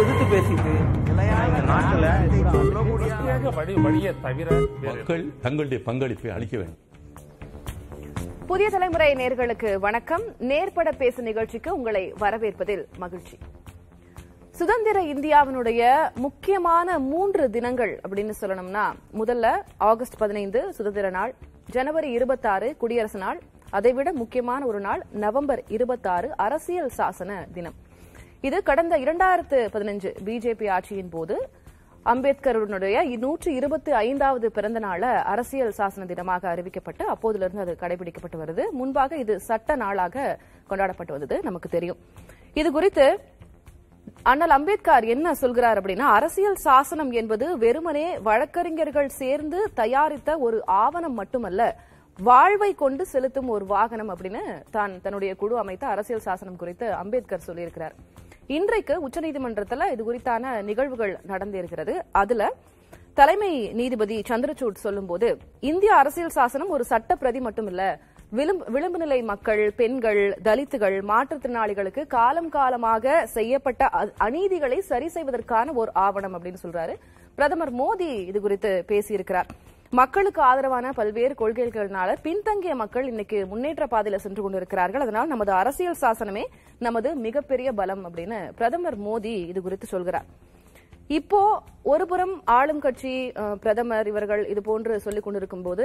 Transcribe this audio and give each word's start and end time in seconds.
எதிர்த்து 0.00 0.24
பேசிட்டு 0.32 0.72
மக்கள் 4.82 5.24
தங்களுடைய 5.42 5.84
பங்களிப்பை 5.84 6.30
அளிக்க 6.30 6.56
வேண்டும். 6.56 6.78
புதிய 8.46 8.70
தலைமுறை 8.70 9.14
நேர்களுக்கு 9.14 9.74
வணக்கம். 9.74 10.22
நேர்பட 10.38 10.92
பேசு 10.92 11.22
நிகழ்ச்சிக்கு 11.22 11.76
உங்களை 11.76 12.14
வரவேற்பதில் 12.20 12.84
மகிழ்ச்சி. 12.98 13.38
சுதந்திர 14.50 15.00
இந்தியாவினுடைய 15.02 15.82
முக்கியமான 16.14 16.98
மூன்று 16.98 17.50
தினங்கள் 17.50 18.00
அப்படின்னு 18.08 18.32
சொல்லணும்னா 18.40 18.84
முதல்ல 19.18 19.62
ஆகஸ்ட் 19.76 20.16
பதினைந்து 20.16 20.72
சுதந்திர 20.72 21.10
நாள் 21.10 21.34
ஜனவரி 21.70 22.10
இருபத்தாறு 22.10 22.76
குடியரசு 22.76 23.18
நாள் 23.18 23.40
அதைவிட 23.76 24.10
முக்கியமான 24.12 24.60
ஒரு 24.66 24.80
நாள் 24.80 25.00
நவம்பர் 25.24 25.62
இருபத்தாறு 25.76 26.28
அரசியல் 26.36 26.92
சாசன 26.98 27.30
தினம். 27.56 27.76
இது 28.40 28.58
கடந்த 28.68 28.94
இரண்டாயிரத்து 28.98 29.58
பதினஞ்சு 29.74 30.10
பிஜேபி 30.26 30.66
ஆட்சியின் 30.76 31.10
போது 31.10 31.36
அம்பேத்கருடைய 32.12 32.98
நூற்று 33.22 33.50
இருபத்தி 33.54 33.90
ஐந்தாவது 33.90 34.46
பிறந்த 34.56 34.78
நாள 34.78 35.10
அரசியல் 35.32 35.74
சாசன 35.78 36.06
தினமாக 36.12 36.48
அறிவிக்கப்பட்டு 36.52 37.04
அப்போதிலிருந்து 37.14 37.64
அது 37.64 37.74
கடைபிடிக்கப்பட்டு 37.82 38.38
வருது. 38.42 38.64
முன்பாக 38.70 39.16
இது 39.16 39.34
சட்ட 39.48 39.76
நாளாக 39.76 40.38
கொண்டாடப்பட்டு 40.70 41.14
வந்தது. 41.16 41.38
நமக்கு 41.42 41.68
தெரியும். 41.68 41.98
இது 42.54 42.70
குறித்து 42.72 43.06
அண்ணல் 44.22 44.54
அம்பேத்கர் 44.56 45.04
என்ன 45.14 45.34
சொல்கிறார் 45.34 45.78
அப்படின்னா 45.80 46.06
அரசியல் 46.18 46.58
சாசனம் 46.66 47.12
என்பது 47.20 47.58
வெறுமனே 47.58 48.06
வழக்கறிஞர்கள் 48.28 49.10
சேர்ந்து 49.20 49.58
தயாரித்த 49.74 50.38
ஒரு 50.38 50.58
ஆவணம் 50.64 51.14
மட்டுமல்ல 51.14 51.62
வாழ்வை 52.22 52.74
கொண்டு 52.74 53.06
செலுத்தும் 53.06 53.48
ஒரு 53.48 53.66
வாகனம் 53.66 54.16
அப்படின்னு 54.16 54.62
தான் 54.70 55.00
தன்னுடைய 55.00 55.34
குழு 55.34 55.58
அமைத்த 55.58 55.86
அரசியல் 55.86 56.20
சாசனம் 56.20 56.56
குறித்து 56.56 56.92
அம்பேத்கர் 56.92 57.42
சொல்லியிருக்கிறார். 57.46 57.90
இன்றைக்கு 58.46 59.08
உச்சநீதிமன்றத்தில் 59.08 59.90
இது 59.90 60.12
குறித்தான 60.12 60.62
நிகழ்வுகள் 60.62 61.18
நடந்திருக்கிறது 61.28 62.00
அதுல 62.12 62.52
தலைமை 63.14 63.68
நீதிபதி 63.72 64.22
சந்திரசூட் 64.28 64.74
சொல்லும்போது 64.74 65.38
இந்திய 65.60 65.94
அரசியல் 65.94 66.28
சாசனம் 66.28 66.68
ஒரு 66.68 66.84
சட்ட 66.84 67.16
பிரதி 67.16 67.38
மட்டுமில்ல. 67.38 67.98
விளிம்பு 68.30 68.64
விளிம்பு 68.70 68.98
நிலை 68.98 69.22
மக்கள் 69.22 69.72
பெண்கள் 69.76 70.38
தலித்துகள் 70.44 71.02
மாற்றுத்திறனாளிகளுக்கு 71.08 72.06
காலம் 72.06 72.48
காலமாக 72.48 73.26
செய்யப்பட்ட 73.26 73.88
அ- 73.94 74.12
அநீதிகளை 74.20 74.78
சரி 74.78 75.08
செய்வதற்கான 75.08 75.72
ஒரு 75.72 75.90
ஆவணம் 75.94 76.42
அப்படின்னு 76.42 76.56
சொல்றாரு. 76.62 76.94
பிரதமர் 77.34 77.74
மோடி 77.74 78.26
இது 78.26 78.40
குறித்து 78.40 78.84
பேசியிருக்கிறார். 78.88 79.48
மக்களுக்கு 79.96 80.40
ஆதரவான 80.48 80.86
பல்வேறு 80.96 81.34
கொள்கைகளினால 81.40 82.14
பின்தங்கிய 82.24 82.72
மக்கள் 82.80 83.06
இன்னைக்கு 83.10 83.38
முன்னேற்ற 83.50 83.84
பாதையில 83.92 84.16
சென்று 84.24 84.40
கொண்டிருக்கிறார்கள். 84.42 85.04
அதனால் 85.04 85.30
நமது 85.32 85.52
அரசியல் 85.60 86.00
சாசனமே 86.02 86.42
நமது 86.86 87.10
மிகப்பெரிய 87.26 87.68
பலம் 87.78 88.02
அப்படின்னு 88.08 88.40
பிரதமர் 88.58 88.98
மோடி 89.06 89.32
இது 89.50 89.60
குறித்து 89.66 89.86
சொல்கிறார். 89.92 90.26
இப்போ 91.18 91.40
ஒருபுறம் 91.92 92.34
ஆளும் 92.56 92.82
கட்சி 92.84 93.12
பிரதமர் 93.62 94.08
இவர்கள் 94.10 94.42
இது 94.52 94.62
போன்று 94.66 94.94
சொல்லிக் 95.04 95.26
கொண்டிருக்கும் 95.26 95.64
போது 95.66 95.84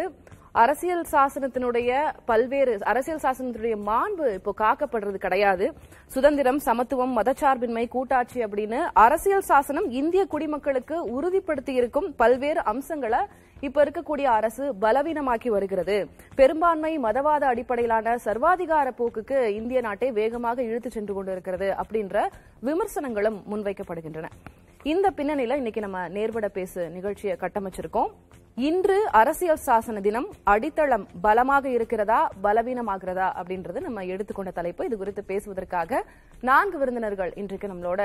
அரசியல் 0.63 1.05
சாசனத்தினுடைய 1.11 2.01
பல்வேறு 2.31 2.73
அரசியல் 2.93 3.23
சாசனத்தினுடைய 3.25 3.77
மாண்பு 3.89 4.25
இப்போ 4.39 4.53
காக்கப்படுறது 4.63 5.19
கிடையாது. 5.27 5.67
சுதந்திரம் 6.15 6.59
சமத்துவம் 6.67 7.15
மதச்சார்பின்மை 7.19 7.85
கூட்டாட்சி 7.95 8.41
அப்படின்னு 8.47 8.81
அரசியல் 9.05 9.47
சாசனம் 9.51 9.87
இந்திய 10.01 10.25
குடிமக்களுக்கு 10.35 10.97
உறுதிப்படுத்தி 11.15 11.75
இருக்கும் 11.81 12.09
பல்வேறு 12.23 12.63
அம்சங்களை 12.73 13.21
இப்ப 13.67 13.83
இருக்கக்கூடிய 13.85 14.27
அரசு 14.37 14.63
பலவீனமாக்கி 14.83 15.49
வருகிறது. 15.55 15.95
பெரும்பான்மை 16.39 16.91
மதவாத 17.05 17.43
அடிப்படையிலான 17.51 18.15
சர்வாதிகார 18.25 18.87
போக்குக்கு 18.99 19.37
இந்திய 19.59 19.81
நாட்டை 19.85 20.09
வேகமாக 20.19 20.63
இழுத்து 20.69 20.89
சென்று 20.95 21.13
கொண்டிருக்கிறது 21.17 21.67
அப்படின்ற 21.83 22.25
விமர்சனங்களும் 22.67 23.37
முன்வைக்கப்படுகின்றன. 23.51 24.29
இந்த 24.93 25.07
பின்னணியில 25.17 25.57
இன்னைக்கு 25.61 25.85
நம்ம 25.85 25.99
நேர்வட 26.17 26.47
பேசு 26.59 26.81
நிகழ்ச்சியை 26.97 27.35
கட்டமைச்சிருக்கோம். 27.43 28.11
இன்று 28.69 28.97
அரசியல் 29.19 29.63
சாசன 29.67 30.01
தினம் 30.07 30.27
அடித்தளம் 30.53 31.05
பலமாக 31.21 31.65
இருக்கிறதா 31.77 32.19
பலவீனமாகிறதா 32.43 33.27
அப்படின்றது 33.39 33.79
நம்ம 33.87 34.03
எடுத்துக்கொண்ட 34.13 34.51
தலைப்பு. 34.59 34.85
இது 34.89 34.97
குறித்து 34.97 35.23
பேசுவதற்காக 35.31 36.03
நான்கு 36.49 36.77
விருந்தினர்கள் 36.83 37.33
இன்றைக்கு 37.43 37.71
நம்மளோட 37.71 38.01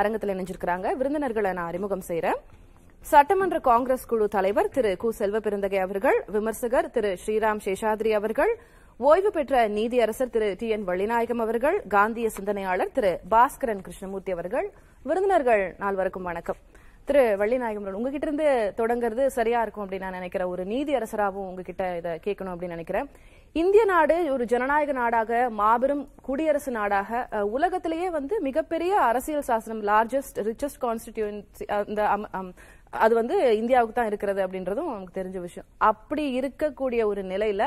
அரங்கத்தில் 0.00 0.34
இணைஞ்சிருக்கிறாங்க. 0.36 0.86
விருந்தினர்களை 1.00 1.52
நான் 1.58 1.70
அறிமுகம் 1.72 2.08
செய்யறேன் 2.10 2.40
சட்டமன்ற 3.02 3.58
காங்கிரஸ் 3.58 4.06
குழு 4.06 4.26
தலைவர் 4.28 4.68
திரு 4.68 4.90
கு. 5.02 5.08
செல்வபெருந்தகை 5.18 5.78
அவர்கள் 5.84 6.18
விமர்சகர் 6.34 6.90
திரு 6.90 7.10
ஸ்ரீராம் 7.22 7.62
சேஷாத்ரி 7.66 8.10
அவர்கள் 8.18 8.52
ஓய்வு 9.10 9.30
பெற்ற 9.30 9.68
நீதியரசர் 9.68 10.34
திரு 10.34 10.48
டி. 10.58 10.68
என். 10.68 10.86
வள்ளிநாயகம் 10.88 11.42
அவர்கள் 11.46 11.78
காந்திய 11.94 12.30
சிந்தனையாளர் 12.36 12.92
திரு 12.92 13.12
பாஸ்கரன் 13.30 13.84
கிருஷ்ணமூர்த்தி 13.86 14.32
அவர்கள். 14.32 14.68
விருந்தினர்கள் 15.02 15.64
நால்வருக்கும் 15.80 16.28
வணக்கம். 16.30 16.60
திரு 17.08 17.22
வள்ளிநாயகம் 17.40 17.96
உங்ககிட்ட 17.98 18.26
இருந்து 18.26 18.48
தொடங்குறது 18.80 19.26
சரியா 19.26 19.62
இருக்கும் 19.62 19.84
அப்படின்னு 19.84 20.06
நான் 20.06 20.18
நினைக்கிறேன். 20.20 20.48
ஒரு 20.48 20.62
நீதியரசராகவும் 20.72 21.48
உங்ககிட்ட 21.50 21.84
இதை 21.96 22.12
கேட்கணும் 22.26 22.52
அப்படின்னு 22.54 22.76
நினைக்கிறேன். 22.76 23.08
இந்திய 23.52 23.82
நாடு 23.84 24.16
ஒரு 24.32 24.44
ஜனநாயக 24.44 24.92
நாடாக 24.92 25.30
மாபெரும் 25.60 26.02
குடியரசு 26.26 26.70
நாடாக 26.70 27.20
உலகத்திலேயே 27.56 28.08
வந்து 28.16 28.34
மிகப்பெரிய 28.48 28.92
அரசியல் 29.10 29.46
சாசனம் 29.50 29.80
லார்ஜஸ்ட் 29.90 30.38
ரிச்சஸ்ட் 30.48 30.82
கான்ஸ்டிடியூன்சி 30.84 31.66
அந்த 31.78 32.02
அது 33.04 33.14
வந்து 33.20 33.36
இந்தியாவுக்கு 33.60 33.96
தான் 34.00 34.10
இருக்கிறது 34.10 34.40
அப்படின்றதும் 34.44 34.90
நமக்கு 34.92 35.18
தெரிஞ்ச 35.20 35.38
விஷயம். 35.46 35.68
அப்படி 35.90 36.24
இருக்கக்கூடிய 36.40 37.00
ஒரு 37.12 37.22
நிலையில 37.32 37.64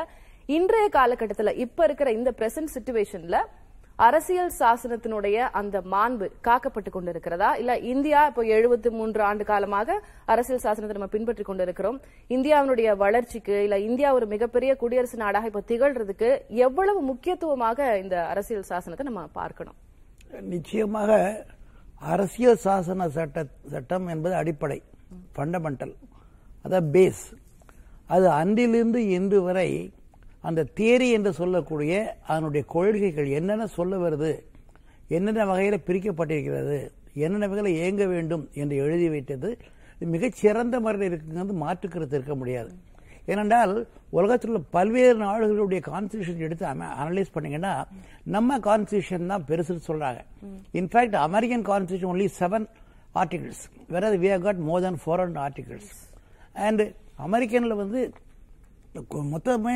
இன்றைய 0.57 0.85
காலகட்டத்தில் 0.99 1.57
இப்ப 1.65 1.83
இருக்கிற 1.87 2.11
இந்த 2.19 2.29
பிரசன்ட் 2.39 2.73
சுச்சுவேஷன்ல 2.75 3.37
அரசியல் 4.05 4.51
சாசனத்தினுடைய 4.59 5.37
அந்த 5.59 5.77
மாண்பு 5.93 6.27
காக்கப்பட்டு 6.47 6.89
கொண்டிருக்கிறதா? 6.93 7.49
இல்ல 7.61 7.71
இந்தியா 7.91 8.19
இப்போ 8.29 8.43
எழுபத்தி 8.55 8.89
மூன்று 8.99 9.21
ஆண்டு 9.27 9.43
காலமாக 9.49 9.97
அரசியல் 10.33 10.63
சாசனத்தை 10.63 10.95
நம்ம 10.97 11.09
பின்பற்றி 11.15 11.43
கொண்டிருக்கிறோம். 11.49 11.97
இந்தியாவினுடைய 12.35 12.95
வளர்ச்சிக்கு 13.03 13.55
இல்ல 13.65 13.77
இந்தியா 13.89 14.11
ஒரு 14.17 14.27
மிகப்பெரிய 14.33 14.73
குடியரசு 14.83 15.17
நாடாக 15.23 15.51
இப்ப 15.51 15.63
திகழ்றதுக்கு 15.71 16.29
எவ்வளவு 16.67 17.01
முக்கியத்துவமாக 17.11 17.97
இந்த 18.03 18.15
அரசியல் 18.33 18.69
சாசனத்தை 18.71 19.05
நம்ம 19.09 19.25
பார்க்கணும்? 19.41 19.77
நிச்சயமாக 20.55 21.11
அரசியல் 22.15 22.63
சாசன 22.65 23.09
சட்ட 23.17 23.45
சட்டம் 23.75 24.07
என்பது 24.15 24.35
அடிப்படை. 24.41 24.79
ஃபண்டமெண்டல் 25.35 25.93
அதான் 26.63 26.89
பேஸ் 26.95 27.23
அது 28.13 28.27
அன்றிலிருந்து 28.39 29.01
இன்று 29.17 29.39
வரை 29.47 29.69
அந்த 30.47 30.67
தேரி 30.79 31.07
என்று 31.17 31.31
சொல்லக்கூடிய 31.39 31.93
அதனுடைய 32.31 32.63
கொள்கைகள் 32.75 33.27
என்னென்ன 33.39 33.67
சொல்ல 33.77 33.97
வருது 34.03 34.31
என்னென்ன 35.17 35.45
வகையில் 35.51 35.85
பிரிக்கப்பட்டிருக்கிறது 35.87 36.79
என்னென்ன 37.23 37.47
வகையில் 37.51 37.77
இயங்க 37.79 38.03
வேண்டும் 38.13 38.43
என்று 38.61 38.75
எழுதி 38.85 39.07
வைத்தது 39.15 39.49
மிகச் 40.13 40.39
சிறந்த 40.43 40.75
முறையில் 40.83 41.07
இருக்குங்கிறது 41.07 41.55
மாற்றுக்கிறது 41.63 42.15
இருக்க 42.17 42.35
முடியாது. 42.41 42.71
ஏனென்றால் 43.31 43.73
உலகத்தில் 44.17 44.51
உள்ள 44.51 44.61
பல்வேறு 44.75 45.17
நாடுகளுடைய 45.25 45.79
கான்ஸ்டியூஷன் 45.89 46.45
எடுத்து 46.45 46.65
அனலைஸ் 47.01 47.33
பண்ணீங்கன்னா 47.35 47.73
நம்ம 48.35 48.57
கான்ஸ்டியூஷன் 48.69 49.31
தான் 49.33 49.45
பெருசுன்னு 49.49 49.87
சொல்றாங்க. 49.89 50.21
In fact 50.79 51.17
American 51.27 51.65
constitution 51.71 52.11
only 52.13 52.27
seven 52.39 52.65
வேற 53.89 54.05
we 54.17 54.29
have 54.31 54.45
got 54.45 54.61
more 54.67 54.83
than 54.83 54.99
four 55.01 55.21
hundred 55.21 55.41
articles 55.45 55.91
and 56.61 56.83
அமெரிக்கனில் 57.25 57.75
வந்து 57.81 58.01
மொத்தமே 59.31 59.75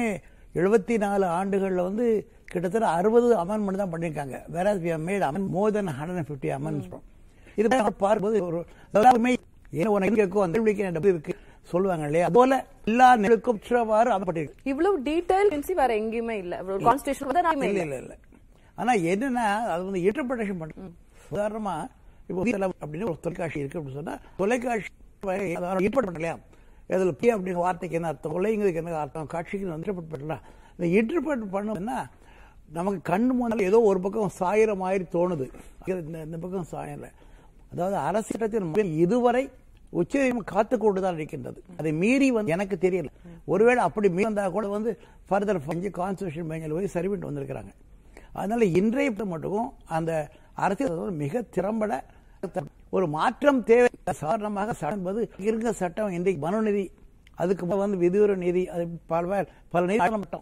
எழுபத்தி 0.55 0.95
நாலு 1.03 1.25
ஆண்டுகளில் 1.35 1.87
வந்து 1.87 2.05
கிட்டத்தட்ட 2.51 2.87
அறுபது 2.97 3.27
அமெண்ட்மெண்ட் 3.41 3.81
தான் 3.81 3.91
பண்ணியிருக்காங்க 3.93 4.37
வேற 4.55 4.73
we 4.83 4.91
made 5.05 5.25
amend 5.27 5.49
more 5.55 5.73
than 5.75 5.91
hundred 5.97 6.19
and 6.19 6.29
fifty 6.29 6.51
amendment 6.57 7.11
இது 7.57 7.67
பார்க்கும்போது 7.71 8.37
ஒரு 8.47 8.59
எல்லாருமே 8.93 9.33
ஏன் 9.73 9.91
உனக்கு 9.93 10.17
கேட்கும் 10.19 10.45
அந்த 10.45 10.57
கேள்விக்கு 10.59 11.11
இருக்கு 11.13 11.33
சொல்லுவாங்க 11.69 12.03
இல்லையா? 12.07 12.25
அதுபோல 12.27 12.55
எல்லா 12.87 13.07
நிலைக்கும் 13.21 13.59
சிறவாறு 13.67 14.09
அமைப்பட்டிருக்கு 14.15 14.65
இவ்வளவு 14.71 14.97
டீடைல் 15.07 15.49
வேற 15.79 15.91
எங்கேயுமே 15.99 16.35
இல்ல. 16.43 16.55
கான்ஸ்டியூஷன் 16.87 17.29
இல்ல 17.63 17.83
இல்ல. 17.83 17.97
இல்ல 18.01 18.15
ஆனா 18.77 18.91
என்னன்னா 19.11 19.45
அது 19.71 19.81
வந்து 19.87 20.01
இன்டர்பிரேஷன் 20.05 20.59
பண்ணும் 20.61 20.93
உதாரணமா 21.31 21.75
இப்போ 22.29 22.43
அப்படின்னு 22.83 23.09
ஒரு 23.11 23.19
தொலைக்காட்சி 23.25 23.59
இருக்கு 23.63 23.79
அப்படின்னு 23.79 23.99
சொன்னா 24.01 24.15
தொலைக்காட்சி 24.41 24.91
இன்டர்பிரட் 25.85 26.09
பண்ணலையா? 26.09 26.35
இதுல 26.89 27.11
பி 27.21 27.27
அப்படிங்கிற 27.33 27.61
வார்த்தைக்கு 27.65 27.97
என்ன 27.99 28.09
அர்த்தம்? 28.11 28.33
கொலைங்கிறதுக்கு 28.35 28.81
என்ன 28.81 28.99
அர்த்தம்? 29.03 29.27
காட்சிக்கு 29.33 29.67
வந்து 29.73 29.85
இன்டர்பிரட் 29.85 30.13
பண்ணலாம் 30.13 30.43
இந்த 30.77 30.87
இன்டர்பிரட் 30.99 31.45
பண்ணோம்னா 31.55 31.97
நமக்கு 32.77 32.99
கண்ணு 33.11 33.33
முன்னால் 33.39 33.67
ஏதோ 33.69 33.79
ஒரு 33.89 33.99
பக்கம் 34.05 34.31
சாயிற 34.39 34.71
மாதிரி 34.83 35.03
தோணுது. 35.15 35.45
இந்த 36.03 36.17
இந்த 36.27 36.37
பக்கம் 36.43 36.67
சாயல. 36.73 37.07
அதாவது 37.73 37.97
அரசியலத்தின் 38.07 38.67
முதல் 38.71 38.93
இதுவரை 39.05 39.43
உச்சநீதிமன்றம் 39.99 40.51
காத்து 40.53 40.75
கொண்டுதான் 40.83 41.17
இருக்கின்றது. 41.19 41.59
அதை 41.79 41.91
மீறி 42.01 42.27
வந்து 42.37 42.53
எனக்கு 42.55 42.75
தெரியல. 42.85 43.09
ஒருவேளை 43.53 43.81
அப்படி 43.87 44.07
மீறி 44.15 44.27
வந்தா 44.29 44.45
கூட 44.55 44.67
வந்து 44.77 44.91
ஃபர்தர் 45.29 45.65
பஞ்சு 45.67 45.91
கான்ஸ்டியூஷன் 45.99 46.49
பெஞ்சில் 46.51 46.75
போய் 46.77 46.93
சரி 46.95 47.07
பண்ணிட்டு 47.07 47.29
வந்திருக்கிறாங்க. 47.31 47.71
அதனால 48.39 48.65
இன்றைய 48.79 49.09
பொறுத்த 49.09 49.31
மட்டும் 49.33 49.67
அந்த 49.97 50.11
அரசியல் 50.65 51.19
மிக 51.23 51.41
திறம்பட 51.55 51.93
ஒரு 52.95 53.05
மாற்றம் 53.17 53.61
தேவை. 53.71 53.89
சாதாரணமாக 54.21 54.73
சட்டம் 54.81 54.99
என்பது 54.99 55.21
இருக்க 55.47 55.73
சட்டம் 55.81 56.15
இன்றைக்கு 56.17 56.41
மனுநீதி 56.47 56.85
அதுக்கு 57.43 57.65
வந்து 57.83 57.97
விதியுற 58.03 58.33
நீதி 58.43 58.63
அது 58.73 58.83
பல 59.13 59.45
பல 59.73 59.81
நீதி 59.91 60.41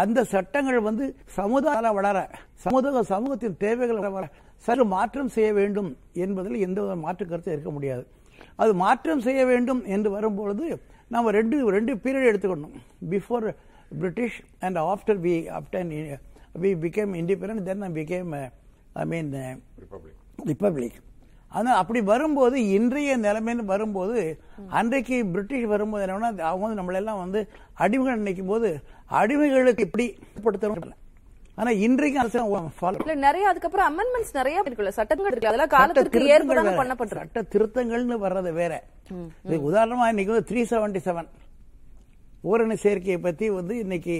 அந்த 0.00 0.20
சட்டங்கள் 0.32 0.86
வந்து 0.88 1.04
சமுதாய 1.38 1.90
வளர 1.96 2.18
சமுதாய 2.64 3.02
சமூகத்தின் 3.12 3.56
தேவைகள் 3.64 4.02
வளர 4.04 4.26
சற்று 4.66 4.84
மாற்றம் 4.92 5.32
செய்ய 5.36 5.50
வேண்டும் 5.58 5.90
என்பதில் 6.24 6.62
எந்த 6.66 6.78
வித 6.84 6.94
மாற்று 7.04 7.24
கருத்தும் 7.30 7.54
இருக்க 7.54 7.70
முடியாது. 7.76 8.04
அது 8.62 8.72
மாற்றம் 8.84 9.24
செய்ய 9.26 9.40
வேண்டும் 9.50 9.82
என்று 9.94 10.10
வரும்பொழுது 10.16 10.66
நம்ம 11.14 11.30
ரெண்டு 11.38 11.56
ரெண்டு 11.76 11.92
பீரியட் 12.04 12.30
எடுத்துக்கணும். 12.30 12.76
Before 13.12 13.46
British 14.00 14.38
and 14.66 14.80
after 14.92 15.20
we 15.26 15.34
after 15.58 15.90
we 16.62 16.72
became 16.84 17.12
independent 17.22 17.66
then 17.70 17.84
became 17.98 18.32
I 19.02 19.06
mean 19.14 19.30
republic 19.82 20.19
ஆனால் 21.52 21.78
அப்படி 21.80 22.00
வரும்போது 22.10 22.56
இன்றைய 22.76 23.12
நிலைமைன்னு 23.18 23.64
வரும்போது 23.70 24.18
அன்றைக்கு 24.78 25.16
பிரிட்டிஷ் 25.32 25.70
வரும்போது 25.72 26.04
என்னன்னா 26.04 26.30
அவங்க 26.48 26.64
வந்து 26.64 26.80
நம்மளெல்லாம் 26.80 27.22
வந்து 27.22 27.40
அடிமைகள் 27.84 28.20
நினைக்கும் 28.22 28.52
போது 28.52 28.68
அடிமைகளுக்கு 29.20 29.86
இப்படி 29.88 30.06
படுத்தணும் 30.44 30.96
ஆனா 31.56 31.70
இன்றைக்கு 31.86 32.18
அரசாங்கம் 32.22 32.68
ஃபாலோ 32.76 33.00
இல்ல 33.04 33.14
நிறைய 33.26 33.48
அதுக்கப்புறம் 33.48 33.88
அமெண்ட்மெண்ட்ஸ் 33.90 34.36
நிறைய 34.38 34.62
இருக்குல்ல 34.66 34.92
சட்டங்கள் 34.98 35.32
இருக்கு. 35.32 35.50
அதெல்லாம் 35.50 35.74
காலத்திற்கு 35.74 36.20
ஏற்பதான 36.34 36.72
பண்ணப்பட்டிருக்கு 36.78 37.26
சட்ட 37.26 37.42
திருத்தங்கள்னு 37.54 38.18
வர்றது 38.26 38.52
வேற. 38.60 38.72
இது 39.46 39.58
உதாரணமா 39.70 40.06
இன்னைக்கு 40.12 40.32
வந்து 40.34 40.48
த்ரீ 40.50 40.62
செவன்டி 40.72 41.02
செவன் 41.08 41.28
ஓரணி 42.44 42.76
சேர்க்கையை 42.84 43.18
பத்தி 43.26 43.48
வந்து 43.58 43.74
இன்னைக்கு 43.84 44.16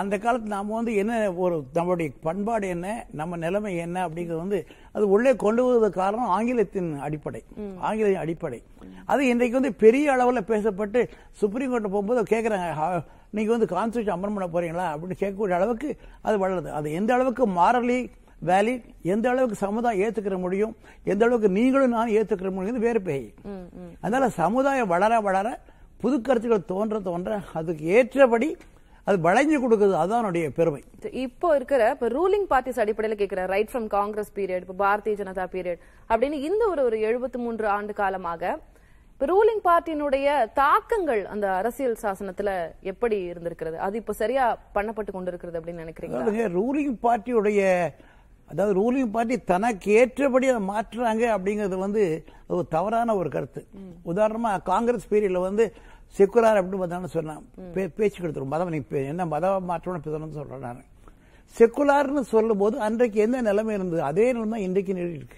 அந்த 0.00 0.14
காலத்து 0.18 0.54
நாம 0.54 0.74
வந்து 0.74 0.92
என்ன 1.00 1.14
ஒரு 1.44 1.56
நம்மளுடைய 1.76 2.10
பண்பாடு 2.26 2.66
என்ன 2.74 2.86
நம்ம 3.20 3.36
நிலைமை 3.44 3.72
என்ன 3.84 3.96
அப்படிங்கிறது 4.06 4.40
வந்து 4.44 4.58
அது 4.94 5.04
உள்ளே 5.14 5.32
கொண்டு 5.42 5.62
வருவதற்கு 5.64 6.00
காரணம் 6.00 6.32
ஆங்கிலத்தின் 6.36 6.90
அடிப்படை 7.06 7.42
ஆங்கில 7.88 8.08
அடிப்படை. 8.24 8.60
அது 9.12 9.22
இன்றைக்கு 9.32 9.58
வந்து 9.58 9.72
பெரிய 9.84 10.12
அளவில் 10.14 10.48
பேசப்பட்டு 10.52 11.00
சுப்ரீம் 11.42 11.72
கோர்ட் 11.74 11.92
போகும்போது 11.94 12.24
கேட்குறாங்க 12.34 13.00
நீங்க 13.36 13.50
வந்து 13.56 13.68
கான்ஸ்டியூஷன் 13.76 14.24
பண்ண 14.24 14.48
போறீங்களா? 14.56 14.88
அப்படின்னு 14.92 15.20
கேட்கக்கூடிய 15.22 15.54
அளவுக்கு 15.60 15.88
அது 16.26 16.36
வளருது. 16.44 16.70
அது 16.78 16.88
எந்த 16.98 17.10
அளவுக்கு 17.16 17.46
மாரலி 17.60 18.00
வேலிட் 18.50 18.84
எந்த 19.14 19.26
அளவுக்கு 19.32 19.56
சமுதாயம் 19.66 20.02
ஏத்துக்கிற 20.06 20.36
முடியும் 20.44 20.74
எந்த 21.12 21.22
அளவுக்கு 21.26 21.50
நீங்களும் 21.58 21.94
நான் 21.96 22.14
ஏத்துக்கிற 22.18 22.50
முடியும் 22.56 22.84
வேறு 22.86 23.00
பேய். 23.08 23.26
அதனால 24.02 24.28
சமுதாயம் 24.42 24.92
வளர 24.94 25.20
வளர 25.28 25.48
புது 26.02 26.16
கருத்துக்கள் 26.20 26.70
தோன்ற 26.72 26.96
தோன்ற 27.08 27.40
அதுக்கு 27.58 27.84
ஏற்றபடி 27.98 28.48
அது 29.06 29.18
வளைஞ்சு 29.26 29.56
கொடுக்குது 29.62 29.94
அதான் 30.02 30.20
என்னுடைய 30.22 30.44
பெருமை 30.58 30.80
இப்போ 31.24 31.48
இருக்கிற 31.56 31.82
இப்ப 31.94 32.08
ரூலிங் 32.18 32.46
பார்ட்டிஸ் 32.52 32.80
அடிப்படையில 32.82 33.16
கேக்குற 33.22 33.42
ரைட் 33.54 33.72
ஃப்ரம் 33.72 33.88
காங்கிரஸ் 33.96 34.30
பீரியட் 34.38 34.64
இப்ப 34.66 34.76
பாரதிய 34.84 35.16
ஜனதா 35.22 35.44
பீரியட் 35.54 35.82
அப்படின்னு 36.10 36.38
இந்த 36.48 36.62
ஒரு 36.74 36.82
ஒரு 36.88 36.98
எழுபத்தி 37.08 37.40
மூன்று 37.44 37.66
ஆண்டு 37.74 37.94
காலமாக 38.00 38.42
இப்ப 39.14 39.26
ரூலிங் 39.32 39.62
பார்ட்டியினுடைய 39.66 40.28
தாக்கங்கள் 40.54 41.20
அந்த 41.32 41.46
அரசியல் 41.58 42.00
சாசனத்துல 42.02 42.50
எப்படி 42.92 43.16
இருந்திருக்கிறது? 43.32 43.76
அது 43.78 43.94
இப்ப 44.00 44.14
சரியா 44.22 44.44
பண்ணப்பட்டு 44.76 45.12
கொண்டிருக்கிறது 45.12 45.58
அப்படின்னு 45.60 45.84
நினைக்கிறீங்களா? 45.84 46.22
அதாவதுங்க 46.22 46.48
ரூலிங் 46.58 46.96
பார்ட்டியுடைய 47.06 47.60
அதாவது 48.48 48.72
ரூலிங் 48.80 49.12
பார்ட்டி 49.14 49.36
தனக்கு 49.52 49.92
ஏற்றபடி 50.00 50.46
அதை 50.52 50.62
மாற்றுறாங்க 50.72 51.24
அப்படிங்கிறது 51.36 51.76
வந்து 51.84 52.02
ஒரு 52.54 52.66
தவறான 52.68 53.14
ஒரு 53.20 53.28
கருத்து. 53.36 53.60
உதாரணமா 54.12 54.50
காங்கிரஸ் 54.72 55.10
பீரியட்ல 55.12 55.40
வந்து 55.48 55.64
செக்குலார் 56.18 56.58
அப்படின்னு 56.58 56.82
பார்த்தா 56.82 57.04
சொன்னேன். 57.04 57.48
பே- 57.74 57.92
பேச்சு 57.96 58.22
கொடுத்துரும். 58.22 58.44
மதம் 58.44 58.68
நீ 58.68 58.76
பே- 58.78 59.06
என்ன 59.06 59.26
மதம் 59.26 59.68
மாற்றணும் 59.70 60.00
பேசணும்னு 60.04 60.32
சொல்றேன் 60.32 60.58
நான் 60.58 60.84
செக்குலார்னு 61.58 62.20
சொல்லும் 62.20 62.58
போது 62.58 62.80
அன்றைக்கு 62.80 63.20
என்ன 63.20 63.40
நிலைமை 63.40 63.74
இருந்தது? 63.74 64.02
அதே 64.02 64.32
நிலைமை 64.32 64.50
தான் 64.50 64.60
இன்றைக்கு 64.60 64.94
நிலை 64.94 65.14
இருக்கு. 65.14 65.36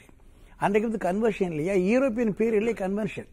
அன்றைக்கு 0.56 0.90
வந்து 0.90 1.08
கன்வர்ஷன் 1.08 1.52
இல்லையா? 1.52 1.72
யூரோப்பியன் 1.72 2.34
பீரியட்லேயே 2.38 2.74
கன்வர்ஷன் 2.74 3.26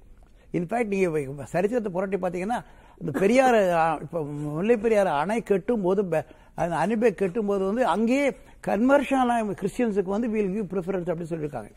இன்ஃபேக்ட் 0.54 0.88
நீங்க 0.88 1.46
சரித்திரத்தை 1.46 1.92
புரட்டி 1.92 2.18
பார்த்தீங்கன்னா 2.18 2.64
இந்த 2.98 3.20
பெரியார் 3.20 4.02
இப்ப 4.02 4.24
முல்லை 4.24 4.78
பெரியார் 4.78 5.08
அணை 5.08 5.42
கட்டும் 5.42 5.82
போது 5.82 6.06
ப- 6.06 6.26
அந்த 6.56 6.76
அணைப்பை 6.76 7.14
கட்டும் 7.14 7.46
போது 7.46 7.66
வந்து 7.66 7.86
அங்கேயே 7.86 8.30
கன்வர்ஷன் 8.68 9.58
கிறிஸ்டியன்ஸுக்கு 9.62 10.04
வந்து 10.04 10.30
வீல் 10.30 10.52
கிவ் 10.52 10.72
ப்ரிஃபரன்ஸ் 10.72 11.10
அப்படின்னு 11.10 11.26
சொல்லியிருக்காங்க. 11.30 11.72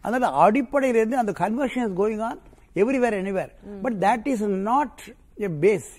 அதனால 0.00 0.36
அடிப்படையிலிருந்து 0.36 1.16
அந்த 1.16 1.32
conversion 1.38 1.90
is 1.90 1.98
going 1.98 2.20
on 2.20 2.38
everywhere 2.80 3.16
anywhere 3.20 3.52
but 3.82 3.96
that 4.04 4.26
is 4.32 4.44
not 4.70 5.02
a 5.46 5.50
base 5.64 5.90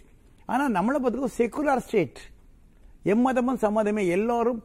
ஆனா 0.50 0.64
நம்மளை 0.78 1.00
பொறுத்தவரைக்கும் 1.02 1.40
செக்குலர் 1.40 1.84
ஸ்டேட் 1.88 2.20
எம்மதமும் 3.06 3.62
சம்மதமே 3.66 4.04
எல்லோரும் 4.10 4.62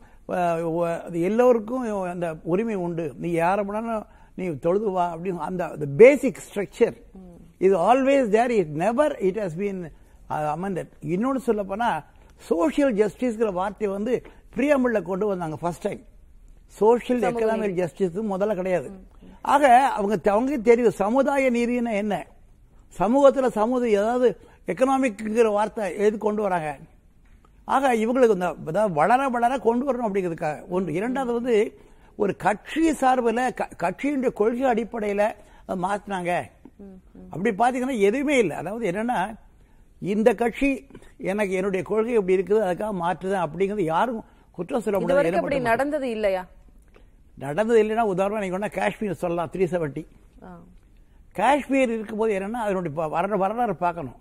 எல்லோருக்கும் 1.28 1.82
அந்த 2.12 2.26
உரிமை 2.44 2.76
உண்டு. 2.84 3.04
நீ 3.16 3.28
யாரை 3.32 3.62
வேணாலும் 3.64 4.06
நீ 4.38 4.44
தொழுது 4.58 4.90
வா 4.90 5.04
அப்படின்னு 5.14 5.46
அந்த 5.48 5.64
பேசிக் 5.96 6.40
ஸ்ட்ரக்சர் 6.46 6.96
இது 7.60 7.74
always 7.90 8.28
there 8.28 8.52
it 8.52 8.72
never 8.76 9.14
it 9.28 9.40
has 9.44 9.58
been 9.60 9.82
amended 10.54 10.90
இன்னொன்னு 11.14 11.42
சொல்ல 11.48 11.62
போனா 11.64 11.90
சோஷியல் 12.42 12.94
ஜஸ்டிஸ்ங்கிற 13.00 13.52
வார்த்தையை 13.52 13.90
வந்து 13.94 14.14
பிரியாம்பிள்ல 14.56 15.02
கொண்டு 15.02 15.26
வந்தாங்க 15.26 15.56
first 15.56 15.86
time 15.86 16.02
social 16.80 17.20
economic 17.30 17.76
justice 17.80 18.16
முதல்ல 18.32 18.54
கிடையாது. 18.54 18.88
ஆக 19.52 19.64
அவங்க 19.98 20.14
அவங்க 20.34 20.56
தெரியும் 20.70 20.98
சமுதாய 21.02 21.50
நீதினா 21.56 21.92
என்ன? 22.02 22.14
சமூகத்துல 23.00 23.46
சமூகம் 23.58 23.94
ஏதாவது 24.00 24.28
எக்கனாமிக்ங்கிற 24.72 25.48
வார்த்தை 25.56 25.84
எது 26.04 26.16
கொண்டு 26.26 26.42
வராங்க. 26.46 26.70
ஆக 27.74 27.90
இவங்களுக்கு 28.02 28.36
இந்த 28.38 28.80
வளர 28.98 29.28
வளர 29.34 29.52
கொண்டு 29.66 29.84
வரணும் 29.86 30.06
அப்படிங்கிறதுக்காக 30.08 30.58
ஒன்று. 30.74 30.96
இரண்டாவது 30.98 31.32
வந்து 31.38 31.56
ஒரு 32.22 32.32
கட்சி 32.44 32.82
சார்பில் 33.00 33.40
கட்சியினுடைய 33.82 34.32
கொள்கை 34.40 34.66
அடிப்படையில் 34.72 35.26
அதை 35.66 35.76
மாத்தினாங்க. 35.86 36.32
அப்படி 37.32 37.50
பார்த்தீங்கன்னா 37.60 37.96
எதுவுமே 38.08 38.36
இல்லை. 38.42 38.56
அதாவது 38.62 38.84
என்னன்னா 38.90 39.20
இந்த 40.02 40.30
கட்சி 40.42 40.68
எனக்கு 41.32 41.52
என்னுடைய 41.58 41.82
கொள்கை 41.90 42.14
எப்படி 42.20 42.36
இருக்குது 42.38 42.66
அதுக்காக 42.66 42.94
மாற்றுதேன் 43.02 43.44
அப்படிங்கிறது 43.46 43.84
யாரும் 43.94 44.24
குற்றம் 44.56 44.84
சொல்ல 44.84 44.98
முடியாது. 44.98 45.68
நடந்தது 45.72 46.08
இல்லையா? 46.16 46.42
நடந்தது 47.38 47.82
இல்லைன்னா 47.82 48.00
உதாரணம் 48.00 48.40
நீங்க 48.40 48.58
வேணா 48.58 48.72
காஷ்மீர் 48.72 49.14
சொல்லலாம் 49.14 49.50
த்ரீ 49.52 49.60
செவன்ட்டி. 49.60 50.06
காஷ்மீர் 51.32 51.90
இருக்கும்போது 51.90 52.38
என்னன்னா 52.38 52.50
அதனுடைய 52.50 52.96
ப- 52.96 53.08
வரலாறு 53.08 53.38
வரலாறு 53.38 53.76
பார்க்கணும். 53.76 54.14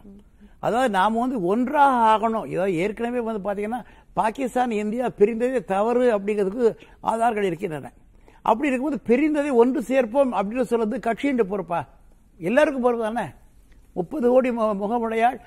அதாவது 0.59 0.89
நாம 0.89 1.19
வந்து 1.19 1.43
ஒன்றாக 1.43 2.17
ஆகணும். 2.17 2.47
ஏதாவது 2.47 2.75
ஏற்கனவே 2.75 3.19
வந்து 3.19 3.53
பாத்தீங்கன்னா 3.53 3.83
பாகிஸ்தான் 4.13 4.71
இந்தியா 4.71 5.07
பிரிந்ததே 5.07 5.63
தவறு 5.63 6.19
அப்படிங்கிறதுக்கு 6.19 6.75
ஆதாரங்கள் 6.99 7.43
இருக்கின்றன. 7.43 7.91
அப்படி 8.41 8.71
இருக்கும்போது 8.71 9.03
பிரிந்ததை 9.07 9.53
ஒன்று 9.53 9.81
சேர்ப்போம் 9.81 10.33
அப்படின்னு 10.33 10.61
சொல்றது 10.61 10.99
கட்சியின் 10.99 11.47
பொறுப்பா? 11.47 11.87
எல்லாருக்கும் 12.37 12.81
பொறுப்பு 12.81 13.13
தானே? 13.13 13.27
முப்பது 13.93 14.29
கோடி 14.29 14.51
முகமுடையாள் 14.51 15.39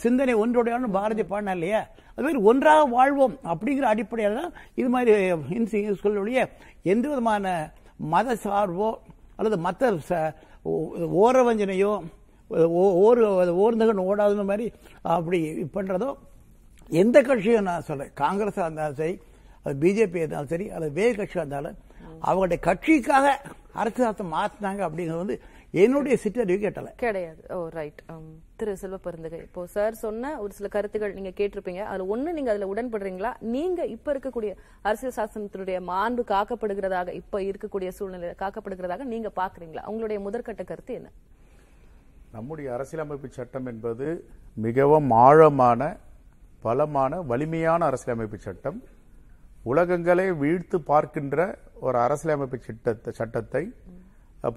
சிந்தனை 0.00 0.34
ஒன்றுடையாள்னு 0.36 0.90
பாரதி 0.92 1.24
பாடினா 1.24 1.52
இல்லையா? 1.52 1.80
அது 2.10 2.24
மாதிரி 2.26 2.40
ஒன்றாக 2.44 2.82
வாழ்வோம் 2.92 3.36
அப்படிங்கிற 3.44 3.86
அடிப்படையில் 3.92 4.38
தான் 4.40 4.50
இது 4.76 4.88
மாதிரி 4.88 5.12
இன்சிகளுடைய 5.56 6.40
எந்த 6.86 7.04
விதமான 7.08 7.46
மத 8.12 8.36
சார்போ 8.44 8.90
அல்லது 9.38 9.56
மற்ற 9.64 9.82
ச- 10.08 10.30
ஓரவஞ்சனையோ 11.22 11.92
ஓ- 12.76 12.94
ஓர் 13.02 13.20
ஓர்ந்தகன் 13.60 14.06
ஓடாதுன்னு 14.06 14.44
மாதிரி 14.44 14.66
அப்படி 15.12 15.38
பண்ணுறதோ 15.74 16.10
எந்த 16.90 17.18
கட்சியும் 17.22 17.68
நான் 17.68 17.86
சொல்கிறேன் 17.86 18.12
காங்கிரஸாக 18.20 18.66
இருந்தாலும் 18.66 18.98
சரி 18.98 19.14
அது 19.66 19.74
பிஜேபி 19.82 20.20
இருந்தாலும் 20.20 20.50
சரி 20.50 20.66
அது 20.76 20.86
வேறு 20.92 21.14
கட்சியாக 21.14 21.42
இருந்தாலும் 21.42 21.76
அவங்களுடைய 22.22 22.58
கட்சிக்காக 22.66 23.26
அரசியல் 23.74 24.32
மாற்றினாங்க 24.34 24.82
அப்படிங்கிறது 24.86 25.22
வந்து 25.22 25.36
என்னுடைய 25.74 26.16
சிட்டறிவு 26.16 26.58
கேட்டல. 26.58 26.88
கிடையாது. 26.96 27.40
ஓ 27.50 27.68
ரைட் 27.72 28.00
திரு 28.64 28.74
செல்வ 28.82 28.98
பெருந்தகை. 29.04 29.38
இப்போ 29.46 29.62
சார் 29.72 29.94
சொன்ன 30.02 30.30
ஒரு 30.42 30.52
சில 30.58 30.66
கருத்துகள் 30.74 31.14
நீங்க 31.16 31.32
கேட்டிருப்பீங்க. 31.38 31.82
அதுல 31.90 32.04
ஒண்ணு 32.14 32.30
நீங்க 32.36 32.50
அதுல 32.52 32.68
உடன்படுறீங்களா? 32.72 33.30
நீங்க 33.54 33.80
இப்ப 33.94 34.12
இருக்கக்கூடிய 34.14 34.52
அரசியல் 34.88 35.16
சாசனத்தினுடைய 35.16 35.78
மாண்பு 35.90 36.22
காக்கப்படுகிறதாக 36.30 37.12
இப்ப 37.20 37.40
இருக்கக்கூடிய 37.48 37.90
சூழ்நிலை 37.98 38.30
காக்கப்படுகிறதாக 38.42 39.04
நீங்க 39.12 39.30
பாக்குறீங்களா 39.40 39.84
உங்களுடைய 39.92 40.18
முதற்கட்ட 40.26 40.64
கருத்து 40.70 40.94
என்ன? 40.98 41.10
நம்முடைய 42.36 42.68
அரசியலமைப்பு 42.76 43.28
சட்டம் 43.38 43.68
என்பது 43.72 44.06
மிகவும் 44.66 45.10
ஆழமான 45.26 45.90
பலமான 46.64 47.20
வலிமையான 47.30 47.80
அரசியலமைப்பு 47.90 48.38
சட்டம். 48.46 48.78
உலகங்களே 49.72 50.28
வீழ்த்து 50.42 50.78
பார்க்கின்ற 50.92 51.38
ஒரு 51.86 51.98
அரசியலமைப்பு 52.06 52.58
சட்டத்தை 52.68 53.12
சட்டத்தை 53.20 53.64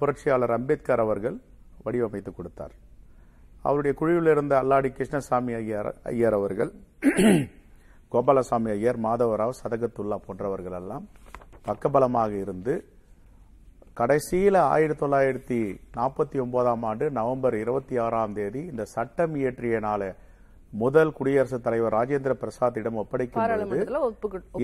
புரட்சியாளர் 0.00 0.56
அம்பேத்கர் 0.58 1.04
அவர்கள் 1.06 1.38
வடிவமைத்து 1.84 2.32
கொடுத்தார். 2.38 2.74
அவருடைய 3.64 3.92
குழுவில் 3.94 4.32
இருந்த 4.32 4.54
அல்லாடி 4.60 4.90
கிருஷ்ணசாமி 4.92 5.54
ஐயர் 5.54 5.90
ஐயர் 6.10 6.36
அவர்கள் 6.38 6.70
கோபாலசாமி 8.12 8.70
ஐயர் 8.70 9.00
மாதவராவ் 9.04 9.58
சதகத்துல்லா 9.60 10.18
போன்றவர்கள் 10.26 10.76
எல்லாம் 10.80 11.06
பக்கபலமாக 11.64 12.32
இருந்து 12.44 12.74
கடைசியில 13.96 14.56
ஆயிரத்தி 14.68 15.02
தொள்ளாயிரத்தி 15.02 15.58
நாற்பத்தி 15.94 16.36
ஒன்பதாம் 16.38 16.84
ஆண்டு 16.84 17.06
நவம்பர் 17.10 17.56
இருபத்தி 17.58 17.94
ஆறாம் 17.98 18.34
தேதி 18.34 18.62
இந்த 18.64 18.84
சட்டம் 18.92 19.34
இயற்றிய 19.34 19.78
நாள 19.80 20.02
முதல் 20.72 21.10
குடியரசுத் 21.12 21.64
தலைவர் 21.66 21.96
ராஜேந்திர 21.96 22.32
பிரசாத்திடம் 22.34 23.00
ஒப்படைக்கும் 23.02 23.48
பொழுது 23.50 23.78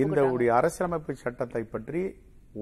இந்த 0.03 0.21
உடைய 0.27 0.51
அரசியலமைப்பு 0.53 1.15
சட்டத்தை 1.17 1.63
பற்றி 1.65 2.03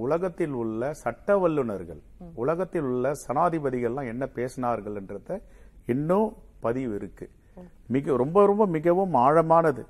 உலகத்தில் 0.04 0.56
உள்ள 0.56 0.94
சட்ட 1.02 1.36
வல்லுநர்கள் 1.38 2.00
உலகத்தில் 2.36 2.88
உள்ள 2.92 3.12
சனாதிபதிகள்லாம் 3.25 4.10
என்ன 4.13 4.25
பேசினார்கள் 4.36 4.98
என்றத 5.02 5.38
இன்னும் 5.94 6.30
பதிவு 6.66 6.94
இருக்கு. 7.00 7.25
மிக 7.94 8.16
ரொம்ப 8.24 8.46
ரொம்ப 8.52 8.66
மிகவும் 8.75 9.16
ஆழமானது. 9.25 9.84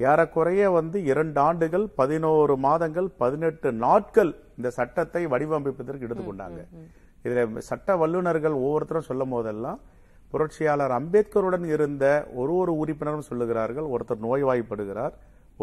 ஏறக்குறைய 0.00 0.62
வந்து 0.76 0.98
இரண்டு 1.10 1.38
ஆண்டுகள் 1.46 1.84
பதினோரு 2.00 2.54
மாதங்கள் 2.66 3.08
பதினெட்டு 3.22 3.68
நாட்கள் 3.84 4.30
இந்த 4.58 4.68
சட்டத்தை 4.78 5.22
வடிவமைப்பதற்கு 5.32 6.06
எடுத்துக்கொண்டாங்க 6.06 6.60
இதுல 7.26 7.42
சட்ட 7.68 7.96
வல்லுநர்கள் 8.02 8.56
ஒவ்வொருத்தரும் 8.62 9.08
சொல்லும் 9.10 9.34
போதெல்லாம் 9.34 9.78
புரட்சியாளர் 10.32 10.94
அம்பேத்கருடன் 10.98 11.66
இருந்த 11.74 12.04
ஒரு 12.40 12.52
ஒரு 12.62 12.72
உறுப்பினரும் 12.82 13.28
சொல்லுகிறார்கள் 13.28 13.86
ஒருத்தர் 13.94 14.24
நோய்வாய்ப்படுகிறார் 14.26 15.14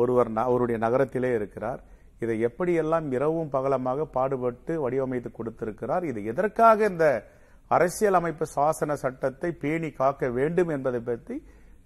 ஒருவர் 0.02 0.30
அவருடைய 0.46 0.78
நகரத்திலே 0.86 1.32
இருக்கிறார். 1.40 1.82
இதை 2.24 2.36
எப்படியெல்லாம் 2.48 3.06
இரவும் 3.16 3.52
பகலமாக 3.56 4.06
பாடுபட்டு 4.16 4.74
வடிவமைத்து 4.84 5.30
கொடுத்திருக்கிறார் 5.32 6.04
இது 6.12 6.20
எதற்காக 6.32 6.86
இந்த 6.94 7.06
அரசியல் 7.76 8.18
அமைப்பு 8.20 8.46
சாசன 8.56 8.96
சட்டத்தை 9.04 9.50
பேணி 9.64 9.90
காக்க 10.00 10.30
வேண்டும் 10.38 10.72
என்பதை 10.76 11.00
பற்றி 11.10 11.36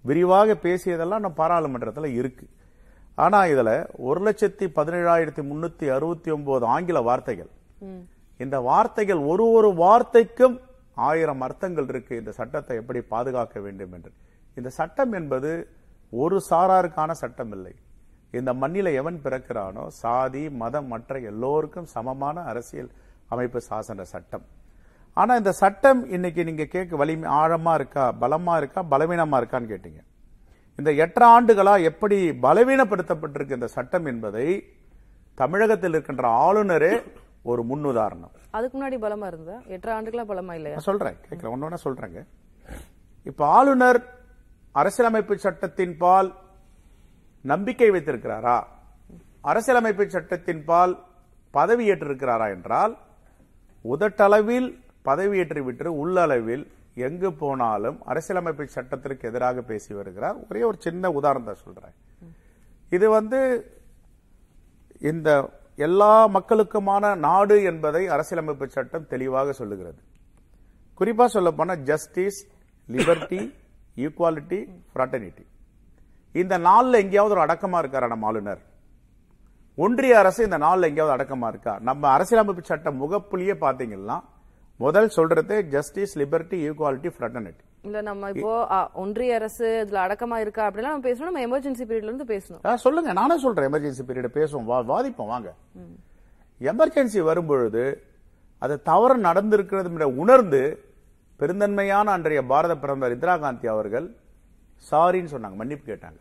விரிவாக 0.04 0.56
பேசியதெல்லாம் 0.64 1.24
நம்ம 1.24 1.38
பாராளுமன்றத்தில் 1.42 2.16
இருக்கு. 2.20 2.46
ஆனா 3.24 3.38
இதுல 3.52 3.70
ஒரு 4.08 4.20
லட்சத்தி 4.26 4.66
பதினேழாயிரத்தி 4.78 5.42
முன்னூத்தி 5.50 5.86
அறுபத்தி 5.96 6.30
ஒன்பது 6.36 6.64
ஆங்கில 6.74 7.00
வார்த்தைகள். 7.08 7.50
இந்த 8.44 8.56
வார்த்தைகள் 8.70 9.20
ஒரு 9.32 9.44
ஒரு 9.58 9.70
வார்த்தைக்கும் 9.82 10.56
ஆயிரம் 11.08 11.42
அர்த்தங்கள் 11.46 11.88
இருக்கு. 11.92 12.14
இந்த 12.22 12.32
சட்டத்தை 12.40 12.74
எப்படி 12.82 13.00
பாதுகாக்க 13.14 13.60
வேண்டும் 13.66 13.94
என்று. 13.96 14.12
இந்த 14.58 14.68
சட்டம் 14.78 15.14
என்பது 15.20 15.50
ஒரு 16.22 16.36
சாராருக்கான 16.50 17.10
சட்டம் 17.22 17.52
இல்லை. 17.56 17.74
இந்த 18.38 18.50
மண்ணில 18.62 18.92
எவன் 19.00 19.18
பிறக்கிறானோ 19.24 19.84
சாதி 20.02 20.44
மதம் 20.62 20.88
மற்ற 20.92 21.18
எல்லோருக்கும் 21.30 21.90
சமமான 21.94 22.42
அரசியல் 22.52 22.90
அமைப்பு 23.34 23.60
சாசன 23.70 24.02
சட்டம். 24.14 24.44
ஆனா 25.20 25.34
இந்த 25.34 25.52
சட்டம் 25.52 26.00
இன்னைக்கு 26.08 26.44
நீங்க 26.44 26.64
கேட்க 26.64 26.96
வலிமை 26.96 27.30
ஆழமா 27.30 27.74
இருக்கா 27.74 28.14
பலமா 28.22 28.56
இருக்கா 28.56 28.80
பலவீனமா 28.92 29.36
இருக்கான்னு 29.40 29.70
கேட்டீங்க. 29.72 30.00
இந்த 30.78 30.90
எட்டரை 30.92 31.26
ஆண்டுகளா 31.34 31.74
எப்படி 31.82 32.30
பலவீனப்படுத்தப்பட்டிருக்கு 32.46 33.58
இந்த 33.58 33.66
சட்டம் 33.66 34.04
என்பதை 34.04 34.46
தமிழகத்தில் 35.34 35.90
இருக்கின்ற 35.90 36.24
ஆளுநரே 36.28 36.92
ஒரு 37.42 37.62
முன்னுதாரணம். 37.62 38.34
அதுக்கு 38.50 38.74
முன்னாடி 38.78 38.98
பலமா 39.06 39.26
இருந்தா 39.26 39.56
எட்டரை 39.66 39.92
ஆண்டுகளா 39.98 40.26
பலமா 40.32 40.52
இல்லையா? 40.52 40.78
சொல்றேன் 40.78 41.16
கேட்கிறேன் 41.26 41.52
ஒன்னு 41.52 41.64
ஒண்ணா 41.64 41.80
சொல்றேங்க. 41.86 42.20
இப்ப 43.24 43.46
ஆளுநர் 43.58 44.00
அரசியலமைப்பு 44.72 45.38
சட்டத்தின் 45.38 45.96
பால் 45.96 46.30
நம்பிக்கை 47.40 47.90
வைத்திருக்கிறாரா? 47.90 48.58
அரசியலமைப்பு 49.40 50.04
சட்டத்தின் 50.10 50.64
பால் 50.64 50.94
பதவியேற்றிருக்கிறாரா 51.54 52.46
என்றால் 52.56 52.94
உதட்டளவில் 53.84 54.68
பதவியேற்று 55.08 55.60
விட்டு 55.68 55.90
உள்ளளவில் 56.02 56.64
எங்கு 57.06 57.30
போனாலும் 57.42 57.96
அரசியலமைப்பு 58.10 58.64
சட்டத்திற்கு 58.76 59.28
எதிராக 59.30 59.62
பேசி 59.70 59.90
வருகிறார். 59.98 60.36
ஒரே 60.48 60.62
ஒரு 60.70 60.78
சின்ன 60.86 61.10
உதாரணத்தை 61.18 61.54
சொல்றேன். 61.64 61.96
இது 62.96 63.06
வந்து 63.18 63.40
இந்த 65.10 65.30
எல்லா 65.86 66.12
மக்களுக்குமான 66.36 67.04
நாடு 67.26 67.56
என்பதை 67.70 68.02
அரசியலமைப்பு 68.14 68.66
சட்டம் 68.76 69.10
தெளிவாக 69.12 69.52
சொல்லுகிறது. 69.58 70.00
குறிப்பாக 71.00 71.28
சொல்ல 71.34 71.50
போனால் 71.58 71.82
ஜஸ்டிஸ் 71.90 72.40
லிபர்ட்டி 72.88 73.40
ஈக்குவாலிட்டி 74.04 74.60
ஃப்ராட்டர்னிட்டி 74.92 75.44
இந்த 76.42 76.54
நாளில் 76.68 77.00
எங்கேயாவது 77.02 77.34
ஒரு 77.36 77.42
அடக்கமாக 77.44 77.82
இருக்காரா 77.82 78.08
நம்ம 78.12 78.26
ஆளுநர்? 78.30 78.62
ஒன்றிய 79.78 80.14
அரசு 80.22 80.40
இந்த 80.48 80.58
நாளில் 80.64 80.88
எங்கேயாவது 80.88 81.14
அடக்கமாக 81.16 81.52
இருக்கா? 81.52 81.74
நம்ம 81.88 82.02
அரசியலமைப்பு 82.16 82.62
சட்டம் 82.70 83.00
முகப்புலியே 83.02 83.54
பார்த்தீங்கன்னா 83.64 84.16
முதல் 84.84 85.08
சொல்றது 85.08 85.64
ஜஸ்டிஸ் 85.74 86.18
லிபர்ட்டி 86.18 86.58
ஈக்குவாலிட்டி 86.68 87.10
ஃப்ராட்டர்னிட்டி 87.16 87.62
இல்ல 87.82 88.00
நம்ம 88.00 88.30
இப்போ 88.34 88.52
ஒன்றிய 89.02 89.34
அரசு 89.34 89.86
இதுல 89.88 89.96
அடக்கமா 90.04 90.36
இருக்கா 90.44 90.62
அப்படிலாம் 90.70 90.94
நம்ம 90.94 91.08
பேசணும். 91.08 91.28
நம்ம 91.28 91.42
எமர்ஜென்சி 91.46 91.84
பீரியட்ல 91.88 92.10
இருந்து 92.10 92.26
பேசணும். 92.32 92.74
சொல்லுங்க. 92.74 93.12
நானே 93.12 93.38
சொல்றேன். 93.38 93.66
எமர்ஜென்சி 93.70 94.02
பீரியட் 94.08 94.36
பேசுவோம். 94.38 94.66
வாதிப்போம். 94.92 95.30
வாங்க. 95.34 95.54
எமர்ஜென்சி 96.70 97.20
வரும்பொழுது 97.20 97.84
அது 98.58 98.82
தவறு 98.82 99.16
நடந்திருக்கிறது 99.28 100.02
உணர்ந்து 100.02 100.62
பெருந்தன்மையான 101.40 102.12
அன்றைய 102.16 102.42
பாரத 102.52 102.76
பிரதமர் 102.82 103.14
இந்திரா 103.16 103.36
காந்தி 103.36 103.68
அவர்கள் 103.68 104.06
சாரின்னு 104.90 105.32
சொன்னாங்க. 105.34 105.56
மன்னிப்பு 105.62 105.86
கேட்டாங்க. 105.92 106.20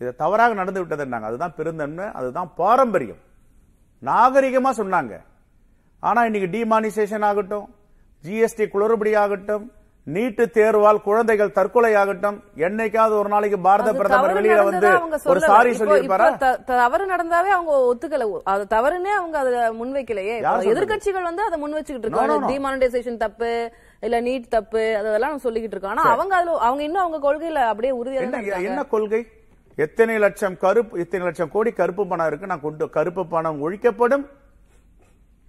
இது 0.00 0.16
தவறாக 0.22 0.54
நடந்து 0.54 0.84
விட்டதுன்னாங்க. 0.84 1.28
அதுதான் 1.32 1.54
பெருந்தன்மை 1.56 2.06
அதுதான் 2.20 2.52
பாரம்பரியம். 2.62 3.20
நாகரிகமா 4.10 4.70
சொன்னாங்க. 4.82 5.14
ஆனா 6.00 6.20
இன்னைக்கு 6.24 6.48
டிமானிசேஷன் 6.56 7.24
ஆகட்டும் 7.30 7.68
ஜிஎஸ்டி 8.24 8.64
குளறுபடி 8.72 9.12
ஆகட்டும் 9.16 9.66
நீட்டு 10.06 10.44
தேர்வால் 10.54 10.98
குழந்தைகள் 11.06 11.52
தற்கொலை 11.52 11.90
ஆகட்டும் 11.94 12.36
என்னைக்காவது 12.56 13.14
ஒரு 13.20 13.28
நாளைக்கு 13.28 13.58
பாரத 13.66 13.90
பிரதமர் 13.92 14.34
வெளியில 14.36 14.62
வந்து 14.68 14.88
ஒரு. 15.32 15.40
சாரி 15.40 15.70
சொல்லியிருப்பாரா? 15.80 16.28
தவறு 16.70 17.04
நடந்தாவே 17.12 17.50
அவங்க 17.56 17.72
ஒத்துக்கல. 17.90 18.26
அது 18.52 18.64
தவறுனே 18.74 19.12
அவங்க 19.18 19.36
அத 19.42 19.50
முன்வைக்கலையே? 19.80 20.36
எதிர்க்கட்சிகள் 20.72 21.28
வந்து 21.28 21.42
அதை 21.42 21.58
முன் 21.58 21.76
வச்சுக்கிட்டு 21.78 22.08
இருக்காங்க. 22.08 22.48
டிமானிட்டைசேஷன் 22.52 23.20
தப்பு 23.24 23.50
இல்ல 24.00 24.20
நீட் 24.28 24.48
தப்பு 24.48 24.82
அதெல்லாம் 25.00 25.38
சொல்லிக்கிட்டு 25.44 25.76
இருக்கோம் 25.76 25.94
ஆனா 25.96 26.06
அவங்க 26.14 26.34
அதுல 26.36 26.56
அவங்க 26.68 26.82
இன்னும் 26.82 27.04
அவங்க 27.04 27.20
கொள்கையில 27.26 27.62
அப்படியே 27.72 27.92
உறுதியா 28.00 28.64
என்ன 28.70 28.84
கொள்கை? 28.94 29.22
எத்தனை 29.78 30.18
லட்சம் 30.18 30.58
கருப்பு 30.64 31.00
இத்தனை 31.00 31.24
லட்சம் 31.26 31.52
கோடி 31.52 31.70
கருப்பு 31.72 32.02
பணம் 32.06 32.26
இருக்கு. 32.26 32.50
நான் 32.52 32.66
கொண்டு 32.66 32.90
கருப்பு 32.90 33.22
பணம் 33.26 33.60
ஒழிக்கப்படும் 33.66 34.24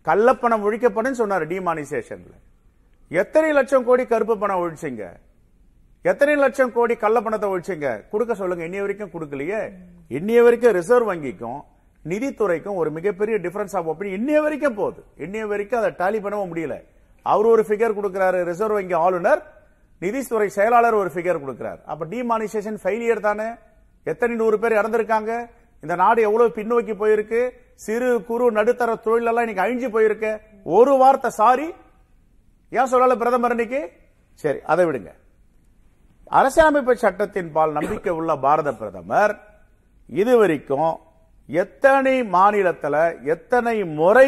கள்ளப்பணம் 0.05 0.63
ஒழிக்கப்படும் 0.67 1.19
சொன்னாரு 1.21 1.45
டிமானிசேஷன்ல 1.53 2.33
எத்தனை 3.19 3.51
லட்சம் 3.51 3.83
கோடி 3.83 4.05
கருப்பு 4.05 4.37
பணம் 4.37 4.59
ஒழிச்சிங்க? 4.61 5.05
எத்தனை 6.01 6.35
லட்சம் 6.35 6.71
கோடி 6.71 6.95
கள்ள 6.95 7.21
பணத்தை 7.21 7.49
ஒழிச்சிங்க? 7.49 8.09
கொடுக்க 8.09 8.33
சொல்லுங்க. 8.33 8.63
இன்னைய 8.67 8.79
வரைக்கும் 8.79 9.11
கொடுக்கலையே. 9.15 9.71
இன்னைய 10.09 10.43
வரைக்கும் 10.43 10.71
ரிசர்வ் 10.71 11.09
வங்கிக்கும் 11.09 11.59
நிதித்துறைக்கும் 12.11 12.77
ஒரு 12.81 12.91
மிகப்பெரிய 12.91 13.37
டிஃபரன்ஸ் 13.37 13.75
ஆஃப் 13.77 13.89
ஒப்பீனியன் 13.89 14.21
இன்னைய 14.21 14.41
வரைக்கும் 14.41 14.75
போகுது. 14.75 15.03
இன்னைய 15.17 15.47
வரைக்கும் 15.47 15.79
அதை 15.79 15.91
டாலி 15.97 16.19
பண்ணவும் 16.19 16.51
முடியல. 16.53 16.77
அவர் 17.21 17.45
ஒரு 17.45 17.65
ஃபிகர் 17.67 17.97
கொடுக்கிறாரு. 17.97 18.43
ரிசர்வ் 18.43 18.73
வங்கி 18.73 18.93
ஆளுநர் 18.93 19.41
நிதித்துறை 19.99 20.49
செயலாளர் 20.49 20.93
ஒரு 20.93 21.11
ஃபிகர் 21.13 21.43
கொடுக்கிறார். 21.43 21.79
அப்ப 21.85 22.05
டிமானிசேஷன் 22.05 22.79
ஃபெயிலியர் 22.83 23.19
தானே? 23.19 23.49
எத்தனை 24.03 24.35
நூறு 24.35 24.59
பேர் 24.59 24.71
இறந்திருக்காங்க? 24.71 25.49
இந்த 25.81 25.95
நாடு 25.95 26.21
எவ்வளவு 26.21 26.55
பின்னோக்கி 26.55 26.93
போயிருக்கு? 27.03 27.49
சிறு 27.75 28.23
குறு 28.23 28.51
நடுத்தர 28.51 28.93
தொழிலெல்லாம் 28.93 29.47
இன்னைக்கு 29.47 29.65
அழிஞ்சு 29.65 29.89
போயிருக்கு. 29.95 30.41
ஒரு 30.63 30.97
வார்த்தை 30.97 31.29
சாரி 31.29 31.73
ஏன் 32.77 32.91
சொல்லல 32.91 33.15
பிரதமர் 33.21 33.53
இன்னைக்கு? 33.55 33.81
சரி 34.43 34.59
அதை 34.71 34.83
விடுங்க. 34.87 35.11
அரசியலமைப்பு 36.39 36.93
சட்டத்தின் 37.03 37.51
பால் 37.55 37.75
நம்பிக்கை 37.77 38.11
உள்ள 38.19 38.31
பாரத 38.45 38.69
பிரதமர் 38.81 39.33
இதுவரைக்கும் 40.21 40.91
எத்தனை 41.49 42.15
மாநிலத்தில் 42.35 43.01
எத்தனை 43.33 43.75
முறை 43.99 44.27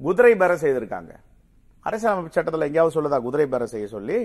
குதிரை 0.00 0.32
பெற 0.42 0.52
செய்திருக்காங்க? 0.62 1.12
அரசியலமைப்பு 1.86 2.34
சட்டத்தில் 2.36 2.66
எங்கேயாவது 2.68 2.96
சொல்லுதா? 2.96 3.18
குதிரை 3.26 3.46
பெற 3.54 3.66
செய்ய 3.72 3.86
சொல்லி? 3.94 4.18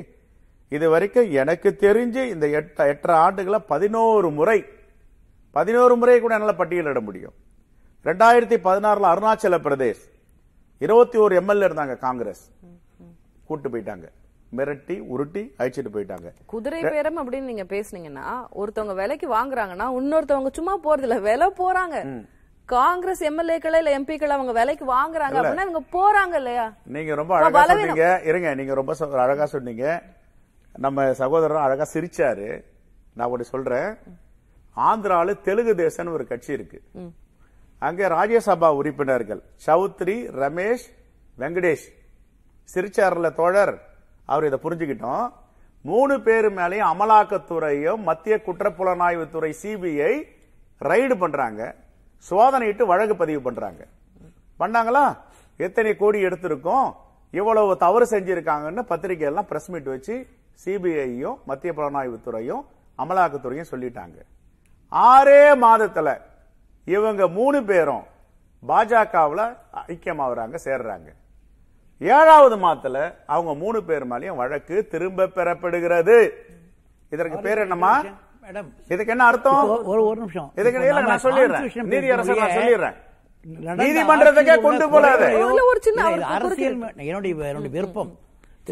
இது 0.75 0.85
வரைக்கும் 0.93 1.29
எனக்கு 1.41 1.69
தெரிஞ்சு 1.85 2.21
இந்த 2.33 2.45
எட்டு 2.59 2.83
எட்டரை 2.93 3.15
ஆண்டுகளை 3.25 3.59
பதினோரு 3.73 4.29
முறை 4.39 4.59
பதினோரு 5.57 5.93
முறை 5.99 6.15
கூட 6.23 6.33
என்னால் 6.37 6.59
பட்டியலிட 6.61 7.01
முடியும். 7.07 7.35
ரெண்டாயிரத்தி 8.07 8.57
பதினாறுல 8.67 9.11
அருணாச்சல 9.13 9.55
பிரதேஷ் 9.67 10.03
இருபத்தி 10.85 11.17
ஒரு 11.25 11.33
எம்எல்ஏ 11.41 11.65
இருந்தாங்க 11.67 11.95
காங்கிரஸ். 12.07 12.43
கூட்டு 13.49 13.69
போயிட்டாங்க. 13.73 14.07
மிரட்டி 14.57 14.95
உருட்டி 15.13 15.41
அழிச்சிட்டு 15.59 15.91
போயிட்டாங்க. 15.95 16.27
குதிரை 16.51 16.81
பேரம் 16.93 17.19
அப்படின்னு 17.21 17.49
நீங்க 17.51 17.65
பேசுனீங்கன்னா 17.73 18.27
ஒருத்தவங்க 18.59 18.95
விலைக்கு 19.01 19.27
வாங்குறாங்கன்னா 19.37 19.87
இன்னொருத்தவங்க 19.99 20.51
சும்மா 20.59 20.73
போறது 20.85 21.05
இல்ல 21.07 21.17
விலை 21.27 21.47
போறாங்க. 21.59 21.97
காங்கிரஸ் 22.75 23.21
எம்எல்ஏக்கள் 23.27 23.77
இல்ல 23.79 23.91
எம்பிக்கள் 23.97 24.33
அவங்க 24.35 24.51
விலைக்கு 24.59 24.85
வாங்குறாங்க 24.97 25.37
அப்படின்னா 25.39 25.65
இவங்க 25.67 25.83
போறாங்க 25.97 26.35
இல்லையா? 26.41 26.65
நீங்க 26.95 27.11
ரொம்ப 27.19 27.33
அழகா. 27.35 27.63
சொன்னீங்க. 27.71 28.07
இருங்க 28.29 28.49
நீங்க 28.59 28.73
ரொம்ப 28.79 28.95
அழகா 29.25 29.45
சொன்னீங்க. 29.53 29.85
நம்ம 30.85 31.05
சகோதரர் 31.21 31.65
அழகா 31.65 31.85
சிரிச்சாரு. 31.93 32.49
நான் 33.17 33.31
ஒன்று 33.35 33.51
சொல்றேன். 33.53 33.89
ஆந்திரால 34.87 35.33
தெலுங்கு 35.47 35.73
தேசம்னு 35.83 36.15
ஒரு 36.17 36.25
கட்சி 36.31 36.51
இருக்கு. 36.57 36.79
அங்கே 37.87 38.05
ராஜ்யசபா 38.17 38.69
உறுப்பினர்கள் 38.79 39.41
சௌத்ரி 39.65 40.17
ரமேஷ் 40.41 40.85
வெங்கடேஷ். 41.41 41.87
சிரிச்சார்ல 42.73 43.33
தோழர் 43.33 43.81
அவர் 44.25 44.45
இதை 44.45 44.59
புரிஞ்சுக்கிட்டோம். 44.63 45.31
மூணு 45.81 46.21
பேர் 46.21 46.53
மேலேயும் 46.53 46.89
அமலாக்கத்துறையும் 46.93 47.95
மத்திய 47.95 48.41
குற்றப்புலனாய்வு 48.45 49.29
துறை 49.29 49.55
சிபிஐ 49.61 50.23
ரைடு 50.79 51.15
பண்றாங்க. 51.15 51.75
சோதனையிட்டு 52.29 52.83
வழக்கு 52.83 53.15
பதிவு 53.15 53.41
பண்றாங்க. 53.41 53.85
பண்ணாங்களா? 54.59 55.17
எத்தனை 55.57 55.95
கோடி 55.95 56.23
எடுத்திருக்கோம்? 56.23 56.95
இவ்வளவு 57.31 57.77
தவறு 57.77 58.05
செஞ்சிருக்காங்கன்னு 58.05 58.81
பத்திரிகை 58.81 59.27
எல்லாம் 59.27 59.45
பிரஸ் 59.45 59.69
மீட் 59.69 59.83
வச்சு 59.83 60.27
சிபிஐயும் 60.65 61.35
மத்திய 61.43 61.73
புலனாய்வு 61.73 62.21
துறையும் 62.21 62.65
அமலாக்கத்துறையும் 62.97 63.71
சொல்லிட்டாங்க. 63.71 64.17
ஆறே 64.91 65.41
மாதத்துல 65.65 66.21
இவங்க 66.85 67.27
மூணு 67.27 67.63
பேரும் 67.63 68.03
பாஜகவில் 68.67 69.57
ஐக்கியமாகறாங்க 69.87 70.57
சேர்றாங்க. 70.63 71.13
ஏழாவது 71.99 72.55
மாதத்துல 72.57 73.13
அவங்க 73.25 73.53
மூணு 73.53 73.83
பேர் 73.83 74.07
மேலயும் 74.07 74.35
வழக்கு 74.35 74.87
திரும்ப 74.87 75.25
பெறப்படுகிறது. 75.25 76.29
இதற்கு 77.09 77.37
பேர் 77.37 77.57
என்னமா 77.57 78.03
மேடம். 78.43 78.67
இதுக்கு 78.83 79.07
என்ன 79.07 79.25
அர்த்தம்? 79.25 79.85
ஒரு 79.85 80.05
ஒரு 80.05 80.19
நிமிஷம். 80.19 80.51
இதுக்கு 80.55 80.79
நான் 80.91 81.21
சொல்லிடுறேன். 81.21 81.67
நீதியரசர் 81.93 82.37
நான் 82.37 82.57
சொல்லிடுறேன். 82.59 82.95
நீதிமன்றத்துக்கே 83.81 84.61
கொண்டு 84.61 84.85
அதுல 84.85 85.65
ஒரு 85.69 85.79
சின்ன 85.81 86.25
அரசியல் 86.25 86.77
என்னுடைய 86.95 87.35
என்னுடைய 87.35 87.69
விருப்பம். 87.69 88.17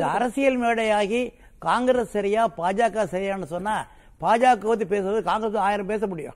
அரசியல் 0.01 0.62
மேடையாகி 0.62 1.34
காங்கிரஸ் 1.57 2.10
சரியா 2.10 2.48
பாஜக 2.57 3.05
சரியான்னு 3.12 3.43
சொன்னா 3.43 3.88
பாஜக 4.22 4.67
பத்தி 4.67 4.86
பேசுறது 4.86 5.22
காங்கிரஸ் 5.22 5.55
ஆயிரம் 5.55 5.86
பேச 5.86 6.07
முடியும். 6.07 6.34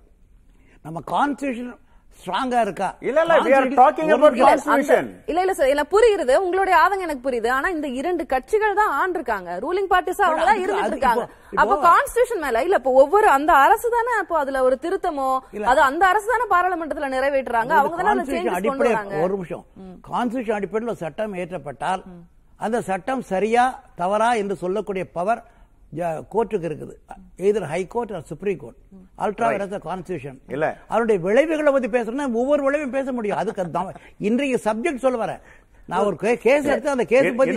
நம்ம 0.83 1.01
கான்ஸ்டியூஷன் 1.11 1.75
ஸ்ட்ராங்கா 2.19 2.59
இருக்கா? 2.65 2.87
இல்ல, 3.07 3.19
இல்ல, 3.25 3.35
we 3.45 3.51
are 3.57 3.67
talking 3.79 4.07
ஒரு 4.07 4.15
about 4.17 4.35
constitution. 4.41 5.05
இல்ல 5.29 5.39
இல்ல 5.43 5.53
சார் 5.59 5.71
இல்ல 5.73 5.83
புரியுது. 5.93 6.33
உங்களுடைய 6.45 6.75
ஆதங்கம் 6.81 7.07
எனக்கு 7.07 7.23
புரியுது. 7.27 7.49
ஆனா 7.57 7.67
இந்த 7.75 7.87
இரண்டு 7.99 8.23
கட்சிகள் 8.33 8.75
தான் 8.79 8.91
ஆண்டிருக்காங்க 9.01 9.49
ரூலிங் 9.63 9.89
பார்ட்டிஸ் 9.93 10.21
அவங்க 10.25 10.43
தான் 10.49 10.61
இருந்துட்டு 10.63 10.93
இருக்காங்க. 10.95 11.23
அப்ப 11.61 11.77
கான்ஸ்டியூஷன் 11.87 12.43
மேல 12.45 12.63
இல்ல 12.67 12.79
இப்ப 12.81 12.93
ஒவ்வொரு 13.03 13.29
அந்த 13.37 13.53
அரசு 13.65 13.89
தானே 13.97 14.13
அப்போ 14.23 14.37
அதுல 14.41 14.63
ஒரு 14.67 14.77
திருத்தமோ. 14.83 15.29
அது 15.73 15.81
அந்த 15.89 16.03
அரசு 16.11 16.29
தானே 16.33 16.47
பாராளுமன்றத்துல 16.55 17.09
நிறைவேற்றுறாங்க. 17.15 17.73
அவங்க 17.81 18.03
தானே 18.09 18.25
சேஞ்சஸ் 18.31 18.49
கொண்டு 18.49 18.59
அடிப்படை 18.59 18.91
வராங்க. 18.91 19.23
ஒரு 19.23 19.33
நிமிஷம் 19.37 19.65
கான்ஸ்டியூஷன் 20.11 20.57
அடிப்படையில் 20.59 20.93
ஒரு 20.95 21.03
சட்டம் 21.05 21.33
ஏற்றப்பட்டால் 21.43 22.03
அந்த 22.67 22.81
சட்டம் 22.91 23.23
சரியா 23.33 23.65
தவறா 24.03 24.29
என்று 24.43 24.57
சொல்லக்கூடிய 24.65 25.05
பவர் 25.17 25.43
கோர்ட்டுக்கு 26.33 26.67
இருக்குது. 26.69 26.93
எதிர் 27.47 27.69
high 27.71 27.79
court 27.93 28.11
supreme 28.33 28.59
court 28.65 28.77
ultra 29.17 29.53
constitution 29.85 30.37
இல்ல. 30.47 30.77
அதனுடைய 30.87 31.21
விளைவுகளை 31.21 31.71
பத்தி 31.71 31.87
பேசணும்னா 31.87 32.31
ஒவ்வொரு 32.31 32.63
விளைவும் 32.63 32.89
பேச 32.89 33.11
முடியும். 33.11 33.37
அதுக்கு 33.37 33.61
இன்றைக்கு 34.17 34.69
சப்ஜெக்ட் 34.69 34.97
சொல்ல 34.97 35.25
வரேன் 35.25 35.39
நான் 35.87 35.99
ஒரு 35.99 36.15
கேஸ் 36.15 36.63
எடுத்து 36.65 36.89
அந்த 36.89 37.03
கேஸ் 37.03 37.23
பத்தி 37.35 37.55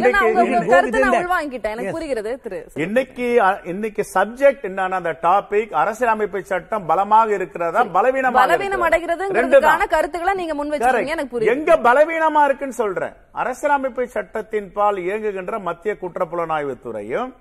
இன்னைக்கு- 2.74 3.66
இன்னைக்கு 3.66 4.04
சப்ஜெக்ட் 4.14 4.62
என்னன்னா 4.62 4.88
அந்த 4.88 5.18
டாபிக் 5.22 5.70
அரசியலமைப்பு 5.70 6.44
சட்டம் 6.44 6.86
பலமாக 6.86 7.34
இருக்கிறதா 7.34 7.82
பலவீனமாக 7.84 8.46
பலவீனம்? 8.46 8.80
ரெண்டு 8.82 9.60
அடைகிறதுங்கிறதுக்கான. 9.60 9.88
கருத்துக்களை 9.88 10.34
நீங்க 10.34 10.54
முன் 10.54 10.70
வச்சிருக்கீங்க. 10.70 11.06
எனக்கு 11.06 11.40
புரியுது. 11.40 11.44
எங்க 11.44 11.76
பலவீனமா 11.76 12.44
இருக்குன்னு 12.44 12.74
சொல்றேன். 12.74 13.12
அரசியலமைப்பு 13.32 14.08
சட்டத்தின் 14.08 14.72
பால் 14.72 14.96
இயங்குகின்ற 14.96 15.58
மத்திய 15.58 15.96
குற்றப்புலனாய்வு 16.00 16.80
துறையும் 16.82 17.34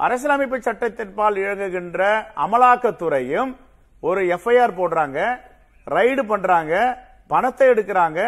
அரசியலமைப்பு 0.00 0.58
சட்டத்தின்பால் 0.58 1.36
இழங்குகின்ற 1.36 2.02
அமலாக்கத்துறையும் 2.44 3.50
ஒரு 4.00 4.20
எஃப்ஐஆர் 4.36 4.78
போடுறாங்க 4.78 5.18
ரைடு 5.86 6.22
பண்றாங்க 6.22 6.74
பணத்தை 7.26 7.66
எடுக்கிறாங்க 7.68 8.20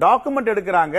டாக்குமெண்ட் 0.00 0.50
எடுக்கிறாங்க. 0.52 0.98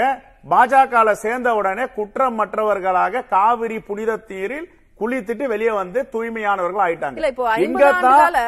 பாஜக 0.50 1.12
சேர்ந்த 1.14 1.50
உடனே 1.56 1.84
குற்றமற்றவர்களாக 1.98 3.26
காவிரி 3.28 3.80
புனித 3.80 4.18
தீரில் 4.30 4.68
குளித்துட்டு 5.00 5.46
வெளியே 5.50 5.72
வந்து 5.74 6.00
தூய்மையானவர்கள் 6.12 6.82
ஆயிட்டாங்க 6.84 7.20
ஆண்டுகால 7.94 8.42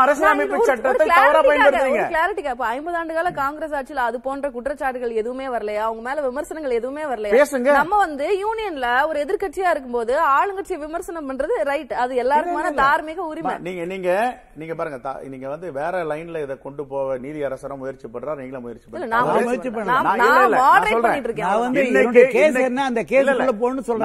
அரசியலமைப்பு 0.00 0.58
சட்டத்தை 0.66 1.06
clarity 1.06 1.20
தவறா 1.20 1.40
பயன்படுத்துறீங்க. 1.46 2.02
க்காக, 2.36 2.52
இப்போ 2.52 2.66
ஐம்பது 2.70 2.96
ஆண்டு 2.98 3.14
கால 3.14 3.30
காங்கிரஸ் 3.38 3.74
ஆட்சியில 3.74 4.02
அது 4.04 4.18
போன்ற 4.20 4.46
குற்றச்சாட்டுகள் 4.50 5.12
எதுவுமே 5.14 5.46
வரலையா? 5.48 5.82
அவங்க 5.86 6.02
மேல 6.02 6.22
விமர்சனங்கள் 6.22 6.72
எதுவுமே 6.72 7.04
வரலையா? 7.04 7.32
பேசுங்க. 7.36 7.70
நம்ம 7.78 7.96
வந்து 7.98 8.26
யூனியன்ல 8.42 8.88
ஒரு 9.08 9.18
எதிர்க்கட்சியா 9.24 9.70
இருக்கும்போது 9.70 10.14
ஆளுங்கட்சியை 10.32 10.78
விமர்சனம் 10.80 11.28
பண்றது 11.30 11.56
ரைட் 11.64 11.94
அது 12.02 12.14
எல்லாருக்குமான 12.22 12.44
தார்மீக 12.80 13.20
உரிமை. 13.26 13.54
நீங்க 13.66 13.84
நீங்க 13.86 14.10
நீங்க 14.56 14.74
பாருங்க 14.74 15.00
தா- 15.04 15.18
நீங்க 15.28 15.48
வந்து 15.48 15.70
வேற 15.74 16.04
லைன்ல 16.06 16.42
இதை 16.42 16.58
கொண்டு 16.60 16.84
போக 16.86 17.18
நீதி 17.24 17.42
அரசரும் 17.44 17.82
முயற்சி 17.82 18.06
பண்றாரு? 18.08 18.38
நீங்களும் 18.38 18.64
முயற்சி 18.64 18.86
இல்ல, 18.88 18.94
பண்றீங்க 18.98 19.16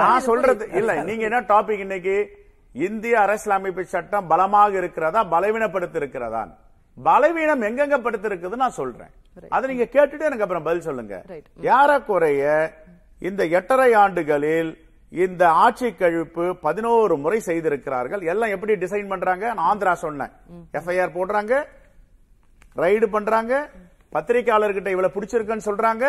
நான் 0.02 0.26
சொல்றது 0.26 0.64
இல்ல 0.74 0.92
நீங்க 1.10 1.24
என்ன 1.24 1.40
டாபிக் 1.50 1.84
இன்னைக்கு. 1.86 2.16
இந்திய 2.88 3.14
அரசியலமைப்பு 3.24 3.82
சட்டம் 3.94 4.28
பலமாக 4.32 4.72
இருக்கிறதா 4.82 5.20
பலவீனப்படுத்தி 5.34 5.98
இருக்கிறதா 6.02 6.42
பலவீனம் 6.96 7.66
எங்கெங்க 7.68 7.96
படுத்தி 8.04 8.28
இருக்குது 8.28 8.62
நான் 8.62 8.78
சொல்றேன். 8.78 9.12
அதை 9.56 9.64
நீங்க 9.70 9.86
கேட்டுட்டு 9.92 10.26
எனக்கு 10.28 10.44
அப்புறம் 10.46 10.66
பதில் 10.68 10.86
சொல்லுங்க. 10.88 11.14
ஏறக்குறைய 11.76 12.42
இந்த 13.28 13.42
எட்டரை 13.58 13.90
ஆண்டுகளில் 14.02 14.72
இந்த 15.24 15.42
ஆட்சி 15.64 15.88
கழிப்பு 16.00 16.44
பதினோரு 16.66 17.14
முறை 17.22 17.38
செய்திருக்கிறார்கள். 17.48 18.22
எல்லாம் 18.32 18.52
எப்படி 18.56 18.74
டிசைன் 18.84 19.10
பண்றாங்க? 19.12 19.46
நான் 19.54 19.68
ஆந்திரா 19.70 19.92
சொன்னேன். 20.04 20.32
எஃப்ஐஆர் 20.78 21.16
போடுறாங்க. 21.16 21.54
ரைடு 22.82 23.06
பண்றாங்க. 23.16 23.54
பத்திரிகையாளர்கிட்ட 24.14 24.90
இவ்வளவு 24.94 25.14
பிடிச்சிருக்குன்னு 25.16 25.68
சொல்றாங்க. 25.70 26.04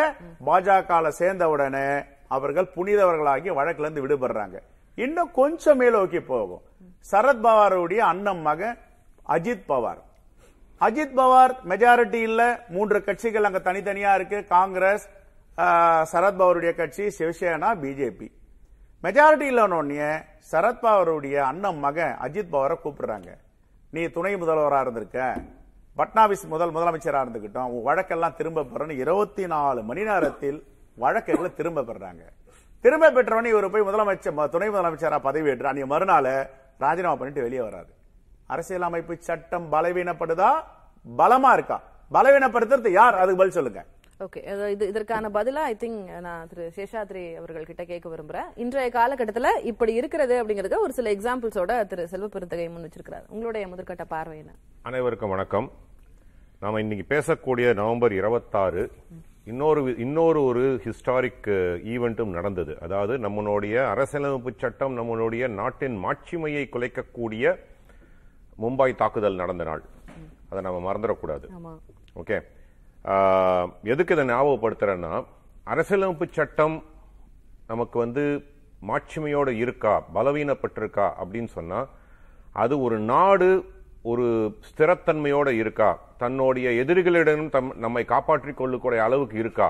பாஜக 0.48 1.08
சேர்ந்த 1.20 1.44
உடனே 1.54 1.86
அவர்கள் 2.36 2.72
புனிதவர்களாகி 2.76 3.50
வழக்குல 3.58 3.86
இருந்து 3.88 4.04
விடுபடுறாங்க. 4.06 4.56
இன்னும் 4.94 5.30
கொஞ்சம் 5.30 5.80
மேலோக்கி 5.80 6.20
போகும். 6.20 6.62
சரத் 7.10 7.42
பவாருடைய 7.42 7.96
அண்ணன் 8.10 8.40
மகன் 8.40 8.78
அஜித் 9.28 9.64
பவார். 9.68 10.00
அஜித் 10.80 11.14
பவார் 11.18 11.54
மெஜாரிட்டி 11.68 12.20
இல்ல. 12.28 12.64
மூன்று 12.68 13.04
கட்சிகள் 13.04 13.44
அங்க 13.44 13.60
தனித்தனியா 13.64 14.14
இருக்கு. 14.14 14.44
காங்கிரஸ் 14.44 15.08
சரத்பவருடைய 16.12 16.74
கட்சி 16.74 17.04
சிவசேனா 17.18 17.70
பிஜேபி 17.82 18.28
மெஜாரிட்டி 19.02 19.46
இல்லைன்னு 19.50 20.22
சரத்பவருடைய 20.52 21.36
அண்ணன் 21.50 21.78
மகன் 21.78 22.16
அஜித் 22.22 22.52
பவாரை 22.52 22.76
கூப்பிடுறாங்க. 22.84 23.30
நீ 23.90 24.04
துணை 24.06 24.34
முதல்வரா 24.34 24.80
இருந்திருக்க. 24.80 25.36
பட்னாவிஸ் 25.96 26.46
முதல் 26.52 26.72
முதலமைச்சரா 26.74 27.20
இருந்துகிட்டோம். 27.24 27.68
உன் 27.74 27.84
வழக்கெல்லாம் 27.86 28.36
திரும்ப 28.36 28.62
பெறணும். 28.62 28.98
இருபத்தி 29.04 29.46
நாலு 29.46 29.82
மணி 29.82 30.02
நேரத்தில் 30.04 30.58
வழக்குகளை 30.94 31.54
திரும்ப 31.54 31.82
பெறாங்க. 31.82 32.22
திரும்ப 32.84 33.06
பெற்றவனே 33.16 33.50
இவர் 33.52 33.66
போய் 33.74 33.84
முதலமைச்சர் 33.88 34.48
துணை 34.54 34.66
முதலமைச்சரா 34.68 35.18
பதவி 35.26 35.48
ஏற்று 35.50 35.68
அன்னைக்கு 35.68 35.90
மறுநாள் 35.92 36.28
ராஜினாமா 36.82 37.16
பண்ணிட்டு 37.20 37.44
வெளியே 37.44 37.62
வராது. 37.66 37.90
அரசியலமைப்பு 38.46 39.14
சட்டம் 39.28 39.66
பலவீனப்படுதா? 39.72 40.50
பலமா 41.20 41.50
இருக்கா? 41.56 41.78
பலவீனப்படுத்துறது 42.16 42.90
யார்? 42.98 43.18
அதுக்கு 43.22 43.40
பதில் 43.40 43.56
சொல்லுங்க. 43.58 43.82
ஓகே 44.24 44.40
இது 44.74 44.88
இதற்கான 44.92 45.30
பதிலா 45.38 45.64
ஐ 45.70 45.74
திங்க் 45.84 46.20
நான் 46.26 46.48
திரு 46.50 46.64
சேஷாத்ரி 46.76 47.24
அவர்கள் 47.40 47.68
கிட்ட 47.70 47.84
கேட்க 47.84 48.06
விரும்புறேன். 48.12 48.50
இன்றைய 48.64 48.90
காலகட்டத்துல 48.98 49.48
இப்படி 49.72 49.94
இருக்கிறது 50.00 50.36
அப்படிங்கறது 50.42 50.84
ஒரு 50.86 50.92
சில 50.98 51.12
எக்ஸாம்பிள்ஸோட 51.16 51.74
திரு 51.92 52.08
செல்வ 52.14 52.28
பெருந்தகை 52.28 52.68
முன் 52.68 52.86
வச்சிருக்கிறார். 52.86 53.26
உங்களுடைய 53.28 53.66
முதற்கட்ட 53.72 54.06
பார்வை 54.14 54.38
என்ன? 54.38 54.52
அனைவருக்கும் 54.82 55.34
வணக்கம். 55.36 55.68
நாம 56.60 56.80
இன்னைக்கு 56.80 57.06
பேசக்கூடிய 57.14 57.74
நவம்பர் 57.74 58.12
இருபத்தாறு 58.12 58.84
இன்னொரு 59.50 59.80
இன்னொரு 60.04 60.40
ஒரு 60.50 60.62
ஹிஸ்டாரிக் 60.84 61.48
ஈவெண்ட்டும் 61.94 62.34
நடந்தது. 62.36 62.72
அதாவது 62.84 63.14
நம்மளுடைய 63.24 63.74
அரசியலமைப்பு 63.92 64.50
சட்டம் 64.62 64.94
நம்மளுடைய 64.98 65.48
நாட்டின் 65.58 65.96
மாட்சிமையை 66.04 66.62
குலைக்கக்கூடிய 66.74 67.52
மும்பை 68.62 68.88
தாக்குதல் 69.00 69.40
நடந்த 69.42 69.64
நாள். 69.68 69.82
அதை 70.50 70.62
நம்ம 70.66 70.78
மறந்துடக்கூடாது. 70.86 71.46
ஓகே 72.22 72.38
எதுக்கு 73.92 74.14
இதை 74.16 74.24
ஞாபகப்படுத்துறேன்னா 74.32 75.12
அரசியலமைப்பு 75.72 76.26
சட்டம் 76.38 76.76
நமக்கு 77.72 77.96
வந்து 78.04 78.24
மாட்சிமையோட 78.88 79.48
இருக்கா 79.64 79.92
பலவீனப்பட்டிருக்கா 80.14 81.06
அப்படின்னு 81.22 81.50
சொன்னா 81.58 81.78
அது 82.62 82.74
ஒரு 82.86 82.96
நாடு 83.12 83.48
ஒரு 84.10 84.24
ஸ்திரத்தன்மையோடு 84.68 85.48
இருக்கா? 85.48 85.98
தன்னுடைய 86.18 86.84
எதிரிகளிடம் 86.84 87.48
தம் 87.48 87.70
நம்மை 87.76 88.04
காப்பாற்றிக் 88.04 88.56
கொள்ளக்கூடிய 88.56 89.02
அளவுக்கு 89.02 89.38
இருக்கா? 89.38 89.68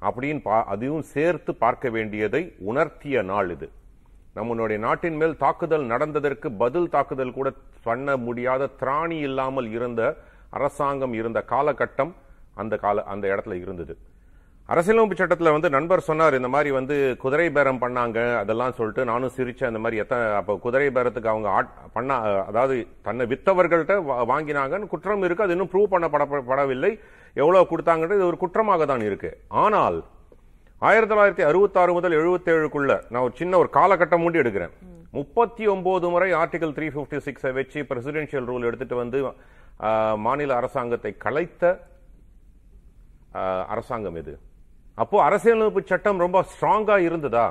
அப்படின்னு 0.00 0.40
பா 0.42 0.64
அதையும் 0.64 1.02
சேர்த்து 1.02 1.54
பார்க்க 1.54 1.88
வேண்டியதை 1.88 2.54
உணர்த்திய 2.66 3.22
நாள் 3.22 3.50
இது. 3.50 3.70
நம்மளுடைய 4.36 4.78
நாட்டின் 4.78 5.16
மேல் 5.16 5.36
தாக்குதல் 5.36 5.86
நடந்ததற்கு 5.86 6.50
பதில் 6.58 6.88
தாக்குதல் 6.88 7.32
கூட 7.32 7.52
பண்ண 7.82 8.16
முடியாத 8.16 8.68
திராணி 8.80 9.18
இல்லாமல் 9.20 9.70
இருந்த 9.70 10.16
அரசாங்கம் 10.50 11.12
இருந்த 11.12 11.44
காலகட்டம் 11.50 12.12
அந்த 12.54 12.76
கால 12.76 13.04
அந்த 13.04 13.24
இடத்துல 13.28 13.52
இருந்தது. 13.52 13.96
அரசியலமைப்பு 14.68 15.16
சட்டத்தில் 15.16 15.54
வந்து 15.54 15.68
நண்பர் 15.74 16.06
சொன்னார் 16.06 16.36
இந்த 16.38 16.48
மாதிரி 16.52 16.70
வந்து 16.76 16.94
குதிரை 17.20 17.44
பேரம் 17.56 17.80
பண்ணாங்க 17.82 18.18
அதெல்லாம் 18.38 18.74
சொல்லிட்டு 18.78 19.02
நானும் 19.10 19.34
சிரிச்சேன் 19.36 19.68
அந்த 19.68 19.80
மாதிரி 19.82 20.00
எத்தனை 20.02 20.24
அப்போ 20.38 20.54
குதிரை 20.64 20.88
பேரத்துக்கு 20.96 21.30
அவங்க 21.32 21.48
ஆட்- 21.50 21.76
பண்ண 21.94 22.14
அதாவது 22.48 22.76
தன்னை 23.06 23.26
வித்தவர்கள்ட்ட 23.32 23.96
வாங்கினாங்கன்னு 24.30 24.90
குற்றம் 24.92 25.24
இருக்கு 25.24 25.44
அது 25.44 25.54
இன்னும் 25.56 25.70
ப்ரூவ் 25.72 25.92
பண்ணப்படப்படவில்லை 25.92 26.90
எவ்வளோ 27.36 27.62
கொடுத்தாங்கன்றது 27.70 28.18
இது 28.18 28.28
ஒரு 28.28 28.38
குற்றமாக 28.42 28.84
தான் 28.86 29.04
இருக்கு. 29.06 29.30
ஆனால் 29.62 29.96
ஆயிரத்தி 30.82 31.12
தொள்ளாயிரத்தி 31.12 31.44
அறுபத்தாறு 31.48 31.92
முதல் 31.92 32.16
எழுபத்தேழுக்குள்ள 32.18 32.92
நான் 33.08 33.24
ஒரு 33.24 33.34
சின்ன 33.36 33.58
ஒரு 33.58 33.70
காலகட்டம் 33.74 34.24
முடி 34.24 34.40
எடுக்கிறேன். 34.42 34.72
முப்பத்தி 35.12 35.64
ஒன்பது 35.72 36.08
முறை 36.14 36.28
ஆர்டிகல் 36.40 36.74
த்ரீ 36.76 36.88
ஃபிஃப்டி 36.94 37.18
சிக்ஸை 37.26 37.52
வச்சு 37.58 37.80
பிரசிடென்ஷியல் 37.90 38.48
ரூல் 38.50 38.66
எடுத்துட்டு 38.68 38.96
வந்து 38.96 39.20
மாநில 40.18 40.50
அரசாங்கத்தை 40.56 41.12
கலைத்த 41.24 41.64
அரசாங்கம் 43.68 44.18
இது 44.18 44.34
அப்போ 45.02 45.16
அரசியலமைப்பு 45.24 45.80
சட்டம் 45.90 46.22
ரொம்ப 46.24 46.38
ஸ்ட்ராங்கா 46.50 46.94
இருந்ததா? 47.06 47.46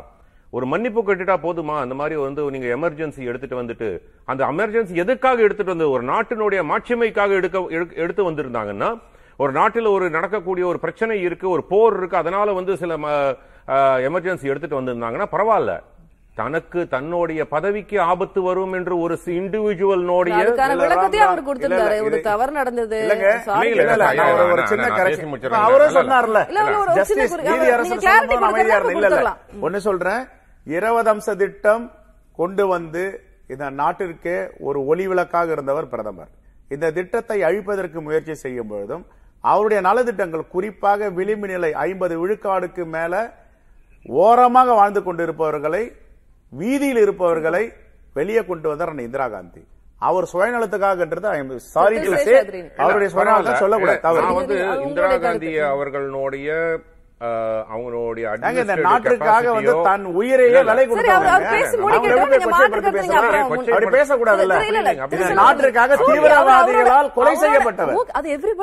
ஒரு 0.53 0.65
மன்னிப்பு 0.71 1.01
கட்டிட்டா 1.07 1.35
போதுமா? 1.45 1.75
அந்த 1.83 1.95
மாதிரி 1.99 2.15
வந்து 2.25 2.41
நீங்க 2.55 2.67
எமர்ஜென்சி 2.77 3.21
எடுத்துட்டு 3.29 3.59
வந்துட்டு 3.61 3.89
அந்த 4.31 4.41
எமர்ஜென்சி 4.53 5.01
எதுக்காக 5.03 5.43
எடுத்துட்டு 5.47 5.73
வந்து 5.75 5.89
ஒரு 5.95 6.03
நாட்டினுடைய 6.11 6.61
மாட்சிமைக்காக 6.71 7.33
எடுக்க 7.39 7.59
எடுத்து 8.03 8.21
வந்திருந்தாங்கன்னா 8.29 8.89
ஒரு 9.43 9.51
நாட்டில் 9.59 9.89
ஒரு 9.95 10.05
நடக்கக்கூடிய 10.17 10.65
ஒரு 10.71 10.79
பிரச்சனை 10.83 11.15
இருக்கு 11.27 11.47
ஒரு 11.55 11.63
போர் 11.71 11.97
இருக்கு 11.99 12.17
அதனால 12.21 12.53
வந்து 12.59 12.75
சில 12.83 12.95
எமர்ஜென்சி 14.09 14.51
எடுத்துட்டு 14.51 14.79
வந்திருந்தாங்கன்னா 14.79 15.27
பரவாயில்ல. 15.35 15.73
தனக்கு 16.37 16.87
தன்னுடைய 16.87 17.47
பதவிக்கு 17.47 18.01
ஆபத்து 18.01 18.41
வரும் 18.41 18.73
என்று 18.73 18.99
ஒரு 18.99 19.15
விளக்கத்தையும் 20.81 21.25
ராம், 21.25 21.27
அவர் 21.27 21.43
கொடுத்திருந்தாரு. 21.43 22.01
ஒரு 22.01 22.21
தவறு 22.21 22.51
நடந்தது. 22.51 22.97
இல்ல. 23.01 23.13
சொன்னார்ல. 25.93 26.39
ஒண்ணு 29.61 29.77
சொல்றேன். 29.77 30.21
இருபது 30.67 31.13
அம்ச 31.13 31.35
திட்டம் 31.35 31.91
கொண்டு 32.35 32.67
வந்து 32.67 33.03
இந்த 33.47 33.71
நாட்டிற்கே 33.71 34.49
ஒரு 34.59 34.85
ஒளி 34.85 35.07
விளக்காக 35.07 35.51
இருந்தவர் 35.51 35.89
பிரதமர். 35.89 36.31
இந்த 36.69 36.91
திட்டத்தை 36.91 37.41
அழிப்பதற்கு 37.41 38.01
முயற்சி 38.01 38.33
செய்யும் 38.33 38.67
பொழுதும் 38.67 39.05
அவருடைய 39.43 39.81
நலத்திட்டங்கள் 39.89 40.47
குறிப்பாக 40.47 41.09
விளிம்பு 41.09 41.47
நிலை 41.47 41.73
ஐம்பது 41.73 42.27
விழுக்காடுக்கு 42.27 42.85
மேல 42.85 43.13
ஓரமாக 44.05 44.73
வாழ்ந்து 44.73 45.03
கொண்டிருப்பவர்களை 45.03 45.83
வீதியில் 46.57 46.97
இருப்பவர்களை 46.97 47.63
வெளியே 48.13 48.41
கொண்டு 48.45 48.69
வந்தார் 48.69 48.99
இந்திரா 48.99 49.27
காந்தி 49.27 49.61
அவர் 50.01 50.29
சுயநலத்துக்காகன்றது 50.33 51.55
சாரி 51.55 51.99
திரு 51.99 52.15
சேஷாத்ரின். 52.17 52.67
அவருடைய 52.77 53.09
சுயநலத்தை. 53.15 53.53
சொல்லக்கூடாது 53.55 54.21
நான் 54.21 54.33
வந்து 54.33 54.55
இந்திரா. 54.87 55.17
காந்தி 55.17 55.59
அவர்களுடைய 55.59 56.49
அவங்களுடைய 57.21 58.35
நாட்டிற்காக 58.75 59.53
வந்து 59.53 59.81
தன் 59.83 60.05
உயிரையே. 60.05 60.63
விலை 60.63 60.87
அப்படி 63.71 63.85
பேசக்கூடாதுல்ல. 63.85 64.53
நாட்டிற்காக 65.33 65.95
தீவிரவாதிகளால் 65.95 67.13
கொலை 67.13 67.35
செய்யப்பட்டவர் 67.35 67.95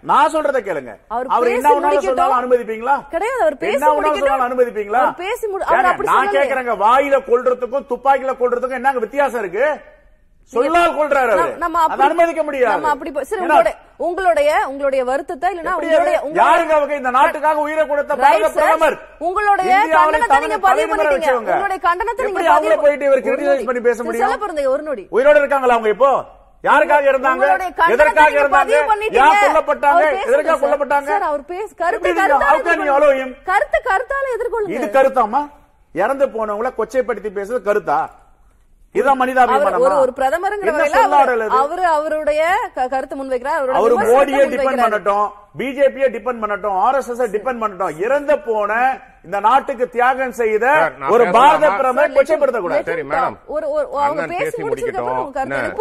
நான் 0.02 0.30
சொல்றது. 0.30 0.56
கேளுங்க. 0.58 0.96
அவர் 1.28 1.48
என்ன 1.48 1.76
முடிக்கட்டும். 1.80 2.38
அனுமதிப்பீங்களா 2.40 2.96
கிடையாது, 3.10 3.42
அவர் 3.42 3.58
பேசி 3.58 3.84
முடிக்கட்டும். 3.92 4.46
அனுமதிப்பீங்களா 4.48 5.04
பேசி 5.18 5.48
முடி- 5.48 5.68
நான். 6.12 6.34
கேக்குறேங்க 6.36 6.76
வாயில 6.86 7.20
கொல்றதுக்கும் 7.28 7.88
துப்பாக்கில 7.90 8.34
கொல்றதுக்கும் 8.38 8.72
என்னங்க 8.72 9.00
வித்தியாசம் 9.00 9.40
இருக்கு 9.40 9.68
சொல்லால் 10.54 10.98
கொள்றாரு 10.98 11.32
நம்ம- 11.58 11.80
அனுமதிக்க 12.04 12.44
முடியாது 12.44 12.74
நம்ம 12.74 12.90
அப்படி 12.90 13.12
சரி 13.24 13.42
உங்களுடைய 13.42 13.74
உங்களுடைய 13.98 14.52
உங்களுடைய 14.68 15.04
வருத்தத்தை 15.04 15.50
இல்லனா 15.50 15.74
உங்களுடைய 15.74 16.20
அது? 16.20 16.30
யாருங்க 16.34 16.70
அவங்க 16.70 16.96
இந்த 16.96 17.10
நாட்டுக்காக 17.10 17.60
உயிரை 17.60 17.88
கொடுத்த 17.88 18.16
பாரத. 18.16 18.50
பிரதமர் 18.50 18.96
உங்களுடைய 19.20 19.74
கண்டனத்தை 19.96 20.40
நீங்க 20.40 20.60
பதிவு 20.60 20.96
பண்ணிட்டீங்க. 20.96 21.34
உங்களுடைய 21.34 21.80
கண்டனத்தை 21.84 22.26
நீங்க 22.26 22.42
பதிவு- 22.52 22.82
போயிட்டு 22.82 23.06
இவர். 23.06 23.66
பண்ணி 23.66 23.82
பேச 23.82 24.04
முடியும்? 24.04 24.72
ஒரு 24.72 24.84
நொடி 24.84 25.08
உயிரோட 25.12 25.36
இருக்காங்களா 25.36 25.74
அவங்க 25.74 25.90
இப்போ 25.90 26.12
யாருக்காக 26.64 27.04
இருந்தாங்க? 27.12 27.46
எதற்காக 27.94 28.32
இருந்தாங்க. 28.42 28.76
யார் 29.18 29.42
கொல்லப்பட்டாங்க? 29.44 30.06
எதற்காக. 30.28 30.60
கொல்லப்பட்டாங்க? 30.64 31.12
அவர் 31.32 31.44
பேசு 31.52 31.72
கருத்து? 31.82 32.14
கருத்து 33.52 33.80
கருத்தால 33.90 34.26
எதிர்கொள்ளுங்க. 34.38 34.78
இது 34.78 34.88
கருத்தாமா? 35.00 35.42
இறந்து 36.04 36.28
போனவங்கள 36.28 36.70
கொச்சைப்படுத்தி 36.80 37.30
பேசுறது 37.38 37.62
கருத்தா? 37.70 38.00
இதான் 38.98 39.20
மனிதாபிமானமா 39.22 39.98
ஒரு 40.04 40.14
பிரதமருங்கிற 40.18 41.50
அவர் 41.62 41.82
அவருடைய 41.96 42.42
கருத்து 42.94 43.16
முன்வைக்கிறார். 43.20 43.74
அவரு 43.80 43.96
மோடியை 43.98 44.46
டிபெண்ட். 44.54 44.84
பண்ணட்டும் 44.86 45.28
பிஜேபியை 45.60 46.08
டிபெண்ட் 46.16 46.42
பண்ணட்டும் 46.44 46.78
ஆர்எஸ்எஸ் 46.86 47.34
டிபெண்ட் 47.36 47.62
பண்ணட்டும் 47.64 48.00
இறந்து 48.06 48.40
போன 48.40 48.72
இந்த 49.28 49.40
நாட்டுக்கு 49.40 49.90
தியாகம் 49.90 50.32
செய்த 50.32 50.92
ஒரு? 51.10 51.32
பாரத 51.32 51.70
பிரதமர் 51.70 52.12
கொச்சைப்படுத்த 52.12 52.60
கூடாது 52.60 52.84
சரி, 52.84 53.02
மேடம். 53.02 53.38
ஒரு 53.46 53.70
ஒரு 53.70 53.90
அவங்க 53.94 54.26
பேசி 54.26 54.44
பேசி 54.44 54.64
முடிச்சதுக்கு 54.64 54.96
அப்புறம் 54.96 55.34
முடிக்கட்டும். 55.36 55.76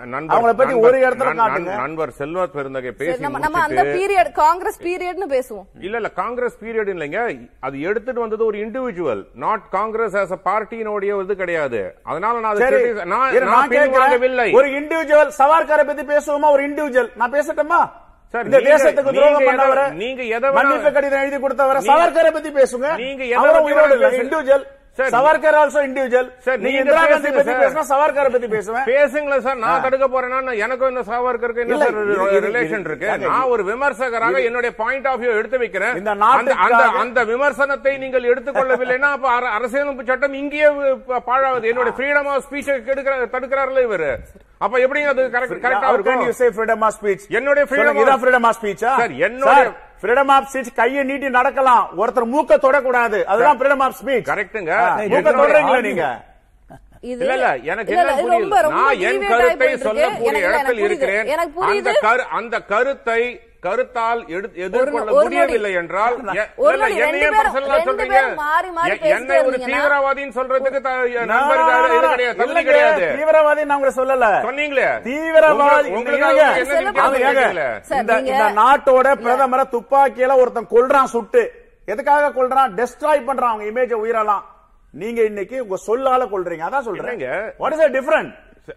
நண்பர் 0.05 0.42
அவங்கள 0.42 0.53
பத்தி 0.57 0.74
ஒரு 0.74 0.98
இடத்துல 0.98 1.03
காட்டுங்க. 1.03 1.59
நண்- 1.59 1.74
நண்பர் 1.74 2.11
செல்வ 2.11 2.46
பெருந்தகை 2.46 2.90
பேசி 2.90 3.20
நம்ம 3.20 3.61
அந்த 3.61 3.83
பீரியட் 3.83 4.33
காங்கிரஸ் 4.33 4.83
பீரியட்னு 4.83 5.29
பேசுவோம். 5.29 5.64
இல்ல 5.81 5.96
இல்ல 5.96 6.11
காங்கிரஸ் 6.11 6.59
பீரியட் 6.64 6.92
இல்லைங்க. 6.92 7.50
அது 7.61 7.81
எடுத்துட்டு 7.81 8.20
வந்தது 8.20 8.44
ஒரு 8.44 8.59
individual 8.59 9.24
not 9.35 9.68
Congress 9.70 10.16
as 10.16 10.33
a 10.33 10.38
பார்ட்டியினுடைய 11.07 11.23
இது 11.23 11.37
கிடையாது. 11.37 11.95
அதனால 12.03 12.38
நான். 12.38 12.57
ஒரு 14.53 14.69
இண்டிவிஜுவல் 14.69 15.31
சவார்கரை 15.38 15.87
பத்தி 15.87 16.03
பேசுவோமா? 16.03 16.51
ஒரு 16.51 16.71
இண்டிவிஜுவல் 16.71 17.11
நான் 17.17 17.33
பேசட்டுமா? 17.33 17.90
இந்த 18.45 18.59
நீங்க- 18.59 18.77
தேசத்துக்கு 18.77 18.95
துரோகம் 18.95 19.47
பண்ணவர 19.47 19.93
நீங்க 19.93 20.23
எதை 20.23 20.51
மன்னிப்பு 20.51 20.93
கடிதம் 20.93 21.21
எழுதி 21.21 21.37
கொடுத்தவர 21.37 21.67
சவார்கரை 21.67 22.33
பத்தி 22.33 22.51
பேசுங்க. 22.51 22.97
நீங்க 22.97 23.25
எதை. 23.25 23.43
Individual 24.21 24.64
Savarkar 24.96 25.54
also 25.54 25.78
individual 25.87 26.38
sir, 26.38 26.59
நீங்க 26.59 26.78
இந்திரா 26.78 27.07
காந்தி 27.07 27.30
பத்தி. 27.30 27.52
பேசினா 27.52 27.83
சவார்கரை 27.88 28.30
பத்தி 28.30 28.48
பேசுவேன். 28.48 28.83
பேசுங்களேன் 28.83 29.38
சார் 29.38 29.57
நான் 29.57 29.83
தடுக்க 29.83 30.09
போறேன்னா 30.09 30.57
எனக்கும் 30.59 30.88
இந்த 30.88 31.12
சாவர்கருக்கு 31.12 31.57
என்ன 31.57 31.78
சார் 31.78 32.07
ரிலேஷன் 32.07 32.80
இருக்கு? 32.80 33.18
நான் 33.18 33.42
ஒரு 33.42 33.64
விமர்சகராக 33.64 34.44
என்னுடைய 34.44 34.76
பாயிண்ட் 34.76 35.07
ஆஃப் 35.07 35.20
வியூ 35.20 35.37
எடுத்து 35.37 35.59
வைக்கிறேன். 35.59 36.07
அந்த 36.07 36.54
அந்த 36.98 37.24
விமர்சனத்தை 37.24 37.98
நீங்கள் 37.98 38.22
எடுத்துக்கொள்ளவில்லைன்னா 38.22 39.11
அப்ப 39.11 39.40
அர- 39.40 39.52
அரசியலமைப்பு 39.52 40.04
சட்டம் 40.04 40.33
இங்கேயே 40.33 40.68
ப- 41.07 41.22
பாழாகுது 41.26 41.64
என்னுடைய 41.64 41.92
ஃப்ரீடம் 41.98 42.26
ஆஃப் 42.26 42.44
ஸ்பீச் 42.50 43.28
தடுக்கிறாருல 43.33 43.87
இவரு. 43.88 44.16
அப்ப 44.59 44.78
எப்படிங்க 44.78 45.07
அது 45.07 45.22
கரெக்டா 45.22 45.83
can 45.83 45.92
இருக்கும்? 45.92 46.33
என்னுடைய 47.28 47.68
freedom 47.70 47.76
சொல்லுங்க, 47.76 48.02
இதான் 48.02 48.14
of- 48.14 48.24
freedom 48.24 48.44
of 48.44 48.54
speech 48.62 48.85
ஆ? 48.85 48.96
சார், 48.96 49.11
என்னுடைய- 49.11 49.72
freedom 50.05 50.29
of 50.29 50.45
speech 50.53 50.67
கையை 50.75 51.05
நீட்டி 51.05 51.31
நடக்கலாம். 51.31 51.90
ஒருத்தர் 51.99 52.35
மூக்க 52.35 52.55
தொடக்கூடாது. 52.62 53.23
அதுதான் 53.25 53.59
freedom 53.59 53.81
of 53.81 53.95
speech. 54.05 54.25
கரெக்டுங்க 54.25 54.71
ஆ, 54.71 54.99
மூக்க 54.99 55.01
தொடறீங்களா 55.01 55.81
நீங்க? 55.81 56.25
இல்ல 57.01 57.33
இல்ல 57.33 57.57
எனக்கு 57.57 57.97
என்ன 57.97 58.21
ரொம்ப 58.21 58.62
நான் 58.62 58.99
என் 58.99 59.27
கருத்தை. 59.27 59.77
சொல்லக்கூடிய 59.77 60.49
இடத்தில் 60.49 60.77
புரியுது. 60.77 60.85
இருக்கிறேன். 60.85 61.27
எனக்கு 61.27 61.61
அந்த 61.61 61.90
புரியுது 61.90 62.05
கரு- 62.05 62.29
அந்த 62.31 62.61
கருத்தை 62.61 63.40
கருத்தால் 63.64 64.27
எடு- 64.27 64.55
எதிர்கொள்ள. 64.55 65.22
முடியவில்லை 65.22 65.72
என்றால் 65.72 66.22
சொல்றீங்க. 66.22 66.48
என்னை 69.00 69.42
ஒரு 69.42 69.57
தீவிரவாதின்னு 69.57 70.16
சொல்றதுக்கு 70.16 70.81
தகுதி 72.37 72.64
கிடையாது. 72.64 73.00
தீவிரவாதி 73.00 73.64
நான் 73.64 73.83
உங்களை 73.83 73.96
சொல்லல. 73.96 74.22
சொன்னீங்களே. 74.22 75.03
தீவிரவாதி 75.03 75.90
இந்த 78.00 78.20
நீங்க- 78.20 78.38
நாட்டோட 78.57 78.88
பிரதமரை 78.88 79.64
துப்பாக்கியில 79.70 80.37
ஒருத்தன் 80.37 80.66
கொல்றான் 80.70 81.05
சுட்டு. 81.05 81.50
எதுக்காக 81.87 82.29
கொல்றான்? 82.29 82.48
டெஸ்ட்ராய் 82.48 82.87
பண்றான் 83.00 83.24
அவங்க 83.24 83.64
இமேஜ 83.64 83.85
உயிரலாம் 83.85 84.42
நீங்க 84.92 85.22
இன்னைக்கு 85.22 85.66
உங்க 85.66 85.83
சொல்லால 85.87 86.11
கொல்றீங்க. 86.11 86.53
அதான் 86.53 86.81
சொல்றேன். 86.81 87.18
இல்லைங்க. 87.18 87.53
வாட் 87.59 87.72
இஸ் 87.72 87.81
டிஃபரண்ட் 87.81 88.35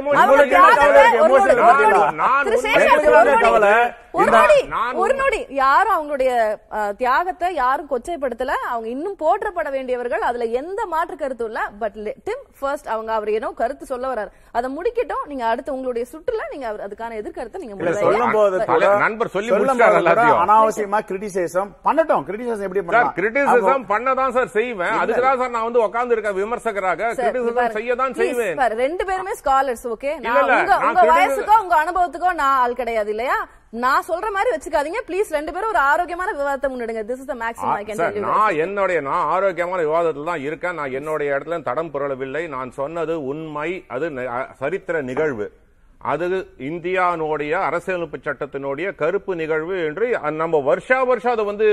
உங்களுக்கு 0.05 0.25
என்ன 0.27 0.27
கவலை 0.27 0.49
தியாகத்தை 0.49 1.03
இருக்கு? 1.03 1.21
ஒரு 1.21 1.45
நொடி, 1.45 1.55
ஒரு 1.61 1.75
நொடி. 1.75 2.17
நான். 2.17 2.31
கவலை? 4.31 4.63
ஒரு 4.95 5.17
ஒரு 5.25 5.47
யாரும் 5.49 5.93
அவங்களுடைய 5.93 6.57
தியாகத்தை 6.97 7.55
யாரும் 7.55 7.89
கொச்சைப்படுத்தல. 7.91 8.47
அவங்க 8.47 8.89
இன்னும் 8.89 9.17
போற்றப்பட 9.21 9.71
வேண்டியவர்கள். 9.71 10.21
அதுல 10.21 10.45
எந்த 10.45 10.87
மாற்று 10.87 11.17
கருத்தும் 11.17 11.47
இல்ல. 11.47 11.71
பட் 11.79 11.93
டிம் 12.25 12.45
ஃபர்ஸ்ட் 12.61 12.89
அவங்க 12.89 13.13
அவர் 13.13 13.31
ஏனோ 13.31 13.51
கருத்து 13.51 13.87
சொல்ல 13.87 14.15
வர்றாரு. 14.15 14.29
அதை 14.53 14.77
முடிக்கட்டும். 14.77 15.27
நீங்க 15.27 15.47
அடுத்து 15.47 15.79
உங்களுடைய 15.81 16.07
சுற்றுல 16.13 16.47
நீங்க 16.55 16.67
அதுக்கான 16.87 17.19
எதிர்கருத்தை 17.23 17.61
நீங்க. 17.63 17.95
சொல்லும் 18.07 18.37
போது 18.39 18.57
நண்பர் 19.05 19.33
சொல்லி. 19.35 19.51
அனாவசியமா 20.45 21.01
கிரிட்டிசைசம் 21.11 21.71
பண்ணட்டும். 21.87 22.25
கிரிட்டிசைசம் 22.31 22.67
எப்படி 22.69 22.85
பண்ணலாம்? 22.87 23.15
கிரிட்டிசிசம் 23.21 23.87
பண்ணதான் 23.93 24.35
சார் 24.39 24.51
செய்வேன். 24.59 24.97
அதுக்கு 25.03 25.23
தான் 25.29 25.41
சார் 25.43 25.55
நான் 25.57 25.69
வந்து 25.69 25.85
உட்கார்ந்து 25.87 26.15
இருக்கேன் 26.17 26.39
விமர்சகராக 26.41 27.13
கிரிட்டிசிசம். 27.23 27.77
செய்ய 27.79 27.95
தான் 28.03 28.17
Please, 28.19 28.37
செய்வேன். 28.41 28.77
ரெண்டு 28.85 29.05
பேருமே 29.11 29.35
ஸ்காலர்ஸ் 29.43 29.87
ஓகே 29.95 30.13
உங்க 30.89 31.07
வயசுக்கோ 31.15 31.57
உங்க 31.65 31.77
அனுபவத்துக்கோ 31.85 32.33
நான் 32.43 32.59
ஆள் 32.65 32.79
கிடையாது 32.83 33.11
இல்லையா? 33.15 33.39
நான் 33.83 34.07
சொல்ற 34.09 34.29
மாதிரி 34.35 34.51
வச்சுக்காதீங்க. 34.53 35.01
ப்ளீஸ் 35.09 35.29
ரெண்டு 35.37 35.53
பேரும் 35.55 35.71
ஒரு 35.73 35.81
ஆரோக்கியமான 35.91 36.31
விவாதத்தை 36.39 36.69
முன்னெடுங்க. 36.71 37.03
This 37.11 37.21
is 37.23 37.31
the 37.33 37.37
maximum 37.43 37.77
I 37.81 37.85
can 37.89 38.01
tell 38.01 38.27
நான் 38.31 38.59
என்னுடைய 38.65 38.99
நான் 39.09 39.29
ஆரோக்கியமான 39.35 39.81
விவாதத்தில் 39.89 40.31
தான் 40.31 40.45
இருக்கேன். 40.47 40.79
நான் 40.81 40.97
என்னுடைய 41.01 41.29
இடத்துல 41.37 41.59
தடம் 41.69 41.93
புரளவில்லை. 41.95 42.43
நான் 42.57 42.71
சொன்னது 42.81 43.17
உண்மை. 43.33 43.69
அது 43.97 44.07
சரித்திர 44.63 45.03
நிகழ்வு. 45.11 45.49
அது 46.01 46.27
இந்தியானுடைய 46.69 47.53
அரசியலமைப்பு 47.69 48.19
சட்டத்தினுடைய 48.27 48.89
கருப்பு 49.01 49.33
நிகழ்வு 49.41 49.75
என்று 49.89 50.07
நம்ம 50.43 50.61
வருஷா 50.69 50.99
வருஷம் 51.11 51.35
அதை 51.37 51.45
வந்து 51.51 51.67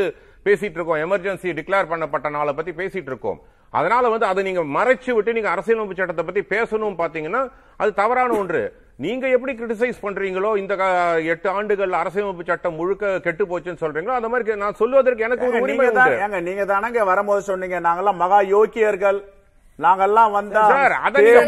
பேசிட்டு 0.47 0.77
இருக்கோம். 0.77 1.03
எமர்ஜென்சி 1.05 1.53
டிக்ளேர் 1.59 1.91
பண்ணப்பட்ட 1.91 2.29
நாளை 2.37 2.53
பத்தி 2.57 2.71
பேசிட்டு 2.81 3.09
இருக்கோம். 3.11 3.39
அதனால 3.77 4.09
வந்து 4.13 4.27
அதை 4.31 4.41
நீங்க 4.47 4.61
மறைச்சு 4.75 5.11
விட்டு 5.15 5.37
நீங்க 5.37 5.49
அரசியலமைப்பு 5.53 5.97
சட்டத்தை 5.99 6.25
பத்தி 6.27 6.43
பேசணும் 6.55 6.99
பாத்தீங்கன்னா 7.03 7.41
அது 7.81 7.93
தவறான 8.01 8.35
ஒன்று. 8.41 8.61
நீங்க 9.05 9.25
எப்படி 9.35 9.53
கிரிட்டிசைஸ் 9.57 10.03
பண்றீங்களோ 10.03 10.51
இந்த 10.61 10.75
எட்டு 11.33 11.47
ஆண்டுகள் 11.57 11.97
அரசியலமைப்பு 12.01 12.45
சட்டம் 12.51 12.77
முழுக்க 12.81 13.11
கெட்டு 13.25 13.43
போச்சுன்னு 13.49 13.83
சொல்றீங்களோ 13.83 14.17
அந்த 14.19 14.29
மாதிரி 14.33 14.61
நான் 14.65 14.79
சொல்வதற்கு 14.83 15.25
எனக்கு 15.27 15.49
ஒரு 15.49 16.43
நீங்க 16.49 16.65
தானங்க 16.75 17.03
வரும்போது 17.11 17.43
சொன்னீங்க. 17.49 17.79
நாங்கெல்லாம் 17.87 18.21
மகா 18.23 18.39
யோக்கியர்கள். 18.55 19.19
நாங்கெல்லாம் 19.79 20.31
வந்தா 20.31 20.63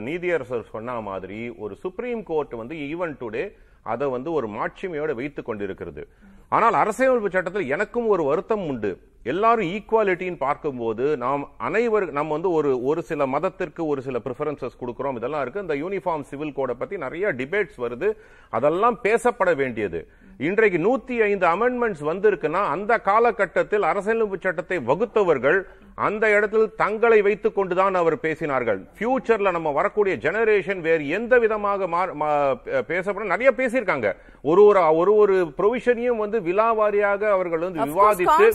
நீதியரசர் 0.07 0.69
சொன்ன 0.71 1.01
மாதிரி 1.01 1.49
ஒரு 1.49 1.75
சுப்ரீம் 1.75 2.23
கோர்ட் 2.23 2.53
வந்து 2.53 2.75
ஈவன் 2.75 3.15
டுடே 3.21 3.51
அதை 3.83 4.07
வந்து 4.07 4.31
ஒரு 4.31 4.47
மாட்சிமையோட 4.49 5.13
வைத்துக் 5.13 5.45
கொண்டிருக்கிறது. 5.45 6.07
ஆனால் 6.49 6.73
அரசியலமைப்பு 6.73 7.29
சட்டத்தில் 7.29 7.69
எனக்கும் 7.69 8.07
ஒரு 8.07 8.23
வருத்தம் 8.23 8.67
உண்டு. 8.67 8.99
எல்லாரும் 9.23 9.65
ஈக்குவாலிட்டின்னு 9.65 10.37
பார்க்கும்போது 10.37 11.17
நாம் 11.17 11.49
அனைவர் 11.57 12.11
நம்ம 12.11 12.31
வந்து 12.33 12.51
ஒரு 12.51 12.83
ஒரு 12.83 13.01
சில 13.01 13.25
மதத்திற்கு 13.25 13.87
ஒரு 13.87 14.01
சில 14.01 14.19
ப்ரிஃபரன்சஸ் 14.23 14.79
கொடுக்குறோம். 14.79 15.15
இதெல்லாம் 15.15 15.41
இருக்கு. 15.41 15.61
இந்த 15.61 15.75
யூனிஃபார்ம் 15.75 16.21
சிவில் 16.21 16.53
கோடை 16.53 16.75
பத்தி 16.79 16.97
நிறைய 16.97 17.33
டிபேட்ஸ் 17.33 17.81
வருது. 17.81 18.11
அதெல்லாம் 18.49 18.99
பேசப்பட 19.03 19.55
வேண்டியது. 19.55 20.07
இன்றைக்கு 20.37 20.79
நூத்தி 20.79 21.17
ஐந்து 21.19 21.47
அமெண்ட்மெண்ட்ஸ் 21.47 22.03
வந்திருக்குன்னா 22.03 22.63
அந்த 22.65 22.97
காலகட்டத்தில் 22.97 23.81
அரசியலமைப்பு 23.81 24.37
சட்டத்தை 24.41 24.77
வகுத்தவர்கள் 24.77 25.61
அந்த 25.95 26.29
இடத்தில் 26.29 26.75
தங்களை 26.75 27.21
வைத்துக் 27.21 27.55
கொண்டுதான் 27.55 27.95
அவர் 27.95 28.15
பேசினார்கள். 28.15 28.87
ஃபியூச்சர்ல 28.99 29.51
நம்ம 29.51 29.71
வரக்கூடிய 29.71 30.17
ஜெனரேஷன் 30.17 30.79
வேறு 30.79 31.09
எந்த 31.09 31.39
விதமாக 31.39 31.87
மா- 31.87 32.13
மா- 32.19 32.81
பேசப்படும் 32.81 33.37
நிறைய 33.37 33.51
பேசியிருக்காங்க. 33.57 34.15
ஒரு 34.41 34.63
ஒரு 34.63 34.95
ஒரு 34.95 35.15
ஒரு 35.15 35.53
ப்ரொவிஷனையும் 35.57 36.17
வந்து 36.17 36.34
விலாவாரியாக 36.39 37.29
அவர்கள் 37.29 37.59
வந்து 37.59 37.79
விவாதித்து 37.85 38.47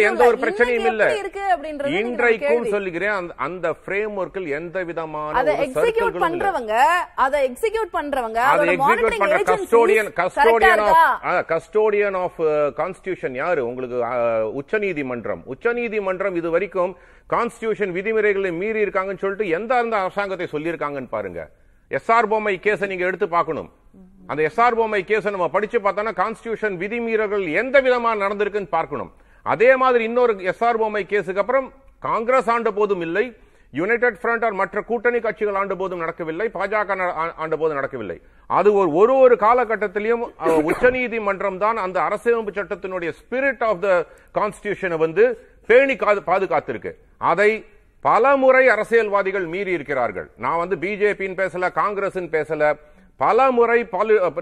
எந்த 0.00 0.24
ஒரு 0.24 0.36
பிரச்சனையும் 0.36 0.86
இல்ல. 0.86 1.04
இன்றைக்கும். 1.98 2.64
சொல்லுகிறேன் 2.64 3.08
அந்த- 3.08 3.34
அந்த 3.36 3.74
frameworkல் 3.86 4.48
எந்த 4.48 4.82
விதமான 4.82 5.38
அதை 5.38 5.54
எக்ஸிக்யூட். 5.72 6.20
பண்றவங்க 6.20 6.78
அதை 7.14 7.50
எக்ஸிக்யூட் 7.50 7.94
பண்றவங்க 7.94 8.34
அதை 8.34 8.76
எக்ஸிக்யூட் 8.76 9.18
பண்ற 9.18 9.36
custodian 9.56 10.12
custodian 10.16 10.78
of 10.78 11.46
custodian 11.48 12.14
of 12.14 12.40
constitution 12.76 13.34
யாரு? 13.34 13.66
உங்களுக்கு 13.66 13.96
உச்சநீதிமன்றம். 14.54 15.42
உச்சநீதிமன்றம் 15.44 16.34
இது 16.34 16.50
வரைக்கும் 16.50 16.96
கான்ஸ்டிடியூஷன் 17.30 17.88
விதிமுறைகளை 17.88 18.52
மீறி 18.52 18.84
இருக்காங்கன்னு 18.84 19.18
சொல்லிட்டு 19.18 19.48
எந்த 19.48 19.74
அரசாங்கத்தை 19.74 20.48
சொல்லியிருக்காங்கன்னு 20.52 21.08
பாருங்க. 21.08 21.48
எஸ்ஆர் 21.90 22.26
பொம்மை 22.26 22.60
கேஸை 22.62 22.86
நீங்க 22.86 23.04
எடுத்து 23.04 23.28
பார்க்கணும். 23.28 23.72
அந்த 24.30 24.50
எஸ்ஆர் 24.50 24.74
பொம்மை 24.74 25.04
கேஸை 25.06 25.30
நம்ம 25.30 25.48
படிச்சு 25.48 25.78
பார்த்தோம்னா 25.78 26.12
கான்ஸ்டிடியூஷன் 26.16 26.76
விதிமீறல்கள் 26.76 27.52
எந்த 27.52 27.82
விதமா 27.82 28.10
நடந்திருக்குன்னு 28.16 28.68
பார்க்கணும். 28.68 29.12
அதே 29.46 29.76
மாதிரி 29.76 30.04
இன்னொரு 30.04 30.32
எஸ்ஆர் 30.50 30.78
பொம்மை 30.78 31.06
கேஸுக்கு 31.08 31.36
அப்புறம் 31.36 31.72
காங்கிரஸ் 31.98 32.50
ஆண்ட 32.50 32.70
போதும் 32.70 33.00
இல்லை 33.00 33.24
யுனைடெட் 33.72 34.16
ஃப்ரண்ட் 34.22 34.44
ஆர் 34.44 34.52
மற்ற 34.52 34.80
கூட்டணி 34.80 35.20
கட்சிகள் 35.20 35.54
ஆண்ட 35.54 35.74
போதும் 35.74 35.98
நடக்கவில்லை 35.98 36.50
பாஜக 36.54 37.00
ஆண்ட 37.36 37.56
போதும் 37.56 37.74
நடக்கவில்லை. 37.74 38.20
அது 38.50 38.74
ஒரு 38.74 38.92
ஒரு 38.92 39.14
ஒரு 39.16 39.34
காலகட்டத்திலையும் 39.40 40.24
உச்சநீதிமன்றம் 40.62 41.58
தான் 41.58 41.76
அந்த 41.76 42.02
அரசியலமைப்பு 42.02 42.54
சட்டத்தினுடைய 42.60 43.12
ஸ்பிரிட் 43.20 43.64
ஆஃப் 43.64 43.80
த 43.80 43.90
கான்ஸ்டியூஷனை 44.34 44.96
வந்து 44.96 45.24
பேணி 45.66 45.94
காது- 45.94 46.24
பாதுகாத்திருக்கு. 46.26 46.92
அதை 47.18 47.50
பல 48.04 48.36
முறை 48.36 48.68
அரசியல்வாதிகள் 48.68 49.46
மீறி 49.46 49.72
இருக்கிறார்கள் 49.72 50.30
நான் 50.36 50.58
வந்து 50.58 50.76
பிஜேபின்னு 50.76 51.38
பேசல 51.42 51.72
காங்கிரஸ் 51.72 52.18
பேசல 52.30 52.64
பல 53.22 53.50
முறை 53.58 53.78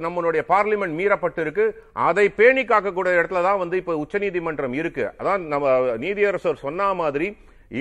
நம்மளுடைய 0.07 0.43
பார்லிமெண்ட் 0.53 0.97
மீறப்பட்டிருக்கு. 1.01 1.67
அதை 2.09 2.27
பேணி 2.38 2.62
காக்கக்கூடிய 2.71 3.19
இடத்துல 3.19 3.43
தான் 3.49 3.61
வந்து 3.64 3.77
இப்ப 3.83 3.99
உச்சநீதிமன்றம் 4.05 4.79
இருக்கு. 4.81 5.05
அதான் 5.21 5.45
நம்ம 5.53 5.77
நீதியரசர் 6.07 6.64
சொன்ன 6.64 6.95
மாதிரி 7.03 7.29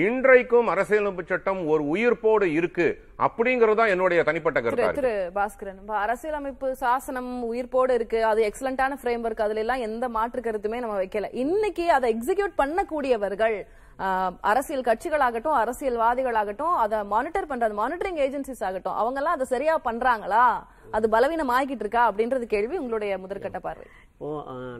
இன்றைக்கும் 0.04 0.66
அரசியலமைப்பு 0.72 1.22
சட்டம் 1.28 1.60
ஒரு 1.72 1.82
உயிர்ப்போடு 1.92 2.46
இருக்கு. 2.58 2.86
அப்படிங்கறது 3.26 3.78
தான் 3.80 3.92
என்னுடைய 3.92 4.20
தனிப்பட்ட 4.28 4.58
கருத்தா 4.64 4.88
இருக்கு. 4.88 5.02
திரு 5.02 5.14
பாஸ்கரன் 5.38 5.78
அரசியலமைப்பு 6.04 6.68
சாசனம் 6.82 7.30
உயிர்ப்போடு 7.50 7.94
இருக்கு. 7.98 8.18
அது 8.30 8.40
எக்ஸலண்டான 8.48 8.98
ஃப்ரேம் 9.02 9.24
ஒர்க் 9.26 9.44
அதுல 9.46 9.62
எல்லாம் 9.64 9.84
எந்த 9.88 10.04
மாற்று 10.16 10.42
கருத்துமே 10.46 10.80
நம்ம 10.84 10.96
வைக்கல. 11.02 11.30
இன்னைக்கு 11.44 11.86
அதை 11.98 12.10
எக்ஸிக்யூட் 12.16 12.60
பண்ணக்கூடியவர்கள் 12.62 13.56
அரசியல் 14.50 14.88
கட்சிகளாகட்டும் 14.88 15.56
அரசியல்வாதிகளாகட்டும் 15.60 16.74
அதை 16.82 16.98
மானிட்டர் 17.12 17.48
பண்ற 17.50 17.68
மானிட்டரிங் 17.80 18.20
ஏஜென்சிஸ் 18.24 18.62
ஆகட்டும் 18.68 18.98
அவங்க 19.00 19.18
எல்லாம் 19.20 19.36
அதை 19.38 19.46
சரியா 19.54 19.74
பண்றாங்களா? 19.88 20.44
அது 20.96 21.06
பலவீனம் 21.14 21.52
ஆகிட்டு 21.56 21.84
இருக்கா 21.84 22.02
அப்படின்றது 22.10 22.44
கேள்வி 22.54 22.76
உங்களுடைய 22.82 23.12
முதற்கட்ட 23.24 23.58
பார்வை. 23.66 23.86
இப்போ 24.12 24.28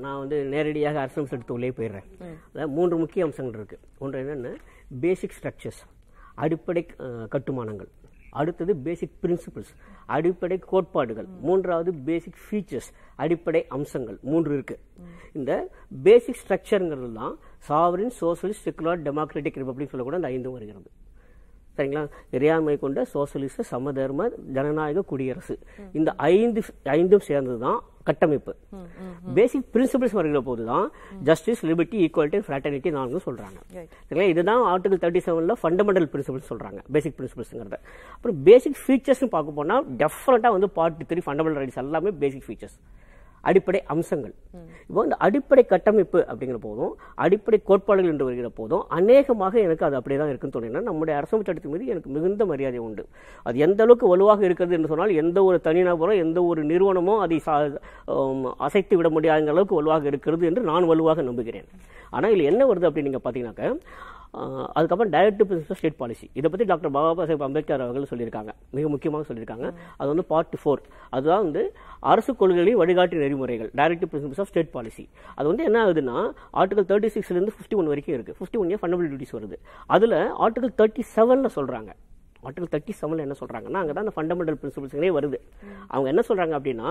நான் 0.05 0.21
வந்து 0.23 0.37
நேரடியாக 0.55 1.01
அரசியல் 1.05 1.55
உள்ளே 1.57 1.71
போயிடுறேன். 1.79 2.09
அதாவது 2.53 2.73
மூன்று 2.77 2.97
முக்கிய 3.03 3.27
அம்சங்கள் 3.29 3.59
இருக்கு. 3.61 3.79
ஒன்று 4.05 4.23
என்னென்ன 4.25 4.55
பேசிக் 5.05 5.37
ஸ்ட்ரக்சர்ஸ் 5.39 5.83
அடிப்படை 6.45 6.83
கட்டுமானங்கள். 7.35 7.91
அடுத்தது 8.41 8.73
பேசிக் 8.87 9.19
பிரின்சிபிள்ஸ் 9.23 9.75
அடிப்படை 10.17 10.57
கோட்பாடுகள். 10.71 11.29
மூன்றாவது 11.47 11.91
பேசிக் 12.09 12.41
ஃபீச்சர்ஸ் 12.47 12.91
அடிப்படை 13.23 13.63
அம்சங்கள். 13.77 14.19
மூன்று 14.31 14.51
இருக்கு. 14.57 14.77
இந்த 15.39 15.53
பேசிக் 16.07 16.41
ஸ்ட்ரக்சருங்கிறது 16.43 17.13
தான் 17.23 17.37
sovereign 17.67 18.15
socialist 18.21 18.65
secular 18.69 19.05
democratic 19.09 19.61
republic 19.63 19.93
சொல்லக்கூட 19.93 20.19
அந்த 20.21 20.31
ஐந்தும் 20.35 20.57
வருகிறது. 20.57 20.89
சரிங்களா? 21.79 22.03
இறையாண்மை 22.37 22.75
கொண்ட 22.85 23.01
சோசியலிச 23.13 23.65
சமதர்ம 23.73 24.23
ஜனநாயக 24.57 25.05
குடியரசு. 25.11 25.55
இந்த 25.99 26.11
ஐந்து 26.35 26.61
ஐந்தும் 26.97 27.25
சேர்ந்தது 27.29 27.59
தான் 27.67 27.79
கட்டமைப்பு 28.09 28.53
பேசிக் 29.37 29.67
பிரின்சிபிள்ஸ் 29.75 30.15
வருகிற 30.19 30.41
போது 30.49 30.63
தான் 30.71 30.87
ஜஸ்டிஸ் 31.29 31.63
லிபர்ட்டி 31.69 31.97
ஈக்குவாலிட்டி 32.05 32.39
ஃபிராட்டர்னிட்டி 32.47 32.91
நான்கு 32.97 33.21
சொல்றாங்க. 33.27 33.59
சரிங்களா? 33.73 34.29
இதுதான் 34.33 34.63
ஆர்டிகல் 34.73 35.03
தேர்ட்டி 35.03 35.23
செவன்ல 35.27 35.57
ஃபண்டமெண்டல் 35.63 36.09
பிரின்சிபிள்ஸ் 36.13 36.51
சொல்றாங்க 36.53 36.81
பேசிக் 36.97 37.17
பிரின்சிபிள்ஸ்ங்கிறத 37.19 37.79
அப்புறம் 38.15 38.39
பேசிக் 38.49 38.81
ஃபீச்சர்ஸ் 38.85 39.25
பார்க்க 39.37 39.59
போனா 39.59 39.77
டெஃபினட்டா 40.03 40.51
வந்து 40.57 40.71
பார்ட் 40.79 41.05
த்ரீ 41.13 41.23
ஃபண்டமெண்டல் 41.27 41.63
ரைட்ஸ் 41.63 41.81
எல்லாமே 41.85 42.13
பேசிக் 42.25 42.47
ஃபீச்சர்ஸ் 42.49 42.79
அடிப்படை 43.45 43.81
அம்சங்கள். 43.87 44.33
இப்போ 44.91 45.03
இந்த 45.03 45.17
அடிப்படை 45.17 45.63
கட்டமைப்பு 45.65 46.19
அப்படிங்கிற 46.31 46.57
போதும் 46.57 46.93
அடிப்படை 47.15 47.59
கோட்பாடுகள் 47.65 48.13
என்று 48.13 48.25
வருகிற 48.25 48.49
போதும் 48.49 48.85
அநேகமாக 48.89 49.61
எனக்கு 49.61 49.85
அது 49.85 49.97
அப்படியே 49.97 50.19
தான் 50.21 50.29
இருக்குன்னு 50.29 50.57
தோணுன்னா 50.57 50.83
நம்முடைய 50.83 51.15
அரசமைப்பு 51.21 51.49
சட்டத்தின் 51.49 51.73
மீது 51.73 51.87
எனக்கு 51.87 52.11
மிகுந்த 52.11 52.45
மரியாதை 52.45 52.79
உண்டு. 52.79 53.05
அது 53.43 53.59
எந்த 53.59 53.83
அளவுக்கு 53.83 54.09
வலுவாக 54.09 54.45
இருக்கிறது 54.45 54.75
என்று 54.75 54.89
சொன்னால் 54.89 55.15
எந்த 55.23 55.45
ஒரு 55.45 55.61
தனிநபரோ 55.65 56.17
எந்த 56.19 56.43
ஒரு 56.43 56.65
நிறுவனமோ 56.65 57.17
அதை 57.21 57.43
சா- 57.47 57.81
அசைத்து 58.59 58.97
விட 58.97 59.09
முடியாத 59.09 59.51
அளவுக்கு 59.51 59.79
வலுவாக 59.81 60.07
இருக்கிறது 60.07 60.47
என்று 60.47 60.63
நான் 60.63 60.85
வலுவாக 60.85 61.23
நம்புகிறேன். 61.23 61.69
ஆனால் 62.11 62.31
இதில் 62.31 62.51
என்ன 62.53 62.65
வருது 62.65 62.89
அப்படின்னு 62.89 63.09
நீங்கள் 63.11 63.25
பார்த்தீங்கன்னாக்க 63.25 63.75
அதுக்கப்புறம் 64.77 65.13
டைரக்டிவ் 65.15 65.49
பிரின்சிபல் 65.51 65.79
ஸ்டேட் 65.81 65.99
பாலிசி 66.01 66.27
இதை 66.39 66.49
பற்றி 66.53 66.65
டாக்டர் 66.71 66.93
பாபா 66.97 67.11
சாஹேப் 67.19 67.45
அம்பேத்கர் 67.47 67.85
அவர்கள் 67.85 68.09
சொல்லியிருக்காங்க. 68.11 68.53
மிக 68.77 68.89
முக்கியமாக 68.95 69.25
சொல்லியிருக்காங்க. 69.29 69.69
அது 69.99 70.09
வந்து 70.13 70.25
பார்ட் 70.33 70.57
ஃபோர் 70.63 70.83
அதுதான் 71.17 71.43
வந்து 71.47 71.63
அரசு 72.13 72.33
கொள்கைகளின் 72.41 72.81
வழிகாட்டு 72.83 73.23
நெறிமுறைகள். 73.25 73.71
Directive 73.81 74.11
principles 74.13 74.43
of 74.45 74.51
state 74.53 74.75
policy 74.77 75.05
அது 75.39 75.47
வந்து 75.53 75.65
என்ன 75.69 75.79
ஆகுதுன்னா 75.85 76.19
ஆர்டிகல் 76.63 76.89
தேர்ட்டி 76.91 77.11
சிக்ஸ்லேருந்து 77.17 77.55
ஃபிஃப்டி 77.57 77.79
ஒன் 77.83 77.91
வரைக்கும் 77.93 78.17
இருக்குது 78.19 78.39
ஃபிஃப்டி 78.41 78.61
ஒன் 78.63 78.75
ஃபண்டமெண்டல் 78.83 79.11
டியூட்டிஸ் 79.13 79.35
வருது. 79.39 79.59
அதில் 79.97 80.19
ஆர்டிகல் 80.47 80.75
தேர்ட்டி 80.81 81.05
செவனில் 81.17 81.55
சொல்கிறாங்க 81.57 81.91
ஆர்டிகல் 82.47 82.71
தேர்ட்டி 82.73 82.95
செவனில் 83.01 83.25
என்ன 83.27 83.37
சொல்கிறாங்கன்னா 83.41 83.81
அங்கே 83.83 83.95
தான் 83.95 84.05
அந்த 84.07 84.15
ஃபண்டமெண்டல் 84.17 84.59
பிரின்சிபல்ஸ்களே 84.61 85.11
வருது. 85.17 85.39
அவங்க 85.93 86.09
என்ன 86.13 86.23
சொல்கிறாங்க 86.29 86.55
அப்படின்னா 86.59 86.91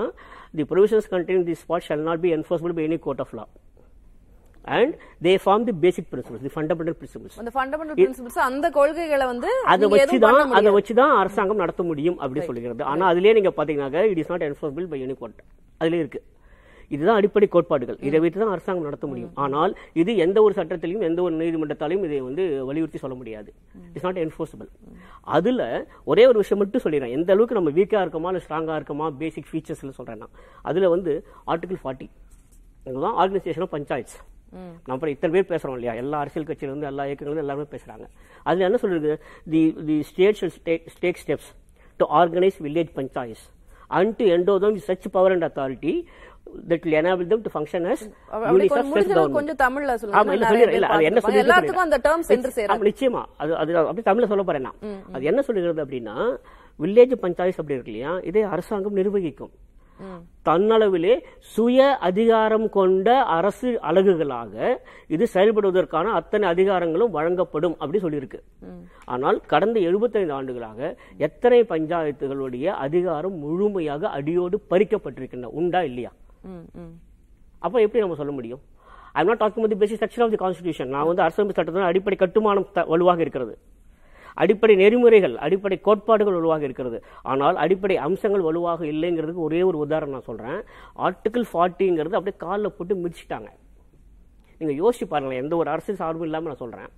the 0.59 0.65
provisions 0.71 1.07
contain 1.13 1.45
the 1.49 1.55
spot 1.61 1.85
shall 1.87 2.03
not 2.09 2.23
be 2.25 2.31
enforceable 2.37 2.75
by 2.79 2.85
any 2.89 2.99
court 3.05 3.23
of 3.25 3.33
law 3.39 3.45
and 4.75 4.93
they 5.25 5.33
form 5.43 5.65
the 5.67 5.73
basic 5.83 6.07
principles 6.13 6.45
the 6.45 6.53
fundamental 6.55 6.97
principles 7.01 7.37
அந்த 7.41 7.51
ஃபண்டமெண்டல் 7.57 7.97
பிரின்சிபிள்ஸ் 7.99 8.39
அந்த 8.47 8.69
கொள்கைகளை 8.77 9.25
வந்து 9.33 9.49
அதை 9.73 9.87
வச்சு 9.93 10.17
தான் 10.25 10.39
அதை. 10.59 10.71
வச்சு 10.77 10.93
தான் 11.01 11.13
அரசாங்கம் 11.21 11.61
நடத்த 11.63 11.83
முடியும் 11.89 12.17
அப்படி 12.23 12.41
சொல்லுகிறது. 12.47 12.83
ஆனா 12.93 13.05
அதுலயே 13.11 13.35
நீங்க 13.37 13.53
பாத்தீங்கன்னாக்க 13.59 14.01
it 14.13 14.21
is 14.23 14.33
not 14.33 14.45
enforceable 14.49 14.89
by 14.93 14.99
any 15.05 15.15
court 15.21 15.39
அதுல 15.81 15.97
இருக்கு. 16.03 16.21
இதுதான் 16.95 17.17
அடிப்படை 17.19 17.47
கோட்பாடுகள். 17.53 17.97
இதை 18.07 18.19
வைத்து 18.23 18.39
தான் 18.41 18.51
அரசாங்கம் 18.55 18.87
நடத்த 18.89 19.05
முடியும். 19.11 19.31
ஆனால் 19.45 19.71
இது 20.01 20.11
எந்த 20.25 20.37
ஒரு 20.45 20.53
சட்டத்திலையும் 20.59 21.03
எந்த 21.07 21.19
ஒரு 21.25 21.33
நீதிமன்றத்தாலையும் 21.41 22.05
இதை 22.07 22.19
வந்து 22.27 22.43
வலியுறுத்தி 22.69 22.99
சொல்ல 23.01 23.15
முடியாது. 23.21 23.49
இட்ஸ் 23.93 24.07
நாட் 24.07 24.21
என்ஃபோர்ஸபிள் 24.25 24.69
அதுல 25.37 25.61
ஒரே 26.11 26.25
ஒரு 26.31 26.37
விஷயம் 26.43 26.61
மட்டும் 26.63 26.83
சொல்லிடுறேன். 26.85 27.15
எந்த 27.17 27.31
அளவுக்கு 27.35 27.59
நம்ம 27.59 27.73
வீக்கா 27.79 28.01
இருக்கோமா 28.05 28.31
இல்லை 28.31 28.43
ஸ்ட்ராங்கா 28.45 28.77
இருக்கோமா 28.79 29.09
பேசிக் 29.23 29.49
ஃபீச்சர்ஸ்ல 29.51 29.91
சொல்றேன்னா. 29.99 30.29
அதுல 30.69 30.89
வந்து 30.95 31.13
ஆர்டிகல் 31.53 31.81
ஃபார்ட்டி 31.83 32.09
இதுதான் 32.89 33.17
ஆர்கனைசேஷன் 33.23 33.65
ஆஃப் 33.67 33.75
பஞ்சாயத்ஸ் 33.77 34.17
நம்ம 34.51 34.93
அப்புறம் 34.93 35.13
இத்தனை 35.15 35.31
பேர் 35.35 35.51
பேசுறோம் 35.51 35.73
இல்லையா? 35.73 35.93
எல்லா 35.93 36.19
அரசியல் 36.19 36.45
கட்சியில 36.45 36.71
இருந்து 36.71 36.85
எல்லா 36.85 37.05
இயக்கங்களும் 37.05 37.43
எல்லாருமே 37.43 37.67
பேசுறாங்க. 37.71 38.05
அதுல 38.43 38.65
என்ன 38.65 38.77
சொல்றது? 38.77 39.11
The 39.49 39.61
the 39.87 40.03
state 40.03 40.39
should 40.41 40.59
take 41.03 41.19
steps 41.25 41.49
to 41.99 42.05
organise 42.21 42.57
village 42.67 42.91
panchayats 42.95 43.45
and 43.87 44.15
to 44.15 44.25
endow 44.25 44.55
them 44.65 44.79
such 44.87 45.07
power 45.11 45.31
and 45.31 45.47
authority 45.49 45.93
that 46.69 46.81
will 46.85 46.93
enable 46.99 47.25
them 47.31 47.39
to 47.45 47.49
function 47.55 47.81
as 47.93 48.01
அப்படி 48.27 48.51
units 48.51 48.75
of 49.21 49.31
கொஞ்சம் 49.37 49.57
தமிழ்ல 49.63 49.95
சொல்லுங்க. 49.95 50.33
இல்ல, 50.35 50.87
அது 50.87 51.03
என்ன. 51.03 51.19
சொல்லிட்டு 51.19 51.45
எல்லாத்துக்கும் 51.45 51.85
அந்த 51.85 51.97
சென்று 52.29 52.51
சேராது. 52.57 52.71
ஆமா, 52.73 52.87
நிச்சயமா. 52.89 53.23
அது 53.37 53.51
அது 53.55 53.71
அப்படி 53.77 54.05
தமிழ்ல 54.09 54.27
சொல்ல 54.27 54.43
போறேன் 54.43 54.61
நான். 54.61 54.77
அது 55.11 55.23
என்ன 55.25 55.41
சொல்லுகிறது 55.41 55.83
அப்படின்னா 55.85 56.15
வில்லேஜ் 56.79 57.15
பஞ்சாயத்து 57.25 57.61
அப்படி 57.63 57.77
இருக்கு 57.77 57.93
இல்லையா? 57.93 58.13
இதை 58.29 58.41
அரசாங்கம் 58.53 58.93
நிர்வகிக்கும். 58.93 59.51
தன்னளவிலே 60.47 61.13
சுய 61.53 61.87
அதிகாரம் 62.09 62.67
கொண்ட 62.75 63.07
அரசு 63.37 63.69
அலகுகளாக 63.89 64.53
இது 65.15 65.25
செயல்படுவதற்கான 65.33 66.11
அத்தனை 66.19 66.45
அதிகாரங்களும் 66.53 67.13
வழங்கப்படும் 67.17 67.75
அப்படி 67.81 67.99
சொல்லியிருக்கு. 68.05 68.39
ஆனால் 69.13 69.39
கடந்த 69.53 69.77
75 69.89 70.31
ஆண்டுகளாக 70.37 70.79
எத்தனை 71.27 71.59
பஞ்சாயத்துகளுடைய 71.73 72.65
அதிகாரம் 72.85 73.35
முழுமையாக 73.45 74.09
அடியோடு 74.17 74.59
பறிக்கப்பட்டிருக்கின்றன? 74.71 75.51
உண்டா 75.61 75.81
இல்லையா? 75.89 76.11
அப்ப 77.65 77.77
அப்போ 77.77 77.85
எப்படி 77.85 78.03
நம்ம 78.03 78.17
சொல்ல 78.19 78.33
முடியும்? 78.39 78.61
I 79.19 79.21
not 79.27 79.41
talking 79.41 79.63
with 79.63 79.79
basic 79.81 80.01
section 80.01 80.23
of 80.25 80.33
the 80.33 80.39
constitution 80.43 80.91
நான் 80.95 81.07
வந்து 81.09 81.23
அரசமைப்பு 81.25 81.55
சட்டத்தின் 81.57 81.89
அடிப்படை 81.89 82.17
கட்டுமானம் 82.23 82.67
வலுவாக 82.91 83.21
இருக்கிறது. 83.25 83.53
அடிப்படை 84.41 84.75
நெறிமுறைகள் 84.81 85.35
அடிப்படை 85.45 85.77
கோட்பாடுகள் 85.87 86.37
வலுவாக 86.39 86.63
இருக்கிறது. 86.67 86.99
ஆனால் 87.31 87.57
அடிப்படை 87.63 87.97
அம்சங்கள் 88.07 88.45
வலுவாக 88.47 88.85
இல்லைங்கிறதுக்கு 88.93 89.47
ஒரே 89.47 89.61
ஒரு 89.69 89.79
உதாரணம் 89.85 90.15
நான் 90.17 90.29
சொல்றேன். 90.29 90.59
ஆர்டிகிள் 91.07 91.47
ஃபார்ட்டிங்கிறது 91.53 92.19
அப்படியே 92.19 92.37
காலில் 92.45 92.75
போட்டு 92.77 93.01
மிதிச்சிட்டாங்க. 93.05 93.49
நீங்க 94.59 94.75
யோசிச்சு 94.83 95.07
பாருங்களேன் 95.09 95.43
எந்த 95.43 95.55
ஒரு 95.61 95.69
அரசியல் 95.73 96.01
சார்பும் 96.03 96.27
இல்லாம 96.29 96.49
நான் 96.51 96.63
சொல்றேன். 96.65 96.89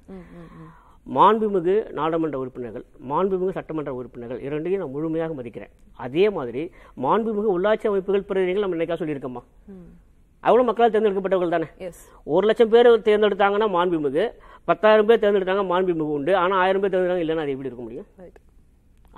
மாண்புமிகு 1.16 1.76
நாடாளுமன்ற 1.98 2.38
உறுப்பினர்கள் 2.42 2.84
மாண்புமிகு 3.12 3.56
சட்டமன்ற 3.58 3.92
உறுப்பினர்கள் 4.00 4.42
இரண்டையும் 4.48 4.82
நான் 4.84 4.94
முழுமையாக 4.96 5.34
மதிக்கிறேன். 5.40 5.74
அதே 6.06 6.26
மாதிரி 6.36 6.62
மாண்புமிகு 7.06 7.50
உள்ளாட்சி 7.56 7.90
அமைப்புகள் 7.92 8.28
பிரதிநிதிகள் 8.30 8.66
நம்ம 8.66 8.78
என்னைக்கா 8.78 9.00
சொல்லியிருக்கோமா? 9.02 9.44
அவ்வளவு 10.48 10.68
மக்களால் 10.68 10.94
தேர்ந்தெடுக்கப்பட்டவர்கள் 10.94 11.56
தானே? 11.56 11.68
ஒரு 12.34 12.46
லட்சம் 12.50 12.72
பேர் 12.74 12.90
தேர்ந்தெடுத்தாங்கன்னா 13.08 13.68
மாண்புமிகு. 13.78 14.26
பத்தாயிரம் 14.70 15.10
பேர் 15.10 15.22
தேர்ந்தெடுத்தாங்க 15.24 15.64
மாண்புமிகு 15.72 16.16
உண்டு. 16.18 16.32
ஆனா 16.44 16.56
ஆயிரம் 16.64 16.82
பேர் 16.84 16.94
தேர்ந்தெடுத்தாங்க 16.94 17.26
இல்லைன்னா 17.26 17.46
அது 17.46 17.54
எப்படி 17.56 17.70
இருக்க 17.70 17.84
முடியும்? 17.88 18.08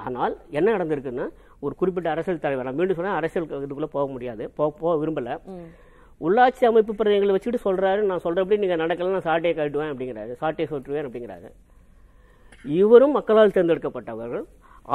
ஆனால் 0.06 0.34
என்ன 0.58 0.68
நடந்திருக்குன்னா 0.76 1.26
ஒரு 1.66 1.74
குறிப்பிட்ட 1.80 2.08
அரசியல் 2.14 2.44
தலைவர் 2.44 2.68
நான் 2.68 2.78
மீண்டும் 2.80 2.98
சொன்னேன் 3.00 3.18
அரசியல் 3.20 3.48
இதுக்குள்ள 3.66 3.90
போக 3.96 4.06
முடியாது 4.14 4.44
போக 4.60 4.70
போக 4.84 4.94
விரும்பல. 5.02 5.36
உள்ளாட்சி 6.28 6.64
அமைப்பு 6.70 6.94
பிரதிநிதிகளை 6.98 7.34
வச்சுட்டு 7.36 7.60
சொல்றாரு 7.68 8.02
நான் 8.10 8.24
சொல்றபடி 8.24 8.58
நீங்க 8.64 8.76
நடக்கல 8.82 9.14
நான் 9.16 9.28
சாட்டையை 9.28 9.54
காட்டுவேன் 9.60 9.92
அப்படிங்கிறாரு 9.92 10.34
சாட்டையை 10.42 10.68
சொட்டுவேன் 10.74 11.08
அப்படிங்கிறாரு. 11.08 11.50
இவரும் 12.80 13.16
மக்களால் 13.18 13.56
தேர்ந்தெடுக்கப்பட்டவர்கள் 13.56 14.44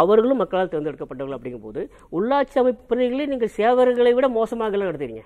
அவர்களும் 0.02 0.40
மக்களால் 0.42 0.70
தேர்ந்தெடுக்கப்பட்டவர்கள் 0.74 1.38
அப்படிங்கும்போது 1.38 1.82
உள்ளாட்சி 2.18 2.56
அமைப்பு 2.62 2.82
பிரதிநிதிகளை 2.90 3.26
நீங்கள் 3.32 3.54
சேவர்களை 3.58 4.12
விட 4.18 4.28
மோசமாக 4.38 4.82
நடத்துறீங்க. 4.84 5.24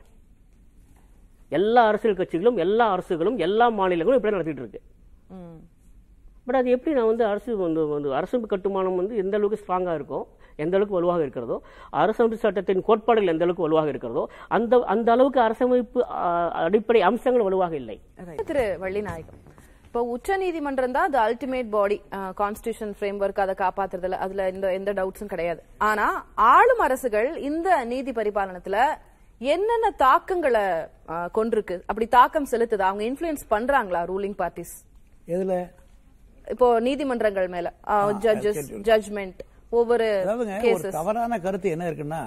எல்லா 1.59 1.83
அரசியல் 1.91 2.19
கட்சிகளும் 2.21 2.59
எல்லா 2.65 2.87
அரசுகளும் 2.95 3.39
எல்லா 3.47 3.69
மாநிலங்களும் 3.79 4.19
இப்படி 4.19 4.35
நடத்திட்டு 4.37 4.65
இருக்கு. 4.65 4.83
பட் 6.45 6.59
அது 6.61 6.69
எப்படி 6.77 6.93
நான் 6.99 7.11
வந்து 7.13 7.25
அரசு 7.33 7.57
வந்து 7.65 7.83
வந்து 7.95 8.15
அரசமைப்பு 8.19 8.53
கட்டுமானம் 8.53 9.01
வந்து 9.01 9.17
எந்த 9.23 9.35
அளவுக்கு 9.39 9.63
ஸ்ட்ராங்காக 9.63 9.99
இருக்கும் 10.01 10.27
எந்த 10.63 10.75
அளவுக்கு 10.77 10.97
வலுவாக 10.99 11.23
இருக்கிறதோ 11.27 11.57
அரசமைப்பு 12.03 12.39
சட்டத்தின் 12.45 12.87
கோட்பாடுகள் 12.89 13.33
எந்த 13.35 13.45
அளவுக்கு 13.47 13.67
வலுவாக 13.67 13.93
இருக்கிறதோ 13.93 14.23
அந்த 14.57 14.81
அந்த 14.95 15.09
அளவுக்கு 15.15 15.41
அரசமைப்பு 15.47 16.01
அடிப்படை 16.65 17.03
அம்சங்கள் 17.11 17.47
வலுவாக 17.49 17.75
இல்லை. 17.83 17.97
திரு 18.51 18.65
வள்ளிநாயகம் 18.83 19.39
இப்போ 19.87 20.01
உச்ச 20.15 20.37
நீதிமன்றம் 20.43 20.93
தான் 20.97 21.07
அது 21.09 21.19
ultimate 21.27 21.71
body 21.77 21.97
constitution 22.41 22.93
frame 22.99 23.17
work 23.25 23.41
அதை 23.45 23.55
காப்பாத்துறதுல 23.63 24.19
அதுல 24.25 24.45
எந்த 24.53 24.67
எந்த 24.81 24.91
டவுட்ஸும் 24.99 25.33
கிடையாது. 25.33 25.61
ஆனா 25.89 26.07
ஆளும் 26.53 26.83
அரசுகள் 26.87 27.31
இந்த 27.49 27.71
நீதி 27.93 28.13
பரிபாலனத்துல 28.21 28.77
என்னென்ன 29.41 29.91
தாக்கங்களை 30.05 30.67
கொண்டிருக்கு 31.39 31.77
அப்படி 31.89 32.09
தாக்கம் 32.19 32.51
செலுத்துது 32.53 32.87
அவங்க 32.89 33.05
இன்ஃபுளுயன்ஸ் 33.11 33.45
பண்றாங்களா 33.55 34.03
ரூலிங் 34.13 34.39
பார்ட்டிஸ் 34.43 34.75
எதுல? 35.35 35.55
இப்போ 36.53 36.67
நீதிமன்றங்கள் 36.87 37.49
மேல 37.55 37.69
ஜட்ஜஸ் 38.25 38.65
ஜட்ஜ்மெண்ட் 38.89 39.41
ஒவ்வொரு 39.79 40.07
ஒரு 40.77 40.89
தவறான 40.99 41.39
கருத்து 41.45 41.75
என்ன 41.75 41.85
இருக்குன்னா 41.91 42.23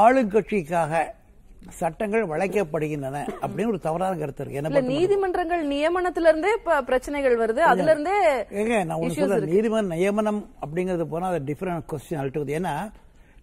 ஆளுங்கட்சிக்காக 0.00 1.00
சட்டங்கள் 1.78 2.24
வளைக்கப்படுகின்றன 2.32 3.18
அப்படின்னு 3.42 3.72
ஒரு 3.72 3.80
தவறான 3.86 4.18
கருத்து 4.20 4.42
இருக்கு. 4.42 4.58
என்ன 4.60 4.82
நீதிமன்றங்கள் 4.92 5.62
நியமனத்துல 5.72 6.30
இருந்தே 6.32 6.52
பிரச்சனைகள் 6.90 7.36
வருது. 7.42 7.62
அதுல 7.70 7.90
இருந்தே 7.94 8.16
நான் 8.90 9.16
சொல்றேன். 9.18 9.48
நீதிமன்ற 9.54 9.96
நியமனம் 9.96 10.40
அப்படிங்கிறது 10.62 11.06
போனால் 11.12 11.32
அது 11.32 11.48
டிஃப்ரெண்ட் 11.50 11.88
கொஸ்டின் 11.92 12.20
அல்ட்டுவது 12.22 12.56
ஏன்னா 12.58 12.74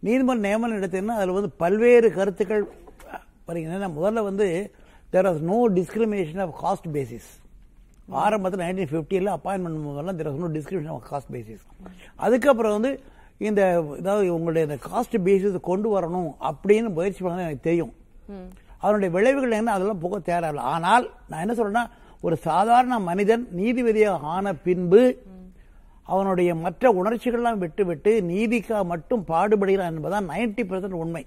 நீதிமன்ற 0.07 0.43
நியமனம் 0.47 0.79
எடுத்தீங்கன்னா 0.79 1.17
அதில் 1.19 1.37
வந்து 1.39 1.51
பல்வேறு 1.63 2.09
கருத்துக்கள் 2.17 2.65
ஏன்னா 3.63 3.89
முதல்ல 3.99 4.23
வந்து 4.29 4.47
there 5.13 5.29
as 5.31 5.43
no 5.51 5.59
discrimination 5.79 6.43
of 6.45 6.55
caste 6.63 6.89
basis 6.97 7.29
ஆரம்பத்தில் 8.09 8.65
நைன்டீன் 8.65 8.93
ஃபிஃப்டியில் 8.93 9.35
அப்பாயின்மெண்ட் 9.35 9.87
முதல்ல 9.87 10.15
there 10.15 10.31
no 10.31 10.47
discrimination 10.47 10.99
of 11.01 11.11
caste 11.11 11.35
basis 11.35 11.59
அதுக்கப்புறம் 12.15 12.71
வந்து 12.71 12.99
இந்த 13.37 13.83
அதாவது 13.99 14.33
உங்களுடைய 14.33 14.73
இந்த 14.73 14.87
காஸ்ட் 14.91 15.27
பேசிஸ் 15.27 15.59
கொண்டு 15.59 16.01
வரணும் 16.01 16.35
அப்படின்னு 16.41 16.93
முயற்சி 16.93 17.25
பண்ணது 17.25 17.37
எனக்கு 17.37 17.59
தெரியும். 17.61 17.93
அதனுடைய 18.77 19.13
விளைவுகள் 19.13 19.51
என்ன 19.51 19.71
அதெல்லாம் 19.71 19.99
போக 19.99 20.19
தேவையில்லை. 20.19 20.63
ஆனால் 20.63 21.09
நான் 21.27 21.47
என்ன 21.47 21.53
சொல்றேன்னா 21.53 21.89
ஒரு 22.21 22.35
சாதாரண 22.35 22.99
மனிதன் 22.99 23.47
நீதிபதியாக 23.57 24.19
ஆன 24.21 24.55
பின்பு 24.55 25.17
அவனுடைய 26.03 26.55
மற்ற 26.55 26.93
உணர்ச்சிகள்லாம் 26.93 27.57
விட்டு 27.57 27.85
விட்டு 27.85 28.21
நீதிக்காக 28.21 28.85
மட்டும் 28.85 29.23
பாடுபடுகிறான் 29.27 29.95
என்பதுதான் 29.95 30.29
நைன்டி 30.29 30.91
உண்மை. 30.91 31.25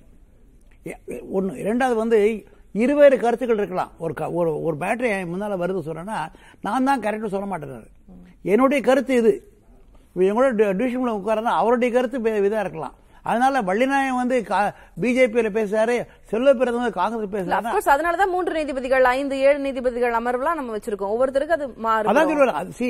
எ- 0.82 1.22
ஒண்ணு 1.34 1.54
இரண்டாவது 1.54 1.98
வந்து 1.98 2.44
இருவேறு 2.74 3.16
கருத்துக்கள் 3.18 3.56
இருக்கலாம். 3.56 3.92
ஒரு 3.98 4.12
ஒரு 4.32 4.62
ஒரு 4.62 4.76
பேட்டரி 4.76 5.10
முன்னால 5.30 5.58
வருது 5.58 5.86
சொல்றேன்னா 5.86 6.18
நான் 6.60 6.84
தான் 6.84 7.02
கரெக்டாக 7.02 7.26
சொல்ல 7.26 7.48
மாட்டேறாரு 7.48 7.88
என்னுடைய 8.44 8.80
கருத்து 8.82 9.14
இது. 9.14 9.32
இப்ப 10.08 10.22
எங்களோட 10.22 10.50
டிவிஷன்ல 10.74 11.14
உட்காரனா 11.16 11.52
அவருடைய 11.54 11.92
கருத்து 11.92 12.18
வே- 12.20 12.40
இதா 12.42 12.60
இருக்கலாம். 12.60 12.96
அதனால 13.24 13.60
வள்ளிநாயகம் 13.62 14.16
வந்து 14.16 14.36
பிஜேபியில 15.00 15.48
பேசுறாரு 15.54 15.96
செல்வ 16.24 16.54
பிறந்தவங்க 16.54 16.92
காங்கிரஸ் 16.92 17.34
பேசுறாரு 17.34 17.56
அப்கோர்ஸ் 17.60 17.92
அதனாலதான் 17.94 18.30
மூன்று 18.30 18.52
நீதிபதிகள் 18.52 19.04
ஐந்து 19.12 19.38
ஏழு 19.40 19.58
நீதிபதிகள் 19.58 20.14
அமர்வுலாம் 20.14 20.58
நம்ம 20.58 20.76
வச்சிருக்கோம். 20.76 21.12
ஒவ்வொருத்தருக்கு 21.14 21.56
அது 21.56 21.66
அதான் 21.66 22.30
மாறும் 22.30 22.72
சி 22.72 22.88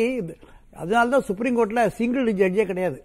அதனால 0.72 1.10
தான் 1.14 1.24
சுப்ரீம் 1.28 1.56
கோர்ட்ல 1.58 1.82
சிங்கிள் 1.98 2.28
ஜட்ஜே 2.40 2.64
கிடையாது 2.70 2.98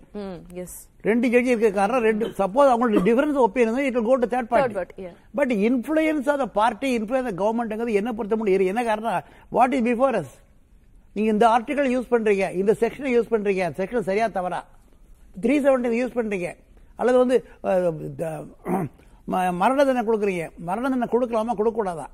ரெண்டு 1.10 1.28
ஜட்ஜி 1.34 1.52
இருக்க 1.54 1.70
காரணம் 1.78 2.06
ரெண்டு 2.08 2.26
சப்போஸ் 2.40 2.72
அவங்களோட 2.72 3.02
difference 3.08 3.40
opinion 3.46 3.88
it 3.90 3.98
go 4.10 4.16
to 4.24 4.28
third 4.34 4.50
Third 4.52 4.76
party. 4.78 5.06
But 5.40 5.54
influence 5.70 6.28
of 6.34 6.42
the 6.44 6.48
party 6.60 6.90
influence 6.98 7.40
கவர்மெண்ட்ங்கிறது 7.42 8.00
என்ன 8.02 8.14
பொறுத்த 8.18 8.38
முடியும்? 8.42 8.72
என்ன 8.74 8.84
காரணம் 8.90 9.30
வாட் 9.58 9.76
இஸ் 9.78 9.86
பிஃபோர் 9.90 10.18
அஸ் 10.22 10.34
நீங்க 11.16 11.30
இந்த 11.36 11.46
ஆர்டிகல் 11.56 11.90
யூஸ் 11.96 12.12
பண்றீங்க 12.14 12.46
இந்த 12.62 12.72
செக்ஷனை 12.84 13.12
யூஸ் 13.16 13.32
பண்றீங்க 13.34 13.64
செக்ஷன் 13.80 14.08
சரியா 14.10 14.28
தவறா? 14.38 14.62
த்ரீ 15.46 15.56
செவன்டி 15.66 16.02
யூஸ் 16.02 16.18
பண்றீங்க. 16.20 16.50
அல்லது 17.00 17.18
வந்து 17.24 17.38
மரண 19.62 19.78
தண்டனை 19.80 20.04
கொடுக்குறீங்க. 20.08 20.46
மரண 20.70 20.84
தண்டனை 20.88 21.10
கொடுக்கலாமா? 21.14 21.54
கொடுக்கக்கூடாதா? 21.60 22.08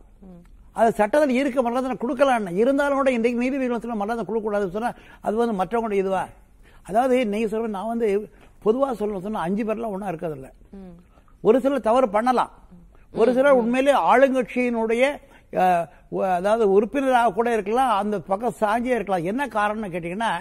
அது 0.80 0.90
சட்டத்தில் 1.00 1.38
இருக்க 1.40 1.60
மரண 1.66 1.80
தண்டனை 1.80 2.00
கொடுக்கலாம் 2.04 2.48
இருந்தாலும் 2.62 3.00
கூட 3.00 3.12
இன்றைக்கு 3.18 3.42
நீதிபதிகள் 3.44 3.84
சொல்ல 3.86 3.98
மரண 4.02 4.12
தண்டனை 4.12 4.28
கொடுக்கக்கூடாதுன்னு 4.30 4.76
சொன்னா 4.78 4.92
அது 5.26 5.42
வந்து 5.42 5.56
மற்றவங்களோட 5.62 5.98
இதுவா? 6.04 6.24
அதாவது 6.90 7.16
நீங்க 7.32 7.48
சொல்ற 7.54 7.70
நான் 7.78 7.92
வந்து 7.94 8.08
பொதுவாக 8.66 8.94
சொல்ல 9.02 9.20
சொன்னா 9.26 9.46
அஞ்சு 9.48 9.64
பேர்லாம் 9.68 9.94
ஒன்றா 9.96 10.12
இருக்கிறதில்ல. 10.12 10.50
ஒரு 11.48 11.58
சிலர் 11.64 11.88
தவறு 11.90 12.08
பண்ணலாம். 12.16 12.52
ஒரு 13.14 13.32
சிலர் 13.38 13.60
உண்மையிலே 13.62 13.94
ஆளுங்கட்சியினுடைய 14.12 15.04
அதாவது 16.38 16.64
உறுப்பினராக 16.76 17.32
கூட 17.38 17.48
இருக்கலாம் 17.56 17.92
அந்த 18.02 18.16
பக்கம் 18.32 18.58
சாஞ்சியே 18.62 18.98
இருக்கலாம். 18.98 19.28
என்ன 19.32 19.48
காரணம்னு 19.56 19.94
கேட்டீங்கன்னா 19.94 20.32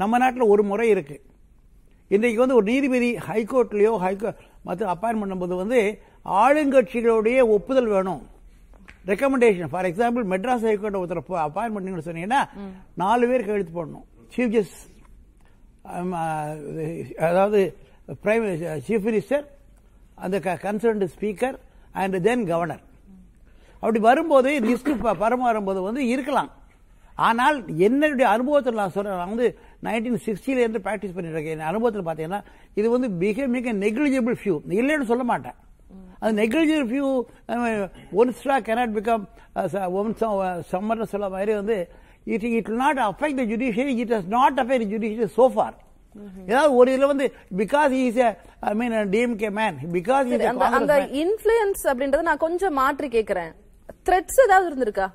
நம்ம 0.00 0.18
நாட்டில் 0.22 0.52
ஒரு 0.54 0.62
முறை 0.70 0.86
இருக்கு. 0.94 1.16
இன்றைக்கு 2.14 2.42
வந்து 2.42 2.58
ஒரு 2.58 2.66
நீதிபதி 2.72 3.08
ஹைகோர்ட்லயோ 3.28 3.92
ஹைகோ 4.04 4.30
மற்ற 4.66 4.82
அப்பாயின்மெண்ட் 4.92 5.24
பண்ணும்போது 5.24 5.56
வந்து 5.62 5.80
ஆளுங்கட்சிகளுடைய 6.42 7.38
ஒப்புதல் 7.56 7.92
வேணும். 7.94 8.22
Recommendation 9.10 9.70
for 9.72 9.88
example 9.90 10.24
Madras 10.34 10.66
high court 10.70 11.00
ஒருத்தர் 11.00 11.22
அப்பாயின்மெண்ட் 11.46 12.08
சொன்னீங்கன்னா 12.08 12.42
நாலு 13.02 13.24
பேர் 13.30 13.46
கையெழுத்து 13.48 13.74
போடணும். 13.78 14.06
சீஃப் 14.34 14.54
ஜஸ்டிஸ் 14.56 14.84
அதாவது 17.28 17.60
பிரைம் 18.24 18.44
சீஃப் 18.86 19.06
மினிஸ்டர் 19.08 19.44
அந்த 20.26 20.36
concerned 20.66 21.08
speaker 21.14 21.56
and 22.02 22.16
then 22.28 22.44
governor 22.52 22.84
அப்படி 23.80 23.98
வரும்போது 24.10 24.50
லிஸ்ட் 24.68 24.90
பரம 25.22 25.44
வரும்போது 25.50 25.80
வந்து 25.88 26.02
இருக்கலாம். 26.12 26.50
ஆனால் 27.26 27.58
என்னுடைய 27.86 28.26
அனுபவத்தில் 28.34 28.80
நான் 28.80 28.94
சொல்றேன். 28.94 29.18
நான் 29.20 29.32
வந்து 29.34 29.48
நைன்டீன் 29.86 30.24
சிக்ஸ்டில 30.26 30.62
இருந்து 30.62 30.82
ப்ராக்டிஸ் 30.86 31.14
பண்ணிட்டு 31.14 31.36
இருக்கேன். 31.36 31.56
என் 31.58 31.70
அனுபவத்தில் 31.70 32.06
பார்த்தீங்கன்னா 32.08 32.40
இது 32.80 32.86
வந்து 32.94 33.08
மிக 33.22 33.46
மிக 33.54 33.72
நெக்லிஜிபிள் 33.84 34.36
ஃபியூ 34.40 34.56
இல்லைன்னு 34.80 35.08
சொல்ல 35.12 35.24
மாட்டேன். 35.30 35.56
அது 36.22 36.32
negligible 36.42 36.86
few 36.92 37.08
one 38.20 38.32
straw 38.38 38.58
cannot 38.68 38.92
become 38.98 39.24
one 40.02 40.14
summer 40.72 41.10
சொல்ல 41.14 41.28
மாதிரி 41.36 41.54
வந்து 41.60 41.78
it 42.34 42.46
it 42.58 42.70
not 42.84 43.00
affect 43.08 43.40
the 43.40 43.46
judiciary 43.52 43.94
it 44.04 44.14
has 44.16 44.30
not 44.38 44.58
affect 44.64 44.88
judiciary 44.94 45.28
so 45.40 45.46
far 45.56 45.76
ஏதாவது 46.50 46.70
ஒரு 46.80 46.88
இதுல 46.94 47.08
வந்து 47.12 47.26
because 47.62 47.92
is 48.02 48.20
I 48.68 48.72
mean 48.80 48.94
DMK 49.14 49.50
man 49.60 49.78
because 49.96 50.32
அந்த 50.80 50.94
இன்ஃபுளுயன்ஸ் 51.24 51.82
அப்படின்றத 51.90 52.24
நான் 52.30 52.44
கொஞ்சம் 52.46 52.76
மாற்றி 52.80 53.08
கேக்குறேன். 53.16 53.52
த்ரெட்ஸ் 54.06 54.38
ஏதாவது 54.44 54.66
இருந்திருக்கா? 54.70 55.06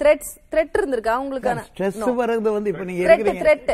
த்ரெட்ஸ் 0.00 0.32
த்ரெட் 0.52 0.74
இருந்திருக்கா 0.80 1.14
உங்களுக்கான? 1.22 1.60
ஸ்ட்ரெஸ் 1.68 2.00
வர்றது 2.20 2.50
வந்து 2.56 2.70
இப்ப 2.72 2.84
நீங்க 2.88 3.02
த்ரெட் 3.42 3.70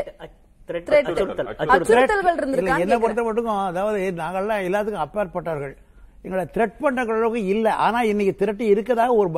இருக்கிறீங்க 2.43 2.83
என்ன 2.85 2.97
பொறுத்த 3.03 3.23
மட்டும் 3.29 3.49
அதாவது 3.69 3.99
நாங்கெல்லாம் 4.21 4.63
எல்லாத்துக்கும் 4.67 5.05
அப்பாற்பட்டவர்கள். 5.05 5.73
எங்களை 6.25 6.43
த்ரெட் 6.55 6.81
பண்ற 6.83 7.01
அளவுக்கு 7.15 7.41
இல்ல. 7.53 7.67
ஆனா 7.85 7.99
இன்னைக்கு 8.11 8.33
திரட்டி 8.41 8.65
இருக்கதாக 8.73 9.15
ஒரு 9.21 9.29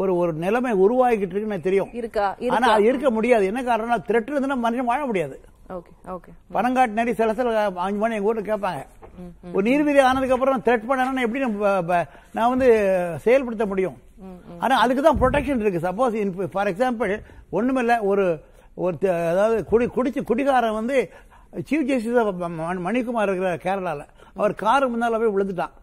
ஒரு 0.00 0.12
ஒரு 0.20 0.32
நிலைமை 0.44 0.72
உருவாகிட்டு 0.84 1.34
இருக்குன்னு 1.34 1.66
தெரியும். 1.66 1.90
இருக்கா? 2.00 2.26
ஆனா 2.56 2.66
அது 2.76 2.88
இருக்க 2.90 3.10
முடியாது. 3.16 3.44
என்ன 3.50 3.62
காரணம் 3.68 4.06
திரட்டு 4.08 4.32
இருந்துன்னா 4.34 4.58
மனுஷன் 4.66 4.90
வாழ 4.92 5.00
முடியாது. 5.10 5.36
பணங்காட்டு 6.56 6.98
நிறைய 6.98 7.14
சில 7.20 7.34
சில 7.38 7.50
அஞ்சு 7.84 7.98
மணி 8.00 8.16
எங்க 8.16 8.28
ஊர்ல 8.30 8.42
கேட்பாங்க. 8.48 8.80
ஒரு 9.54 9.62
நீதிபதி 9.68 10.00
ஆனதுக்கு 10.08 10.34
அப்புறம் 10.36 10.64
த்ரெட் 10.66 10.88
பண்ணனா 10.88 11.24
எப்படி 11.26 11.40
நான் 12.36 12.52
வந்து 12.54 12.68
செயல்படுத்த 13.26 13.66
முடியும்? 13.72 13.96
ஆனா 14.64 14.74
அதுக்கு 14.84 15.02
தான் 15.06 15.20
ப்ரொடெக்ஷன் 15.22 15.62
இருக்கு 15.64 15.86
சப்போஸ் 15.86 16.50
ஃபார் 16.54 16.70
எக்ஸாம்பிள் 16.72 17.12
ஒண்ணுமில்ல 17.58 17.96
ஒரு 18.10 18.26
ஒரு 18.84 18.94
அதாவது 19.30 19.56
குடி 19.70 19.86
குடிச்சு 19.96 20.20
குடிகாரன் 20.30 20.78
வந்து 20.80 20.96
சீஃப் 21.68 21.88
ஜஸ்டிஸ் 21.90 22.20
மணிக்குமார் 22.88 23.28
இருக்கிற 23.28 23.50
கேரளால. 23.66 24.02
அவர் 24.38 24.54
காரு 24.64 24.86
முன்னால 24.92 25.18
போய் 25.22 25.34
விழுந்துட்டான். 25.34 25.74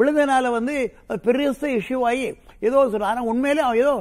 விழுந்தனால 0.00 0.50
வந்து 0.58 0.74
அது 1.08 1.72
இஷ்யூ 1.78 2.00
ஆகி 2.10 2.28
ஏதோ 2.68 2.84
சொல்ற 2.92 3.10
ஆனா 3.12 3.22
உண்மையிலே 3.32 3.62
அவன் 3.66 3.82
ஏதோ 3.84 3.92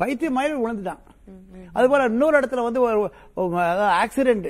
பைத்தியம் 0.00 0.36
மாதிரி 0.38 0.54
விழுந்துட்டான். 0.62 1.02
அது 1.76 1.86
போல 1.90 2.06
இன்னொரு 2.12 2.38
இடத்துல 2.40 2.62
வந்து 2.66 2.80
ஒரு 2.82 3.00
ஆக்சிடென்ட் 4.02 4.48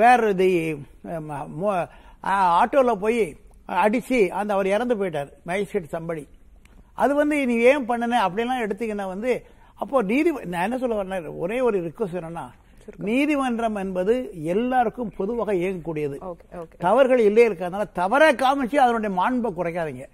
வேற 0.00 0.28
இது 0.34 0.48
ஆட்டோவில் 2.60 3.02
போய் 3.04 3.20
அடிச்சு 3.84 4.18
அந்த 4.38 4.50
அவர் 4.56 4.74
இறந்து 4.74 4.94
போயிட்டார் 5.00 5.30
மேஜிஸ்ட்ரேட் 5.48 5.94
சம்படி. 5.94 6.24
அது 7.02 7.12
வந்து 7.20 7.36
நீ 7.50 7.54
ஏன் 7.70 7.88
பண்ணன 7.90 8.20
அப்படிலாம் 8.26 8.64
எடுத்தீங்கன்னா 8.66 9.06
வந்து 9.14 9.32
அப்போ 9.82 10.02
நீதி 10.10 10.30
நான் 10.52 10.66
என்ன 10.66 10.76
சொல்ல 10.82 10.98
வரேன் 10.98 11.38
ஒரே 11.44 11.58
ஒரு 11.68 11.78
ரிக்வஸ்ட் 11.88 12.18
என்னன்னா 12.20 12.44
நீதிமன்றம் 12.96 13.74
என்பது 13.74 14.30
எல்லாருக்கும் 14.42 15.12
பொதுவாக 15.16 15.54
இயங்கக்கூடியது. 15.54 16.18
தவறுகள் 16.78 17.18
இல்லையே 17.18 17.48
இருக்கிறதுனால 17.48 17.84
தவறை 17.92 18.34
காமிச்சு 18.34 18.76
அதனுடைய 18.76 19.20
மாண்பை 19.20 19.50
குறைக்காதீங்க. 19.56 20.04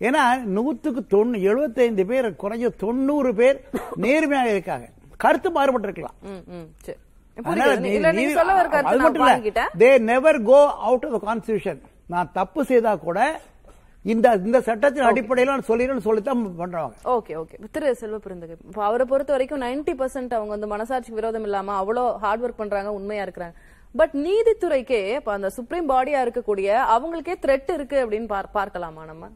ஏன்னா 0.00 0.22
நூத்துக்கு 0.46 1.06
தொண்ணூ 1.06 1.38
எழுபத்தைந்து 1.38 2.06
பேர் 2.06 2.30
குறைஞ்ச 2.30 2.68
தொண்ணூறு 2.76 3.34
பேர் 3.34 3.60
நேர்மையாக 3.94 4.50
இருக்காங்க. 4.50 4.88
கருத்து 5.16 5.50
மாறுபட்டு 5.50 5.88
இருக்கலாம் 5.88 6.14
ம் 6.22 6.54
ம் 6.54 6.66
சரி. 6.82 6.98
அதனால 7.42 7.74
புரியுது. 7.74 7.82
நீ- 7.82 7.94
இல்ல. 7.94 8.12
நீங்க 8.12 8.30
நீ- 8.30 8.34
சொல்ல 8.34 8.52
வர 8.52 8.68
அது 8.68 8.70
கருத்து 8.70 8.96
நான் 8.96 9.12
மட்டும் 9.12 9.26
இல்ல. 9.26 9.36
வாங்கிட்டேன் 9.36 9.78
they 9.78 10.10
never 10.12 10.42
go 10.46 10.60
out 10.86 11.02
of 11.04 11.12
the 11.12 11.34
constitution. 11.34 11.76
நான் 12.06 12.32
தப்பு 12.32 12.64
செய்தா 12.64 12.96
கூட 12.96 13.40
இந்த 14.06 14.26
இந்த 14.44 14.58
சட்டத்தின் 14.66 15.06
அடிப்படையில் 15.06 15.52
நான் 15.52 15.68
சொல்லிடுறேன்னு 15.68 16.06
சொல்லித்தான் 16.06 16.42
பண்றாங்க 16.58 16.92
ஓகே 17.14 17.32
ஓகே 17.38 17.56
திரு 17.70 17.94
செல்வ 17.94 18.18
இப்போ 18.64 18.82
அவரை 18.84 19.04
பொறுத்த 19.06 19.32
வரைக்கும் 19.32 19.62
90% 19.62 19.96
பர்சன்ட் 20.00 20.34
அவங்க 20.34 20.52
வந்து 20.56 20.70
மனசாட்சிக்கு 20.74 21.18
விரோதம் 21.20 21.42
இல்லாம 21.42 21.74
அவ்வளோ 21.80 22.04
ஹார்ட் 22.16 22.42
ஒர்க் 22.42 22.54
பண்றாங்க 22.56 22.92
உண்மையா 22.92 23.24
இருக்கிறாங்க. 23.24 23.56
பட் 23.94 24.14
நீதித்துறைக்கே 24.18 25.00
இப்ப 25.16 25.32
அந்த 25.32 25.48
சுப்ரீம் 25.50 25.88
பாடியா 25.88 26.18
இருக்கக்கூடிய 26.24 26.68
அவங்களுக்கே 26.94 27.34
த்ரெட் 27.44 27.70
இருக்கு 27.74 27.96
அப்படின்னு 28.02 28.28
பார்- 28.28 28.50
பார்க்கலாமா 28.52 29.04
நம்ம? 29.04 29.30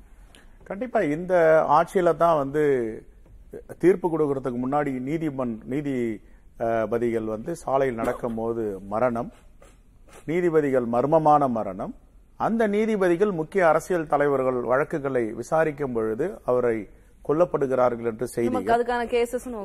கண்டிப்பா 0.65 1.01
இந்த 1.11 1.35
ஆட்சியில 1.77 2.17
தான் 2.17 2.37
வந்து 2.37 2.63
தீர்ப்பு 3.79 4.09
கொடுக்கறதுக்கு 4.09 4.61
முன்னாடி 4.61 4.91
நீதிமன் 5.07 5.55
நீதிபதிகள் 5.73 7.27
வந்து 7.27 7.57
சாலையில் 7.57 7.95
நடக்கும் 7.95 8.35
போது 8.35 8.65
மரணம் 8.89 9.31
நீதிபதிகள் 10.27 10.87
மர்மமான 10.93 11.49
மரணம் 11.51 11.95
அந்த 12.47 12.63
நீதிபதிகள் 12.75 13.33
முக்கிய 13.41 13.63
அரசியல் 13.71 14.11
தலைவர்கள் 14.13 14.59
வழக்குகளை 14.71 15.25
விசாரிக்கும் 15.41 15.95
பொழுது 15.97 16.27
அவரை 16.51 16.77
கொல்லப்படுகிறார்கள் 17.25 18.09
என்று 18.11 18.27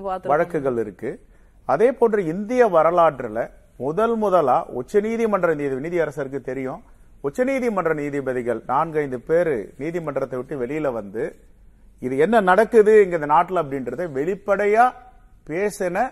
பார்த்து 0.08 0.32
வழக்குகள் 0.34 0.80
இருக்கு. 0.84 1.12
அதே 1.74 1.90
போன்று 2.00 2.22
இந்திய 2.34 2.64
வரலாற்றுல 2.78 3.40
முதல் 3.86 4.16
முதலா 4.24 4.58
உச்சநீதிமன்ற 4.80 5.50
நீதி 5.62 5.76
நீதியரசருக்கு 5.86 6.42
தெரியும். 6.50 6.82
உச்சநீதிமன்ற 7.28 7.92
நீதிபதிகள் 8.02 8.62
நான்கைந்து 8.72 9.20
பேரு 9.30 9.56
நீதிமன்றத்தை 9.82 10.38
விட்டு 10.40 10.56
வெளியில 10.64 10.92
வந்து 11.00 11.24
இது 12.02 12.16
என்ன 12.26 12.42
நடக்குது 12.50 12.94
இங்க 13.04 13.16
இந்த 13.20 13.30
நாட்டுல 13.36 13.62
அப்படின்றத 13.64 14.06
வெளிப்படையா 14.18 14.86
பேசின 15.50 16.04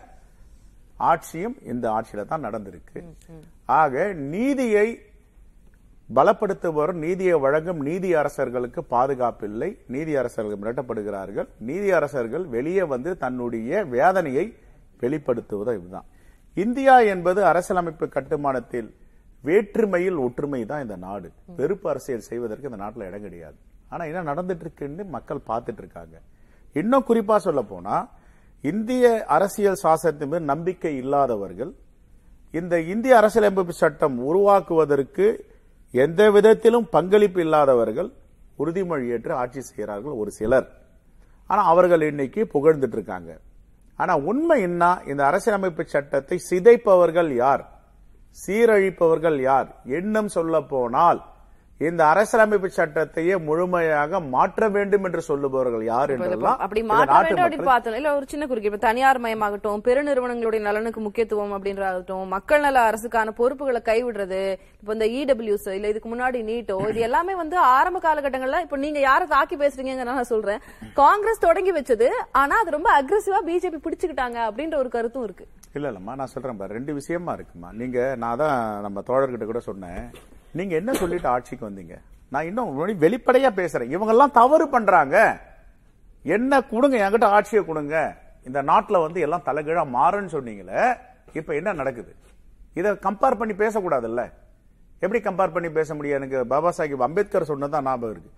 ஆட்சியும் 1.09 1.55
இந்த 1.71 1.85
ஆட்சியில 1.97 2.25
தான் 2.31 2.45
நடந்திருக்கு. 2.47 2.99
ஆக 3.81 3.93
நீதியை 4.33 4.87
பலப்படுத்துபவர் 6.09 6.93
நீதியை 7.03 7.35
வழங்கும் 7.45 7.81
நீதி 7.87 8.09
அரசர்களுக்கு 8.21 8.81
பாதுகாப்பு 8.93 9.45
இல்லை 9.49 9.69
நீதி 9.93 10.13
அரசர்கள் 10.21 10.59
மிரட்டப்படுகிறார்கள். 10.61 11.47
நீதி 11.69 11.89
அரசர்கள் 11.99 12.45
வெளியே 12.55 12.83
வந்து 12.93 13.11
தன்னுடைய 13.23 13.83
வேதனையை 13.93 14.45
வெளிப்படுத்துவது 15.03 15.73
இதுதான். 15.79 16.07
இந்தியா 16.57 16.95
என்பது 17.13 17.39
அரசியலமைப்பு 17.51 18.07
கட்டுமானத்தில் 18.15 18.89
வேற்றுமையில் 19.43 20.19
ஒற்றுமை 20.25 20.59
தான் 20.71 20.83
இந்த 20.85 20.97
நாடு. 21.05 21.29
வெறுப்பு 21.59 21.87
அரசியல் 21.93 22.27
செய்வதற்கு 22.29 22.69
இந்த 22.69 22.79
நாட்டில் 22.83 23.07
இடம் 23.07 23.25
கிடையாது. 23.25 23.57
ஆனா 23.93 24.03
என்ன 24.11 24.21
நடந்துட்டு 24.31 24.65
இருக்குன்னு 24.65 25.03
மக்கள் 25.15 25.47
பார்த்துட்டு 25.49 25.81
இருக்காங்க 25.83 26.15
இன்னும் 26.75 27.07
குறிப்பா 27.09 27.35
சொல்ல 27.47 27.61
போனா 27.71 27.95
இந்திய 28.63 29.07
அரசியல் 29.37 29.81
சாசனத்தின் 29.83 30.31
மீது 30.31 30.45
நம்பிக்கை 30.51 30.93
இல்லாதவர்கள் 31.01 31.71
இந்த 32.53 32.75
இந்திய 32.93 33.13
அரசியலமைப்பு 33.19 33.73
சட்டம் 33.81 34.15
உருவாக்குவதற்கு 34.29 35.27
எந்த 35.93 36.31
விதத்திலும் 36.31 36.89
பங்களிப்பு 36.89 37.41
இல்லாதவர்கள் 37.41 38.13
உறுதிமொழி 38.59 39.07
ஏற்று 39.07 39.33
ஆட்சி 39.33 39.61
செய்கிறார்கள் 39.61 40.11
ஒரு 40.11 40.31
சிலர். 40.31 40.67
ஆனால் 41.47 41.65
அவர்கள் 41.65 42.01
இன்னைக்கு 42.01 42.49
புகழ்ந்துட்டு 42.53 42.91
இருக்காங்க. 42.91 43.39
ஆனால் 43.95 44.21
உண்மை 44.21 44.61
என்ன? 44.61 45.01
இந்த 45.07 45.25
அரசியலமைப்பு 45.25 45.83
சட்டத்தை 45.85 46.39
சிதைப்பவர்கள் 46.49 47.33
யார்? 47.35 47.63
சீரழிப்பவர்கள் 48.47 49.41
யார்? 49.41 49.75
எண்ணம் 49.85 50.27
சொல்ல 50.27 50.61
போனால் 50.61 51.19
இந்த 51.81 52.01
அரசியலமைப்பு 52.09 52.67
சட்டத்தையே 52.75 53.35
முழுமையாக 53.45 54.19
மாற்ற 54.33 54.67
வேண்டும் 54.75 55.05
என்று 55.07 55.21
சொல்லுபவர்கள் 55.27 55.83
யார் 55.87 56.11
என்றெல்லாம் 56.15 56.59
அப்படி 56.65 56.81
மாற்ற 56.91 57.15
வேண்டும் 57.23 57.43
அப்படின்னு 57.43 57.69
பார்த்தோம் 57.69 57.97
இல்ல 57.99 58.09
ஒரு 58.17 58.25
சின்ன 58.31 58.43
குறுக்கீடு 58.49 58.71
இப்ப 58.71 58.81
தனியார் 58.85 59.19
மயமாகட்டும் 59.23 59.81
பெருநிறுவனங்களுடைய 59.87 60.61
நலனுக்கு 60.67 61.01
முக்கியத்துவம் 61.05 61.55
அப்படின்றதாகட்டும் 61.57 62.27
மக்கள் 62.35 62.63
நல 62.65 62.83
அரசுக்கான 62.89 63.33
பொறுப்புகளை 63.39 63.81
கைவிடுறது 63.89 64.41
இப்ப 64.81 64.93
இந்த 64.97 65.07
இடபிள்யூஸ் 65.19 65.67
இல்ல 65.77 65.91
இதுக்கு 65.93 66.11
முன்னாடி 66.13 66.41
நீட்டோ 66.49 66.77
இது 66.91 67.01
எல்லாமே 67.07 67.35
வந்து 67.41 67.57
ஆரம்ப 67.77 68.01
காலகட்டங்கள்ல 68.07 68.61
இப்ப 68.65 68.79
நீங்க 68.85 69.01
யாரை 69.09 69.27
தாக்கி 69.35 69.57
பேசுறீங்கன்னு 69.63 70.09
நான் 70.11 70.31
சொல்றேன். 70.33 70.61
காங்கிரஸ் 71.01 71.45
தொடங்கி 71.47 71.73
வச்சது 71.79 72.09
ஆனா 72.41 72.57
அது 72.63 72.77
ரொம்ப 72.77 72.91
அக்ரெசிவா 72.99 73.41
பிஜேபி 73.49 73.81
பிடிச்சுக்கிட்டாங்க 73.87 74.39
அப்படின்ற 74.49 74.77
ஒரு 74.83 74.91
கருத்தும் 74.97 75.25
இருக்கு. 75.29 75.47
இல்ல 75.77 75.91
இல்லம்மா 75.91 76.15
நான் 76.21 76.33
சொல்றேன் 76.35 76.75
ரெண்டு 76.77 76.93
விஷயமா 76.99 77.33
இருக்குமா? 77.39 77.71
நீங்க 77.81 77.99
நான் 78.23 78.41
தான் 78.43 78.57
நம்ம 78.87 79.03
தோழர்கிட்ட 79.09 79.47
கூட 79.51 79.61
சொன்னேன். 79.69 80.03
நீங்க 80.53 80.75
என்ன 80.75 80.93
சொல்லிட்டு 80.93 81.27
ஆட்சிக்கு 81.27 81.69
வந்தீங்க? 81.69 81.95
நான் 82.29 82.45
இன்னும் 82.45 82.79
வெளிப்படையா 82.79 83.49
பேசுறேன். 83.59 83.89
இவங்க 83.95 84.11
எல்லாம் 84.15 84.31
தவறு 84.31 84.67
பண்றாங்க. 84.67 85.39
என்ன 86.23 86.61
கொடுங்க 86.63 86.97
என்கிட்ட 86.97 87.23
ஆட்சியை 87.23 87.65
கொடுங்க. 87.65 88.15
இந்த 88.45 88.61
நாட்டில் 88.61 89.03
வந்து 89.05 89.19
எல்லாம் 89.21 89.43
தலைகீழா 89.45 89.83
மாறுன்னு 89.97 90.33
சொன்னீங்களே 90.35 90.97
இப்ப 91.33 91.53
என்ன 91.53 91.73
நடக்குது? 91.73 92.15
இதை 92.73 92.91
கம்பேர் 92.91 93.37
பண்ணி 93.37 93.53
பேசக்கூடாதுல்ல? 93.53 94.31
எப்படி 94.99 95.21
கம்பேர் 95.23 95.53
பண்ணி 95.53 95.69
பேச 95.69 95.95
முடியும்? 95.95 96.17
எனக்கு 96.17 96.47
பாபா 96.47 96.73
சாஹிப் 96.77 97.07
அம்பேத்கர் 97.07 97.49
சொன்னதான் 97.51 97.87
ஞாபகம் 97.89 98.11
இருக்கு. 98.11 98.31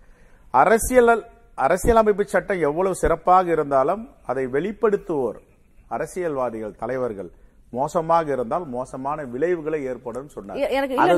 அரசியல் 0.51 1.25
அரசியலமைப்பு 1.55 2.25
சட்டம் 2.25 2.59
எவ்வளவு 2.59 2.95
சிறப்பாக 2.95 3.51
இருந்தாலும் 3.51 4.09
அதை 4.25 4.47
வெளிப்படுத்துவோர் 4.47 5.39
அரசியல்வாதிகள் 5.87 6.75
தலைவர்கள். 6.75 7.31
மோசமாக 7.73 8.27
இருந்தால் 8.35 8.65
மோசமான 8.73 9.23
விளைவுகளை 9.33 9.79
ஏற்படும் 9.91 10.27
இல்ல 10.41 11.15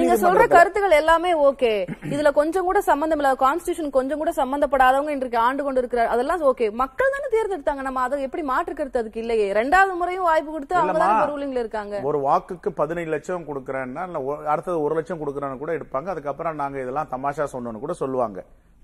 நீங்க 0.00 0.16
சொல்ற 0.24 0.44
கருத்துக்கள் 0.54 0.96
எல்லாமே 1.00 1.30
ஓகே. 1.48 1.70
இதுல 2.14 2.30
கொஞ்சம் 2.38 2.66
கூட 2.68 2.78
சம்பந்தம் 2.88 3.20
இல்லாத 3.20 3.38
கான்ஸ்டிடியூஷன் 3.44 3.94
கொஞ்சம் 3.98 4.20
கூட 4.22 4.32
சம்பந்தப்படாதவங்க 4.40 5.14
இன்றைக்கு 5.16 5.38
ஆண்டு 5.44 5.64
கொண்டு 5.66 5.82
இருக்கிறார் 5.82 6.12
அதெல்லாம் 6.14 6.44
ஓகே. 6.50 6.68
மக்கள் 6.82 7.14
தானே 7.14 7.28
தேர்ந்தெடுத்தாங்க. 7.36 7.82
நம்ம 7.88 8.02
அதை 8.06 8.20
எப்படி 8.28 8.44
மாற்று 8.52 8.74
கருத்து 8.74 9.02
அதுக்கு 9.02 9.22
இல்லையே? 9.24 9.48
ரெண்டாவது 9.60 9.94
முறையும் 10.02 10.28
வாய்ப்பு 10.30 10.52
கொடுத்து 10.56 10.80
அவங்க 10.80 11.30
ரூலிங்ல 11.32 11.62
இருக்காங்க. 11.64 12.02
ஒரு 12.10 12.20
வாக்குக்கு 12.28 12.72
பதினைந்து 12.82 13.14
லட்சம் 13.16 13.48
கொடுக்கறேன்னா 13.50 14.04
இல்ல 14.10 14.18
அடுத்தது 14.54 14.78
ஒரு 14.86 14.94
லட்சம் 15.00 15.22
கொடுக்கறேன்னு 15.22 15.62
கூட 15.64 15.72
எடுப்பாங்க. 15.78 16.08
அதுக்கப்புறம் 16.14 16.60
நாங்க 16.62 16.78
இதெல்லாம் 16.84 17.12
தமாஷா 17.16 17.46
சொன்னோன்னு 17.56 17.84
கூட 17.86 17.96
சொல்லுவாங்க. 18.02 18.38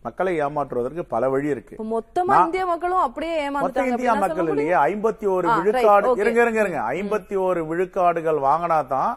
மக்களை 0.04 0.32
ஏமாற்றுவதற்கு 0.44 1.02
பல 1.14 1.28
வழி 1.32 1.48
இருக்கு. 1.54 1.74
மொத்தமா 1.94 2.36
இந்திய 2.44 2.62
மக்களும் 2.70 3.02
அப்படியே 3.08 3.34
மொத்த 3.36 3.48
ஏமாந்துட்டாங்க 3.48 3.90
இந்தியா 3.92 4.14
மக்கள் 4.22 4.48
இல்லையே 4.52 4.74
ஐம்பத்தி 4.88 5.26
ஒரு 5.36 5.48
விழுக்காடு. 5.58 6.08
இருங்க 6.22 6.40
இருங்க 6.44 6.60
இருங்க. 6.64 6.80
ஐம்பத்தி 6.96 7.36
ஒரு 7.48 7.60
விழுக்காடுகள் 7.70 8.40
வாங்கினா 8.48 8.78
தான் 8.94 9.12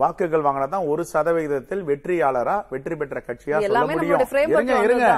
வாக்குகள் 0.00 0.44
வாங்கினா 0.46 0.68
தான் 0.74 0.86
ஒரு 0.92 1.02
சதவிகிதத்தில் 1.14 1.82
வெற்றியாளரா 1.90 2.56
வெற்றி 2.72 2.94
பெற்ற 3.00 3.18
கட்சியா 3.28 3.56
சொல்ல 3.66 3.82
முடியும். 3.90 4.22
இருங்க. 4.86 5.08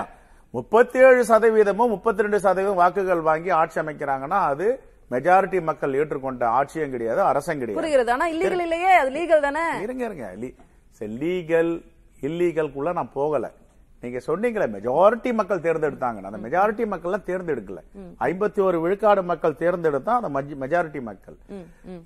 முப்பத்தி 0.54 0.98
ஏழு 1.08 1.22
சதவீதமும் 1.28 1.92
முப்பத்தி 1.94 2.24
ரெண்டு 2.24 2.38
சதவீதம் 2.46 2.80
வாக்குகள் 2.82 3.22
வாங்கி 3.28 3.50
ஆட்சி 3.60 3.78
அமைக்கிறாங்கன்னா 3.82 4.40
அது 4.50 4.66
மெஜாரிட்டி 5.10 5.58
மக்கள் 5.68 5.96
ஏற்றுக்கொண்ட 6.00 6.44
ஆட்சியும் 6.58 6.92
கிடையாது 6.94 7.20
அரசும் 7.30 7.60
கிடையாது. 7.62 7.78
புரிகிறது. 7.80 8.10
ஆனா 8.16 8.26
இல்லீகல் 8.34 8.64
இல்லையே 8.66 8.92
அது 9.00 9.10
லீகல் 9.16 9.46
தானே? 9.46 9.64
இருங்க 9.86 10.02
இருங்க. 10.08 10.26
லீகல் 11.22 11.72
இல்லீகல்குள்ள 12.22 12.90
நான் 12.98 13.14
போகல. 13.18 13.46
நீங்க 14.02 14.20
சொன்னீங்களே 14.26 14.66
மெஜாரிட்டி 14.74 15.30
மக்கள் 15.38 15.64
தேர்ந்தெடுத்தாங்க 15.66 16.28
அந்த 16.28 16.38
மெஜாரிட்டி 16.44 16.84
மக்கள்லாம் 16.92 17.26
தேர்ந்தெடுக்கல. 17.30 17.80
ஐம்பத்தி 18.28 18.60
ஒரு 18.68 18.78
விழுக்காடு 18.84 19.22
மக்கள் 19.30 19.58
தேர்ந்தெடுத்தா 19.62 20.12
அந்த 20.20 20.30
மெஜாரிட்டி 20.62 21.00
மக்கள். 21.10 21.36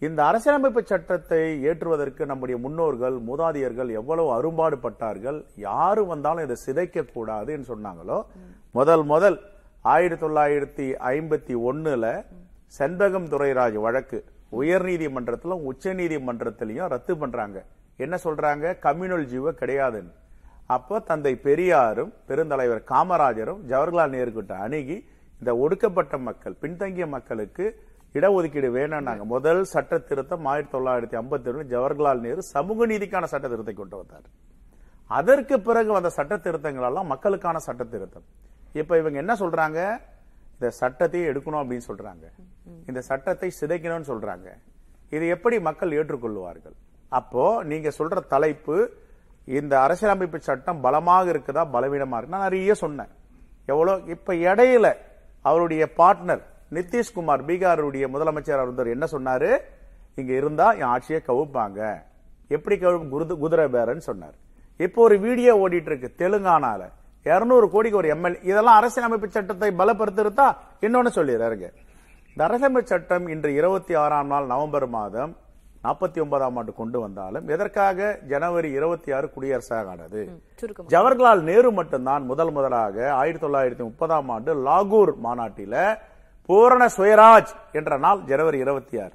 இந்த 0.06 0.20
அரசியலமைப்பு 0.24 0.82
சட்டத்தை 0.90 1.40
ஏற்றுவதற்கு 1.68 2.26
நம்முடைய 2.26 2.56
முன்னோர்கள் 2.64 3.16
மூதாதையர்கள் 3.28 3.92
எவ்வளவு 4.00 4.30
அரும்பாடுபட்டார்கள் 4.36 5.38
யாரு 5.66 6.04
வந்தாலும் 6.06 6.46
இதை 6.46 6.56
சிதைக்க 6.66 7.06
கூடாதுன்னு 7.14 7.68
சொன்னாங்களோ 7.72 8.18
முதல் 8.78 9.04
முதல் 9.12 9.38
ஆயிரத்தி 9.94 10.26
தொள்ளாயிரத்தி 10.26 10.86
ஐம்பத்தி 11.14 11.54
ஒண்ணுல 11.70 12.06
செண்பகம் 12.78 13.28
துரைராஜ் 13.32 13.80
வழக்கு 13.86 14.18
உயர்நீதிமன்றத்திலும் 14.60 15.64
உச்ச 15.70 15.94
நீதிமன்றத்திலையும் 15.94 16.92
ரத்து 16.94 17.16
பண்றாங்க. 17.16 17.58
என்ன 18.04 18.14
சொல்றாங்க? 18.24 18.64
கம்யூனல் 18.86 19.26
ஜீவ 19.32 19.50
கிடையாதுன்னு. 19.50 20.12
அப்போ 20.74 20.96
தந்தை 21.08 21.32
பெரியாரும் 21.46 22.12
பெருந்தலைவர் 22.28 22.80
காமராஜரும் 22.92 23.60
ஜவஹர்லால் 23.70 24.14
நேரு 24.14 24.30
கிட்ட 24.38 24.54
அணுகி 24.64 24.96
இந்த 25.40 25.50
ஒடுக்கப்பட்ட 25.64 26.16
மக்கள் 26.28 26.56
பின்தங்கிய 26.62 27.06
மக்களுக்கு 27.14 27.64
இடஒதுக்கீடு 28.18 28.68
வேணும்னாங்க 28.78 29.24
முதல் 29.34 29.62
சட்ட 29.72 29.98
திருத்தம் 30.08 30.46
ஆயிரத்தி 30.52 30.74
தொள்ளாயிரத்தி 30.74 31.16
ஐம்பத்தி 31.20 31.48
ஒன்று 31.50 31.62
ஜவஹர்லால் 31.72 32.24
நேரு 32.26 32.42
சமூக 32.54 32.86
நீதிக்கான 32.92 33.24
சட்ட 33.32 33.46
திருத்தத்தை 33.48 33.74
கொண்டு 33.80 33.96
வந்தார். 34.00 34.26
அதற்கு 35.18 35.56
பிறகு 35.68 35.90
வந்த 35.96 36.10
சட்ட 36.18 36.36
திருத்தங்கள் 36.46 36.88
எல்லாம் 36.90 37.10
மக்களுக்கான 37.14 37.56
சட்ட 37.68 37.82
திருத்தம் 37.94 38.26
இப்ப 38.80 38.92
இவங்க 39.00 39.18
என்ன 39.24 39.34
சொல்றாங்க? 39.42 39.80
இந்த 40.56 40.68
சட்டத்தையே 40.80 41.24
எடுக்கணும் 41.32 41.60
அப்படின்னு 41.62 41.86
சொல்றாங்க. 41.90 42.26
இந்த 42.90 43.00
சட்டத்தை 43.10 43.48
சிதைக்கணும்னு 43.60 44.08
சொல்றாங்க. 44.12 44.48
இது 45.16 45.24
எப்படி 45.34 45.56
மக்கள் 45.68 45.96
ஏற்றுக்கொள்வார்கள்? 45.98 46.76
அப்போ 47.18 47.44
நீங்க 47.72 47.88
சொல்ற 47.98 48.20
தலைப்பு 48.34 48.76
இந்த 49.58 49.74
அரசியலமைப்பு 49.84 50.38
சட்டம் 50.48 50.80
பலமாக 50.84 51.26
இருக்குதா? 51.32 51.62
பலவீனமாக 51.74 52.18
இருக்கு. 52.18 52.34
நான் 52.36 52.46
நிறைய 52.48 52.74
சொன்னேன். 52.82 53.10
எவ்வளோ? 53.72 53.94
இப்போ 54.14 54.32
இடையில 54.50 54.86
அவருடைய 55.48 55.84
பார்ட்னர் 56.00 56.42
நிதிஷ்குமார் 56.76 57.46
பீகாருடைய 57.48 58.04
முதலமைச்சர் 58.14 58.62
இருந்தார் 58.64 58.94
என்ன 58.94 59.06
சொன்னாரு? 59.14 59.50
இங்க 60.20 60.32
இருந்தா 60.40 60.66
என் 60.80 60.90
ஆட்சியை 60.94 61.20
கவுப்பாங்க. 61.30 61.80
எப்படி 62.56 62.76
கவு 62.82 62.98
குருது 63.14 63.34
குதிரை 63.42 63.66
பேரன்னு 63.74 64.04
சொன்னார். 64.10 64.36
இப்போ 64.80 65.00
ஒரு 65.06 65.16
வீடியோ 65.24 65.52
ஓடிட்டு 65.62 65.90
இருக்கு 65.90 66.08
தெலுங்கானால. 66.22 66.82
200 67.26 67.68
கோடிக்கு 67.74 68.00
ஒரு 68.02 68.08
எம்எல்ஏ. 68.14 68.40
இதெல்லாம் 68.50 68.78
அரசியலமைப்பு 68.80 69.28
சட்டத்தை 69.36 69.70
பலப்படுத்திருத்தா? 69.80 70.46
இன்னொன்னு 70.86 71.12
சொல்லிடுறாருங்க. 71.18 71.68
இந்த 72.32 72.42
அரசியலமைப்பு 72.46 72.92
சட்டம் 72.92 73.26
இன்று 73.34 73.50
இருபத்தி 73.60 73.94
ஆறாம் 74.04 74.30
நாள் 74.32 74.46
நவம்பர் 74.52 74.86
மாதம் 74.98 75.32
நாற்பத்தி 75.86 76.18
ஒன்பதாம் 76.22 76.58
ஆண்டு 76.58 76.72
கொண்டு 76.74 76.98
வந்தாலும் 77.02 77.48
எதற்காக 77.54 77.98
ஜனவரி 78.30 78.70
இருபத்தி 78.78 79.10
ஆறு 79.16 79.26
குடியரசாக 79.34 79.90
ஆனது 79.92 80.22
ஜவஹர்லால் 80.90 81.42
நேரு 81.44 81.70
மட்டும்தான் 81.74 82.24
முதல் 82.26 82.52
முதலாக 82.52 82.96
ஆயிரத்தி 83.18 83.44
தொள்ளாயிரத்தி 83.44 83.84
முப்பதாம் 83.84 84.30
ஆண்டு 84.34 84.52
லாகூர் 84.66 85.12
மாநாட்டில 85.24 85.74
பூரண 86.48 86.82
சுயராஜ் 86.94 87.52
என்ற 87.72 87.92
நாள் 87.98 88.20
ஜனவரி 88.28 88.58
இருபத்தி 88.58 88.96
ஆறு. 88.98 89.14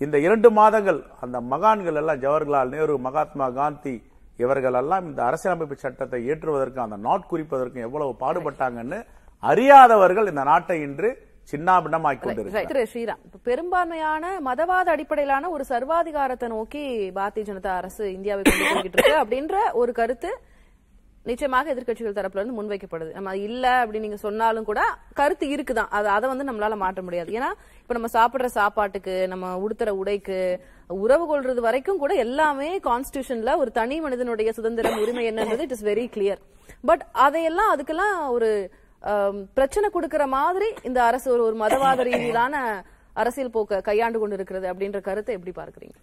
இந்த 0.00 0.16
இரண்டு 0.18 0.48
மாதங்கள் 0.58 1.00
அந்த 1.20 1.38
மகான்கள் 1.50 1.98
எல்லாம் 2.00 2.20
ஜவஹர்லால் 2.22 2.70
நேரு 2.70 2.94
மகாத்மா 3.06 3.46
காந்தி 3.56 3.94
இவர்கள் 4.38 4.78
எல்லாம் 4.80 5.06
இந்த 5.08 5.20
அரசியலமைப்பு 5.26 5.76
சட்டத்தை 5.78 6.20
ஏற்றுவதற்கு 6.26 6.80
அந்த 6.84 6.98
நாட் 7.06 7.26
குறிப்பதற்கு 7.30 7.80
எவ்வளவு 7.86 8.12
பாடுபட்டாங்கன்னு 8.22 8.98
அறியாதவர்கள் 9.42 10.30
இந்த 10.32 10.42
நாட்டை 10.44 10.78
இன்று 10.86 11.10
சின்னாபின்னமாக்கி 11.52 12.20
கொண்டிருக்கிறார். 12.20 12.70
திரு 12.72 12.84
ஸ்ரீராம். 12.92 13.22
பெரும்பான்மையான 13.48 14.24
மதவாத 14.48 14.86
அடிப்படையிலான 14.96 15.50
ஒரு 15.56 15.64
சர்வாதிகாரத்தை 15.72 16.48
நோக்கி 16.54 16.84
பாரதிய 17.18 17.48
ஜனதா 17.50 17.74
அரசு 17.80 18.04
இந்தியாவை 18.18 18.42
கொண்டு 18.42 18.70
போய்கிட்டு 18.70 18.98
இருக்கு 18.98 19.20
அப்படின்ற 19.24 19.56
ஒரு 19.82 19.92
கருத்து 19.92 20.30
நிச்சயமாக 21.28 21.72
எதிர்க்கட்சிகள் 21.72 22.14
தரப்புல 22.16 22.40
இருந்து 22.40 22.58
முன்வைக்கப்படுது. 22.58 23.10
நம்ம 23.16 23.32
இல்ல 23.46 23.64
அப்படின்னு 23.80 24.04
நீங்க 24.04 24.16
சொன்னாலும் 24.16 24.66
கூட 24.68 24.80
கருத்து 25.18 25.46
இருக்குதான். 25.54 25.90
அது 25.96 26.08
அதை 26.08 26.26
வந்து 26.32 26.46
நம்மளால 26.48 26.76
மாற்ற 26.82 27.00
முடியாது. 27.02 27.30
ஏன்னா 27.38 27.50
இப்ப 27.80 27.94
நம்ம 27.98 28.10
சாப்பிடுற 28.12 28.48
சாப்பாட்டுக்கு 28.58 29.14
நம்ம 29.28 29.50
உடுத்துற 29.64 29.92
உடைக்கு 30.02 30.38
உறவு 31.04 31.24
கொள்றது 31.30 31.60
வரைக்கும் 31.66 32.00
கூட 32.04 32.14
எல்லாமே 32.24 32.70
கான்ஸ்டியூஷன்ல 32.88 33.56
ஒரு 33.56 33.72
தனி 33.80 33.98
மனிதனுடைய 34.00 34.52
சுதந்திரம் 34.58 35.00
உரிமை 35.02 35.24
என்னன்றது 35.30 35.66
it 35.66 35.76
is 35.76 35.84
very 35.84 36.06
clear 36.16 36.40
but 36.90 37.04
அதையெல்லாம் 37.26 37.72
அதுக்கெல்லாம் 37.74 38.16
ஒரு 38.36 38.50
பிரச்சனை 39.54 39.90
கொடுக்கிற 39.90 40.26
மாதிரி 40.26 40.66
இந்த 40.82 41.02
அரசு 41.02 41.32
ஒரு 41.32 41.44
ஒரு 41.44 41.56
மதவாத 41.56 42.04
ரீதியிலான 42.04 42.84
அரசியல் 43.12 43.50
போக்கை 43.50 43.80
கையாண்டு 43.80 44.18
கொண்டு 44.18 44.34
இருக்கிறது 44.34 44.72
அப்படின்ற 44.72 45.00
கருத்தை 45.00 45.38
எப்படி 45.38 45.68
பார்க்குறீங்க? 45.68 45.94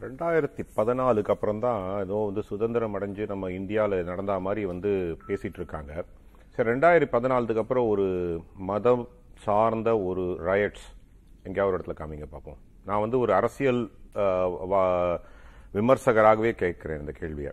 ரெண்டாயிரத்தி 0.00 0.60
பதினாலுக்கு 0.76 1.30
அப்புறம் 1.30 1.58
தான் 1.58 1.98
ஏதோ 1.98 2.14
வந்து 2.14 2.42
சுதந்திரம் 2.42 3.00
அடைஞ்சு 3.00 3.28
நம்ம 3.28 3.50
இந்தியாவில் 3.50 4.04
நடந்த 4.04 4.38
மாதிரி 4.38 4.64
வந்து 4.64 5.16
பேசிட்டு 5.28 5.54
இருக்காங்க. 5.54 6.04
சரி 6.48 6.70
ரெண்டாயிரத்தி 6.70 7.08
பதினாலுக்கு 7.12 7.58
அப்புறம் 7.58 7.88
ஒரு 7.88 8.38
மதம் 8.56 9.08
சார்ந்த 9.38 9.98
ஒரு 9.98 10.20
ரயட்ஸ் 10.20 10.96
எங்கேயாவது 11.42 11.76
ஒரு 11.76 11.76
இடத்துல 11.76 12.02
காமிங்க 12.02 12.24
பார்ப்போம். 12.30 12.56
நான் 12.86 13.00
வந்து 13.00 13.18
ஒரு 13.18 13.34
அரசியல் 13.34 13.90
வா- 14.14 15.20
விமர்சகராகவே 15.74 16.52
கேட்குறேன் 16.52 17.00
இந்த 17.00 17.12
கேள்வியை. 17.12 17.52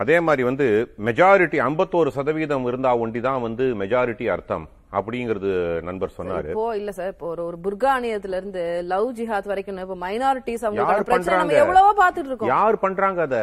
அதே 0.00 0.16
மாதிரி 0.20 0.42
வந்து 0.42 0.66
மெஜாரிட்டி 1.06 1.58
51% 1.64 2.14
சதவீதம் 2.16 2.64
இருந்தா 2.66 2.92
ஒண்டி 3.02 3.20
தான் 3.26 3.42
வந்து 3.42 3.64
மெஜாரிட்டி 3.82 4.26
அர்த்தம் 4.32 4.64
அப்படிங்கிறது 4.92 5.50
நண்பர் 5.82 6.16
சொன்னாரு 6.16 6.48
இப்போ 6.48 6.64
இல்ல 6.76 6.90
சார் 6.92 7.12
இப்போ 7.12 7.26
ஒரு 7.26 7.42
ஒரு 7.44 7.58
புர்கானியத்துல 7.64 8.38
இருந்து 8.40 8.62
லவ் 8.90 9.06
ஜிஹாத் 9.16 9.50
வரைக்கும் 9.52 9.82
இப்ப 9.84 9.98
மைனாரிட்டிஸ் 10.02 10.62
யார் 10.62 10.68
அவங்களோட 10.70 11.06
பிரச்சனை 11.10 11.38
நம்ம 11.40 11.60
எவ்வளவோ 11.62 11.92
பாத்துட்டு 12.00 12.30
இருக்கோம் 12.30 12.52
யார் 12.54 12.78
பண்றாங்க 12.78 13.22
அத 13.22 13.38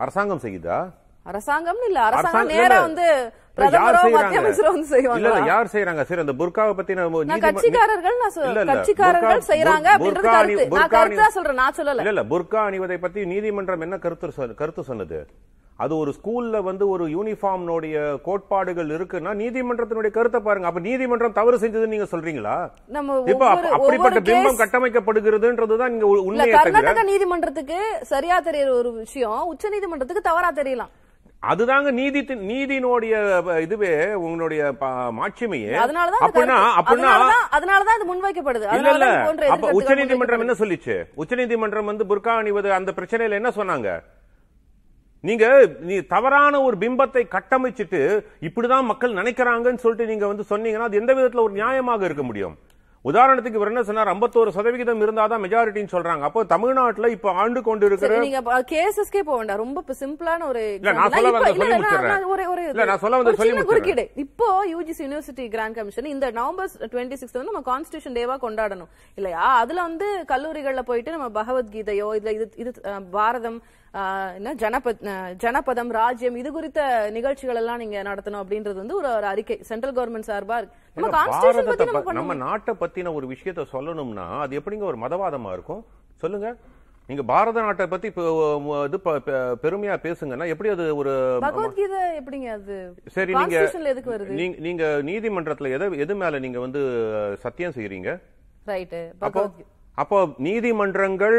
அரசாங்கம் 0.00 0.44
செய்யுதா 0.44 0.78
அரசாங்கம்னு 1.26 1.86
இல்ல 1.88 2.00
அரசாங்கம் 2.08 2.50
நேரா. 2.52 2.76
வந்து 2.80 3.06
யார் 5.46 5.68
செய்யறாங்க 5.72 6.02
சரி 6.04 6.22
அந்த 6.22 6.34
புர்காவை 6.40 6.72
பத்தி 6.74 6.92
நான் 6.94 7.44
கட்சிக்காரர்கள். 7.44 8.16
கட்சிக்காரர்கள் 8.70 9.38
புர்- 9.38 9.40
அப்படின்றது 9.94 10.90
கருத்து. 10.94 11.20
நான் 11.20 11.34
சொல்றேன், 11.36 11.58
நான் 11.62 11.76
சொல்லல. 11.78 12.04
இல்ல 12.06 12.24
புர்கா 12.32 12.60
அணிவதை 12.66 12.98
பத்தி 13.00 13.20
நீதிமன்றம் 13.32 13.84
என்ன 13.86 13.98
கருத்து 13.98 14.54
கருத்து 14.56 14.84
சொன்னது 14.84 15.18
அது 15.78 15.92
ஒரு 15.96 16.10
ஸ்கூல்ல 16.16 16.58
வந்து 16.62 16.84
ஒரு 16.88 17.04
யூனிஃபார்ம்னுடைய 17.14 17.96
கோட்பாடுகள் 18.22 18.90
இருக்குன்னா 18.92 19.32
நீதிமன்றத்தினுடைய 19.40 20.10
கருத்தை 20.10 20.40
பாருங்க. 20.40 20.68
அப்ப 20.68 20.80
நீதிமன்றம் 20.80 21.34
தவறு 21.34 21.56
செஞ்சதுன்னு 21.56 21.94
நீங்க 21.94 22.08
சொல்றீங்களா? 22.10 22.54
நம்ம 22.88 23.16
இப்ப 23.26 23.44
அப்படிப்பட்ட 23.76 24.20
பிம்பம் 24.28 24.60
கட்டமைக்கப்படுகிறதுன்றதுதான் 24.62 25.92
நீங்க 25.94 26.06
உண்மையை 26.24 26.54
கர்நாடக 26.58 27.04
நீதிமன்றத்துக்கு 27.10 27.78
சரியா 28.06 28.38
தெரியற 28.40 28.70
ஒரு 28.78 28.92
விஷயம் 28.98 29.42
உச்ச 29.46 29.68
நீதிமன்றத்துக்கு 29.68 30.28
தவறா 30.28 30.50
தெரியலாம். 30.56 30.92
அதுதாங்க 31.42 31.88
நீதி 31.92 32.20
நீதியினுடைய 32.48 33.14
அஹ், 33.46 33.60
இதுவே 33.62 33.92
உங்களுடைய 34.20 34.60
மாட்சிமையே. 35.18 35.72
அப்படின்னா 36.22 36.56
அப்படின்னா 36.78 37.12
அதனாலதான் 37.52 37.96
இது 37.98 38.10
முன்வைக்கப்படுது. 38.10 38.66
இல்ல 38.78 38.90
இல்ல 38.94 39.06
அப்ப 39.06 39.26
எதிர்க்கருத்துக்கள் 39.26 39.78
உச்சநீதிமன்றம் 39.80 40.44
என்ன. 40.44 40.54
சொல்லிச்சு? 40.54 40.96
உச்சநீதிமன்றம் 41.16 41.90
வந்து 41.92 42.04
புர்கா 42.06 42.34
அணிவது 42.40 42.70
அந்த 42.74 42.92
பிரச்சனையில 42.92 43.40
என்ன 43.40 43.52
சொன்னாங்க? 43.56 43.90
நீங்க 45.28 45.46
நீ 45.88 45.96
தவறான 46.14 46.60
ஒரு 46.66 46.76
பிம்பத்தை 46.82 47.24
கட்டமைச்சிட்டு 47.36 48.00
இப்படிதான் 48.48 48.90
மக்கள் 48.92 49.18
நினைக்கிறாங்கன்னு 49.20 49.84
சொல்லிட்டு 49.86 50.12
நீங்க 50.12 50.26
வந்து 50.32 50.50
சொன்னீங்கன்னா 50.52 50.88
அது 50.90 51.02
எந்த 51.02 51.12
விதத்துல 51.18 51.46
ஒரு 51.48 51.56
நியாயமாக 51.60 52.08
இருக்க 52.10 52.24
முடியும்? 52.30 52.56
உதாரணத்துக்கு 53.04 53.58
இவர் 53.58 53.70
என்ன 53.70 53.82
சொன்னார்? 53.88 54.08
51% 54.12 54.52
சதவிகிதம் 54.54 55.02
இருந்தாதான் 55.04 55.42
மெஜாரிட்டின்னு 55.42 55.92
சொல்றாங்க. 55.92 56.22
அப்போ 56.28 56.40
தமிழ்நாட்டுல 56.52 57.08
இப்ப 57.16 57.32
ஆண்டு 57.42 57.60
கொண்டு 57.68 57.84
இருக்கிற 57.88 58.16
நீங்க 58.24 58.40
கேசஸ்க்கே 58.72 59.22
போக 59.28 59.36
வேண்டாம். 59.40 59.60
ரொம்ப 59.62 59.94
சிம்பிளான 60.00 60.46
ஒரு 60.52 60.62
நான். 60.86 60.98
சொல்ல 61.16 61.30
இல்ல, 61.32 61.52
சொல்லி 61.58 61.68
நான் 61.68 61.76
முடிச்சிடுறேன். 61.82 63.02
சொல்ல 63.04 63.16
வந்ததை 63.16 63.32
ஒரு 63.32 63.40
சொல்லி 63.42 63.54
முடிச்சிடுறேன். 63.54 63.70
குறுக்கீடு. 63.70 64.04
இப்போ 64.24 64.48
யூஜிசி 64.72 65.04
யூனிவர்சிட்டி 65.06 65.46
கிராண்ட் 65.54 65.78
கமிஷன் 65.78 66.12
இந்த 66.14 66.32
நவம்பர் 66.40 66.90
டுவெண்ட்டி 66.94 67.18
சிக்ஸ் 67.22 67.38
வந்து 67.38 67.52
நம்ம 67.52 67.64
கான்ஸ்டியூஷன் 67.72 68.18
டேவா 68.18 68.38
கொண்டாடணும். 68.46 68.90
இல்லையா? 69.20 69.44
அதுல 69.62 69.80
வந்து 69.88 70.08
கல்லூரிகள்ல 70.32 70.84
போயிட்டு 70.90 71.16
நம்ம 71.16 71.28
பகவத்கீதையோ 71.40 72.08
இதுல 72.20 72.34
இது 72.38 72.48
இது 72.64 72.72
பாரதம் 73.18 73.60
என்ன 74.34 74.54
ஜனபத் 74.54 75.02
ஜனபதம் 75.36 75.90
ராஜ்யம் 75.90 76.36
இது 76.36 76.52
குறித்த 76.52 76.80
நிகழ்ச்சிகள் 77.10 77.54
எல்லாம் 77.54 77.78
நீங்க 77.78 78.02
நடத்தணும் 78.02 78.42
அப்படின்றது 78.42 78.74
வந்து 78.74 78.96
ஒரு 78.96 79.08
ஒரு 79.12 79.26
அறிக்கை 79.26 79.58
சென்ட்ரல் 79.62 79.94
கவர்மெண்ட் 79.94 80.28
சார்பா 80.28 80.56
இருக்கு. 80.56 80.76
நம்ம 82.12 82.34
நாட்டை 82.40 82.74
பத்தின 82.80 83.14
ஒரு 83.14 83.26
விஷயத்த 83.26 83.66
சொல்லணும்னா 83.72 84.38
அது 84.38 84.60
எப்படிங்க 84.60 84.82
ஒரு 84.82 84.98
மதவாதமா 84.98 85.52
இருக்கும்? 85.52 85.82
சொல்லுங்க. 86.16 86.48
நீங்க 87.08 87.22
பாரத 87.22 87.60
நாட்டை 87.60 87.86
பத்தி 87.86 88.08
இது 88.86 88.98
பெருமையா 89.62 89.96
பேசுங்கன்னா 90.02 90.46
எப்படி 90.46 90.68
அது 90.68 90.96
ஒரு 90.96 91.12
பகவத்கீதை 91.40 92.00
எப்படிங்க 92.18 92.48
அது? 92.52 92.76
சரி 93.06 93.32
நீங்க 93.34 93.58
எதுக்கு 93.88 94.10
வருது? 94.10 94.32
நீங்க- 94.34 94.58
நீங்க 94.58 94.84
நீதிமன்றத்துல 95.04 95.70
எதை 95.70 95.98
எது 95.98 96.14
மேல 96.14 96.38
நீங்க 96.38 96.60
வந்து 96.60 96.82
சத்தியம் 97.38 97.72
செய்யறீங்க? 97.72 98.10
ரைட் 98.66 98.96
அப்போ 100.02 100.16
நீதிமன்றங்கள் 100.46 101.36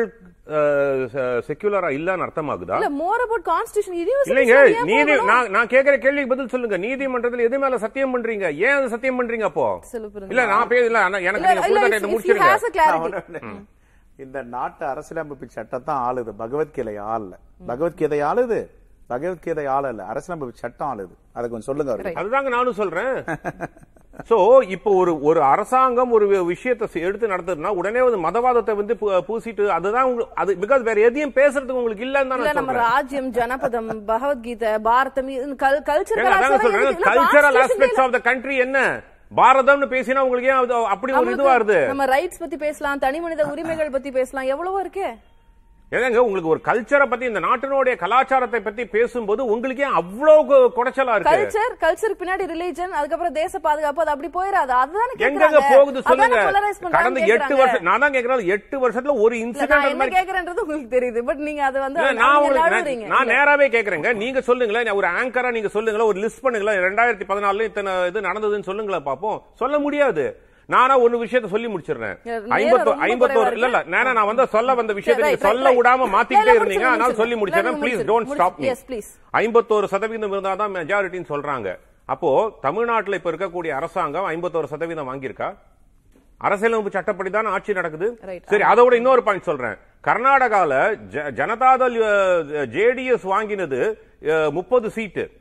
செக்யூலரா 1.48 1.90
இல்லன்னு 1.98 2.26
அர்த்தமாகுதா? 2.26 2.76
இல்ல 2.80 2.90
மோர் 3.02 3.24
அபவுட் 3.24 3.46
கான்ஸ்டிடியூஷன் 3.50 4.30
இல்லைங்க 4.32 4.58
நீதி 4.92 5.16
நான் 5.32 5.50
நான் 5.56 5.72
கேக்குற 5.74 5.96
கேள்விக்கு 6.06 6.32
பதில் 6.34 6.52
சொல்லுங்க. 6.54 6.78
நீதிமன்றத்துல 6.86 7.46
எது 7.48 7.60
மேல 7.64 7.78
சத்தியம் 7.86 8.14
பண்றீங்க? 8.14 8.46
ஏன் 8.66 8.76
அது 8.78 8.94
சத்தியம் 8.94 9.20
பண்றீங்க 9.20 9.48
அப்போ. 9.50 9.66
இல்ல 10.32 10.46
நான் 10.54 10.70
பேச 10.72 10.86
இல்ல 10.92 11.02
எனக்கு 11.30 11.54
நீங்க 11.98 12.14
முடிச்சிருங்க. 12.14 13.42
இந்த 14.26 14.38
நாட்டு 14.56 14.84
அரசியலமைப்பு 14.94 15.56
சட்டம் 15.58 15.88
தான் 15.90 16.02
ஆளுது. 16.08 16.32
பகவத்கீதை 16.44 16.96
ஆளல. 17.14 17.34
பகவத்கீதை 17.72 18.20
ஆளுது? 18.30 18.60
பகவத்கீதை 19.12 19.66
ஆளல. 19.76 20.06
அரசியலமைப்பு 20.14 20.62
சட்டம் 20.64 20.90
ஆளுது. 20.94 21.14
அதை 21.38 21.46
கொஞ்சம் 21.52 21.70
சொல்லுங்க. 21.70 21.94
அதுதாங்க 22.22 22.50
நானும் 22.58 22.80
சொல்றேன். 22.82 23.14
சோ 24.30 24.38
இப்போ 24.76 24.90
ஒரு 25.00 25.12
ஒரு 25.24 25.40
அரசாங்கம் 25.50 26.14
ஒரு 26.16 26.26
விஷயத்தை 26.46 26.86
எடுத்து 27.02 27.32
நடத்துதுன்னா 27.32 27.72
உடனே 27.80 28.02
வந்து 28.06 28.20
மதவாதத்தை 28.24 28.74
வந்து 28.80 28.94
பூசிட்டு 29.28 29.66
அதுதான் 29.76 30.10
அது 30.42 30.56
பிகாஸ் 30.64 30.88
வேற 30.88 31.04
எதையும் 31.08 31.36
பேசுறதுக்கு 31.36 31.82
உங்களுக்கு 31.82 32.06
இல்லன்னு 32.08 32.32
தான் 32.46 32.60
நம்ம 32.60 32.78
ராஜ்யம் 32.86 33.30
ஜனபதம் 33.38 33.92
Bhagavad Gita 34.10 34.72
Bharatam 34.88 35.32
cultural 37.08 37.60
aspects 37.64 38.02
of 38.06 38.16
the 38.16 38.22
country 38.28 38.58
என்ன? 38.66 38.80
பாரதம்னு 39.32 39.88
பேசினா 39.94 40.26
உங்களுக்கு 40.26 40.50
ஏன் 40.50 40.60
அப்படி 40.94 41.14
ஒரு 41.14 41.32
இதுவா 41.34 41.54
வருது? 41.56 41.80
நம்ம 41.90 42.06
ரைட்ஸ் 42.12 42.44
பத்தி 42.44 42.58
பேசலாம் 42.60 43.02
தனி 43.04 43.20
மனித 43.20 43.46
உரிமைகள் 43.54 43.96
பத்தி 43.96 44.12
பேசலாம் 44.12 44.52
எவ்வளவோ 44.54 44.78
இருக்கே. 44.84 45.10
ஏங்க 45.92 46.22
உங்களுக்கு 46.24 46.50
ஒரு 46.54 46.62
கல்ச்சரை 46.68 47.06
பத்தி 47.12 47.26
இந்த 47.30 47.42
நாட்டினுடைய 47.46 47.94
கலாச்சாரத்தை 48.02 48.60
பத்தி 48.64 48.84
பேசும்போது 48.96 49.42
உங்களுக்கு 49.54 49.84
ஏன் 49.88 49.98
அவ்வளவு 50.00 50.56
குடைச்சலா 50.78 51.14
இருக்கு. 51.16 51.30
கல்ச்சர் 51.30 51.76
கல்ச்சருக்கு 51.84 52.22
பின்னாடி 52.22 52.46
ரிலிஜன் 52.52 52.96
அதுக்கப்புறம் 53.00 53.36
தேச 53.38 53.54
பாதுகாப்பு 53.68 54.02
அது 54.04 54.12
அப்படி 54.14 54.30
போயிடாது 54.34 54.74
அதுதானே 54.80 55.14
கேக்குறாங்க. 55.22 55.62
போகுது 55.74 56.02
சொல்லுங்க? 56.08 56.40
கடந்த 56.98 57.22
எட்டு. 57.36 57.54
வருஷம் 57.62 57.86
நான் 57.90 58.04
தான் 58.04 58.16
கேக்குறேன் 58.16 58.52
எட்டு 58.56 58.80
வருஷத்துல 58.84 59.16
ஒரு 59.26 59.38
இன்சிடென்ட் 59.44 59.88
என்ன 59.94 60.08
கேக்குறேன்றது 60.18 60.64
உங்களுக்கு 60.66 60.92
தெரியுது. 60.96 61.24
பட் 61.30 61.44
நீங்க 61.48 61.64
அது 61.70 61.80
வந்து 61.86 62.02
நான் 62.24 62.40
உங்களுக்கு 62.48 63.08
நான் 63.14 63.32
நேராவே 63.36 63.70
கேக்குறேங்க. 63.78 64.12
நீங்க 64.24 64.42
சொல்லுங்களேன் 64.50 64.92
ஒரு 65.02 65.10
ஆங்கரா 65.22 65.52
நீங்க 65.58 65.72
சொல்லுங்களேன் 65.78 66.12
ஒரு 66.14 66.22
லிஸ்ட் 66.26 66.44
பண்ணுங்களேன். 66.48 66.84
ரெண்டாயிரத்தி 66.88 67.28
பதினாலுல 67.32 67.70
இத்தனை 67.72 67.94
இது 68.12 68.28
நடந்ததுன்னு 68.30 68.70
சொல்லுங்களேன் 68.72 69.08
பாப்போம். 69.10 69.40
சொல்ல 69.64 69.80
முடியாது. 69.86 70.26
நானா 70.68 71.00
ஒரு 71.00 71.24
விஷயத்த 71.24 71.48
சொல்லி 71.48 71.68
முடிச்சிடுறேன். 71.68 72.18
ஐம்பத்தோ 72.50 72.96
ஐம்பத்தோரு 72.96 73.52
இல்ல 73.52 73.66
இல்ல 73.66 73.84
நேரா 73.84 74.14
நான் 74.14 74.26
வந்து 74.26 74.48
சொல்ல 74.48 74.74
வந்த 74.74 74.94
விஷயத்தை 74.94 75.30
நீங்க 75.30 75.48
சொல்ல. 75.48 75.72
விடாம 75.74 76.00
மாத்திக்கிட்டே 76.00 76.60
இருந்தீங்க 76.60 76.88
அதனால 76.88 77.14
சொல்லி 77.14 77.36
முடிச்சிடுறேன். 77.36 77.80
Please 77.82 78.08
don't 78.08 78.32
stop 78.34 78.60
me. 78.60 78.68
ஐம்பத்தோரு 79.34 79.86
சதவீதம் 79.86 80.34
இருந்தாதான் 80.34 80.74
மெஜாரிட்டின்னு 80.74 81.26
சொல்றாங்க. 81.30 81.78
அப்போ 82.06 82.58
தமிழ்நாட்டுல 82.62 83.16
இப்ப 83.16 83.32
இருக்கக்கூடிய 83.32 83.68
அரசாங்கம் 83.68 84.30
ஐம்பத்தோரு 84.30 84.64
சதவீதம் 84.64 85.10
வாங்கியிருக்கா? 85.10 85.56
அரசியலமைப்பு 86.38 86.92
சட்டப்படி 86.92 87.30
தான் 87.30 87.46
ஆட்சி 87.46 87.74
நடக்குது. 87.74 88.20
சரி 88.46 88.64
அதோட 88.64 88.94
இன்னொரு 88.94 89.24
பாயிண்ட் 89.24 89.44
சொல்றேன். 89.44 89.76
கர்நாடகால 90.04 91.00
ஜ- 91.12 91.32
ஜனதாதள் 91.32 91.96
ஜேடிஎஸ் 92.68 93.24
வாங்கினது 93.24 94.02
முப்பது 94.52 94.90
சீட்டு. 94.90 95.32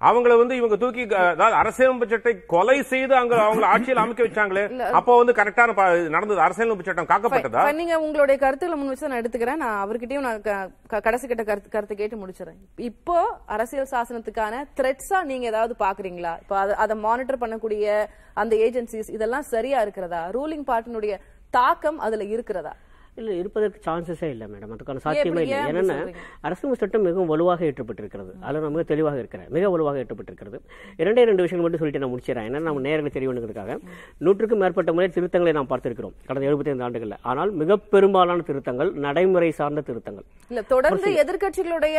அவங்கள 0.00 0.38
வந்து 0.38 0.56
இவங்க 0.56 0.76
தூக்கி 0.76 1.14
அதாவது 1.14 1.56
அரசியலமைப்பு 1.56 2.08
சட்டத்தை 2.08 2.44
கொலை 2.46 2.82
செய்து 2.82 3.14
அங்க 3.14 3.36
அவங்கள 3.36 3.62
ஆட்சியில் 3.62 3.96
அமைக்க 3.96 4.22
வச்சாங்களே 4.22 4.78
அப்போ 4.90 5.16
வந்து 5.16 5.32
கரெக்டான 5.32 6.08
நடந்தது. 6.08 6.40
அரசியலமைப்பு 6.40 6.92
சட்டம் 6.92 7.06
காக்கப்பட்டதா. 7.06 7.72
நீங்க 7.72 8.00
உங்களுடைய 8.00 8.40
கருத்துக்களை 8.40 8.84
முன் 8.84 8.88
வச்சு 8.88 9.08
நான் 9.08 9.20
எடுத்துக்கிறேன். 9.20 9.56
நான் 9.56 9.88
அவர்கிட்டயும் 9.88 10.20
நான் 10.20 10.72
கடைசி 11.00 11.26
கட்ட 11.26 11.44
கருத்து 11.44 11.68
கருத்து 11.68 11.94
கேட்டு 11.94 12.16
முடிச்சிடறேன். 12.16 12.60
இப்போ 12.76 13.38
அரசியல் 13.46 13.88
சாசனத்துக்கான 13.90 14.64
த்ரெட்ஸா 14.76 15.22
நீங்க 15.22 15.46
ஏதாவது 15.46 15.74
பாக்குறீங்களா? 15.78 16.36
இப்போ 16.40 16.66
அதை- 16.66 16.70
அதை 16.70 16.96
மானிட்டர் 16.96 17.38
பண்ணக்கூடிய 17.38 18.06
அந்த 18.34 18.56
ஏஜென்சிஸ் 18.56 19.10
இதெல்லாம் 19.10 19.42
சரியா 19.42 19.80
இருக்கிறதா? 19.80 20.28
ரூலிங் 20.28 20.64
பார்ட்டினுடைய 20.66 21.16
தாக்கம் 21.50 21.98
அதுல 21.98 22.24
இருக்கிறதா? 22.24 22.74
இல்லை 23.20 23.34
இருப்பதற்கு 23.42 23.78
சான்சஸே 23.86 24.28
இல்லை 24.34 24.46
மேடம் 24.52 24.72
அதுக்கான 24.74 25.02
சாத்தியமே 25.06 25.42
இல்லை. 25.44 25.58
என்னென்ன? 25.70 25.96
அரசியல் 26.46 26.80
சட்டம் 26.82 27.04
மிகவும் 27.08 27.30
வலுவாக 27.32 27.64
ஏற்றப்பட்டிருக்கிறது. 27.68 28.32
அதில் 28.44 28.62
நான் 28.64 28.74
மிக 28.76 28.84
தெளிவாக 28.92 29.18
இருக்கிறேன். 29.22 29.48
மிக 29.56 29.70
வலுவாக 29.74 30.02
ஏற்றப்பட்டிருக்கிறது. 30.02 30.58
இரண்டே 31.02 31.24
ரெண்டு 31.30 31.44
விஷயங்கள் 31.44 31.66
மட்டும் 31.66 31.82
சொல்லிட்டு 31.82 32.02
நான் 32.04 32.12
முடிச்சிடறேன். 32.14 32.48
ஏன்னா 32.50 32.62
நம்ம 32.68 32.84
நேரங்கள் 32.88 33.16
தெரியணுங்கிறதுக்காக 33.16 33.76
நூற்றுக்கும் 34.26 34.62
மேற்பட்ட 34.64 34.92
முறை 34.98 35.08
திருத்தங்களை 35.16 35.54
நாம் 35.58 35.70
பார்த்திருக்கிறோம். 35.72 36.14
கடந்த 36.28 36.46
75 36.50 36.84
ஆண்டுகளில். 36.88 37.16
ஆனால் 37.32 37.52
மிக 37.62 37.78
பெரும்பாலான 37.94 38.46
திருத்தங்கள் 38.50 38.92
நடைமுறை 39.06 39.50
சார்ந்த 39.60 39.84
திருத்தங்கள். 39.90 40.26
இல்ல 40.52 40.62
தொடர்ந்து 40.74 41.10
எதிர்க்கட்சிகளுடைய 41.24 41.98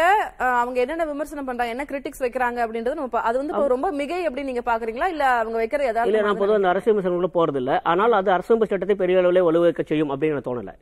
அவங்க 0.62 0.78
என்னென்ன 0.86 1.10
விமர்சனம் 1.14 1.50
பண்றாங்க 1.50 1.76
என்ன 1.76 1.88
கிரிட்டிக்ஸ் 1.92 2.24
வைக்கிறாங்க 2.26 2.60
அப்படின்றது 2.66 3.00
நம்ம 3.02 3.26
அது 3.30 3.38
வந்து 3.42 3.74
ரொம்ப 3.76 3.92
மிகை 4.02 4.22
எப்படி 4.30 4.46
நீங்க 4.52 4.66
பாக்குறீங்களா? 4.72 5.10
இல்ல 5.16 5.26
அவங்க 5.44 5.58
வைக்கிற 5.64 5.82
இல்ல 5.90 6.02
நான் 6.02 6.22
ஏதாவது 6.22 6.42
பொதுவாக 6.42 6.62
அந்த 6.62 6.74
அரசியல் 6.74 6.96
விமர்சனங்களும் 6.96 7.38
போறது 7.40 7.62
இல்ல 7.64 7.82
ஆனால் 7.94 8.20
அது 8.22 8.30
அரசியல் 8.38 8.60
சட்டத்தை 8.72 8.96
பெரிய 9.04 9.22
அளவில் 9.22 9.46
வலுவைக்க 9.48 9.82
செய்யும் 9.92 10.12
அப்படின்னு 10.14 10.48
தோணல. 10.48 10.74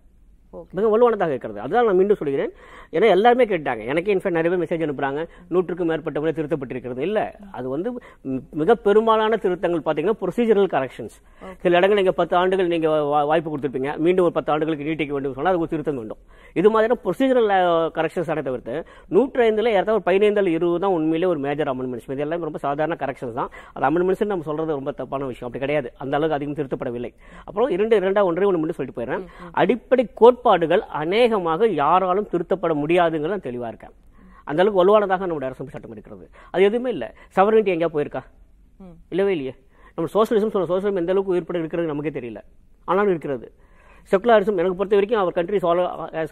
மிக 0.72 0.98
வலுவானதாக 0.98 1.28
இருக்கிறது. 1.28 1.60
அதுதான் 1.60 1.86
நான் 1.86 1.96
மீண்டும் 1.96 2.18
சொல்கிறேன். 2.20 2.50
ஏன்னா 2.92 3.10
எல்லாருமே 3.10 3.46
கேட்டாங்க. 3.46 3.86
எனக்கே 3.86 4.16
இன்ஃபேக்ட் 4.16 4.30
நிறைய 4.30 4.58
பேர் 4.58 4.68
மெசேஜ் 4.68 4.90
அனுப்புறாங்க. 4.90 5.28
நூற்றுக்கும் 5.50 5.88
மேற்பட்ட 5.88 6.20
முறை 6.20 6.34
திருத்தப்பட்டிருக்கிறது. 6.36 7.00
இல்ல. 7.00 7.36
அது 7.52 7.70
வந்து 7.70 7.92
மிக 8.50 8.76
பெரும்பாலான 8.76 9.36
திருத்தங்கள் 9.36 9.82
பாத்தீங்கன்னா 9.86 10.14
ப்ரொசீஜரல் 10.22 10.68
கரெக்ஷன்ஸ் 10.68 11.16
சில 11.58 11.78
இடங்கள் 11.78 11.98
நீங்க 11.98 12.12
பத்து 12.12 12.36
ஆண்டுகள் 12.36 12.68
நீங்க 12.68 12.88
வா- 12.90 13.26
வாய்ப்பு 13.26 13.58
கொடுத்திருப்பீங்க. 13.58 13.98
மீண்டும் 13.98 14.24
ஒரு 14.24 14.34
பத்து 14.34 14.52
ஆண்டுகளுக்கு 14.52 14.86
நீட்டிக்க 14.86 15.08
வேண்டும் 15.08 15.34
சொன்னா 15.34 15.50
அதுக்கு 15.50 15.60
ஒரு 15.60 15.70
திருத்தம் 15.70 15.96
வேண்டும். 15.96 16.18
இது 16.54 16.70
மாதிரியான 16.70 17.02
ப்ரொசீஜரல் 17.04 17.68
கரெக்ஷன்ஸ் 17.98 18.38
ஆனதை 18.38 18.42
தவிர்த்து 18.42 18.86
நூற்றி 19.08 19.50
ஐந்துல 19.50 19.66
ஏதாவது 19.66 19.92
ஒரு 19.92 20.04
பதினைந்து 20.04 20.52
இருபது 20.52 20.80
தான் 20.80 20.92
உண்மையிலே 20.92 21.26
ஒரு 21.26 21.40
மேஜர் 21.40 21.68
அமெண்ட்மெண்ட்ஸ் 21.68 22.12
இது 22.12 22.18
எல்லாம் 22.18 22.42
ரொம்ப 22.42 22.58
சாதாரண 22.58 22.96
கரெக்ஷன்ஸ் 23.00 23.34
தான். 23.34 23.50
அது 23.74 23.86
அமெண்ட்மெண்ட்ஸ் 23.86 24.26
நம்ம 24.26 24.44
சொல்றது 24.44 24.72
ரொம்ப 24.72 24.92
தப்பான 24.92 25.26
விஷயம். 25.26 25.54
அப்படி 25.54 25.60
கிடையாது. 25.60 25.94
அந்த 25.98 26.18
அளவுக்கு 26.18 26.46
அதிகம் 26.46 26.68
திருத்தப்படவில்லை. 26.68 27.14
அப்புறம் 27.46 27.70
இரண்டு 27.70 28.00
இரண்டா 28.00 28.24
ஒன்றே 28.24 28.44
ஒன்று 28.44 28.58
மட்டும் 28.58 28.76
சொல்லிட்டு 28.76 29.02
போயிடுறேன். 29.02 29.26
அடிப்படை 29.52 30.08
கோட்பாடுகள் 30.40 30.84
அநேகமாக 30.84 31.68
யாராலும் 31.68 32.28
திருத்தப்பட 32.32 32.74
முடியாதுங்கிறது 32.74 33.28
நான் 33.28 33.48
தெளிவா 33.48 33.68
இருக்கேன். 33.68 33.92
அந்த 34.44 34.62
அளவுக்கு 34.62 34.82
வலுவானதாக 34.82 35.20
நம்முடைய 35.20 35.46
அரசு 35.46 35.68
சட்டம் 35.68 35.92
இருக்கிறது. 35.92 36.30
அது 36.50 36.64
எதுவுமே 36.64 36.90
இல்லை. 36.90 37.08
சவரனிட்டி 37.36 37.72
எங்கேயா 37.74 37.88
போயிருக்கா? 37.94 38.22
இல்லவே 39.10 39.32
இல்லையே. 39.32 39.56
நம்ம 39.96 40.10
சோசியலிசம் 40.14 40.50
சொல்ல 40.50 40.68
சோசியலிசம் 40.68 40.96
எந்த 40.96 41.12
அளவுக்கு 41.12 41.34
உயிர்ப்பட 41.34 41.58
இருக்கிறது 41.58 41.88
நமக்கே 41.88 42.10
தெரியல. 42.10 42.42
ஆனாலும் 42.86 43.10
இருக்கிறது. 43.10 43.54
செக்குலரிசம் 44.12 44.60
எனக்கு 44.62 44.78
பொறுத்த 44.80 44.98
வரைக்கும் 45.00 45.22
அவர் 45.24 45.36
countries 45.38 45.66
all 45.72 45.82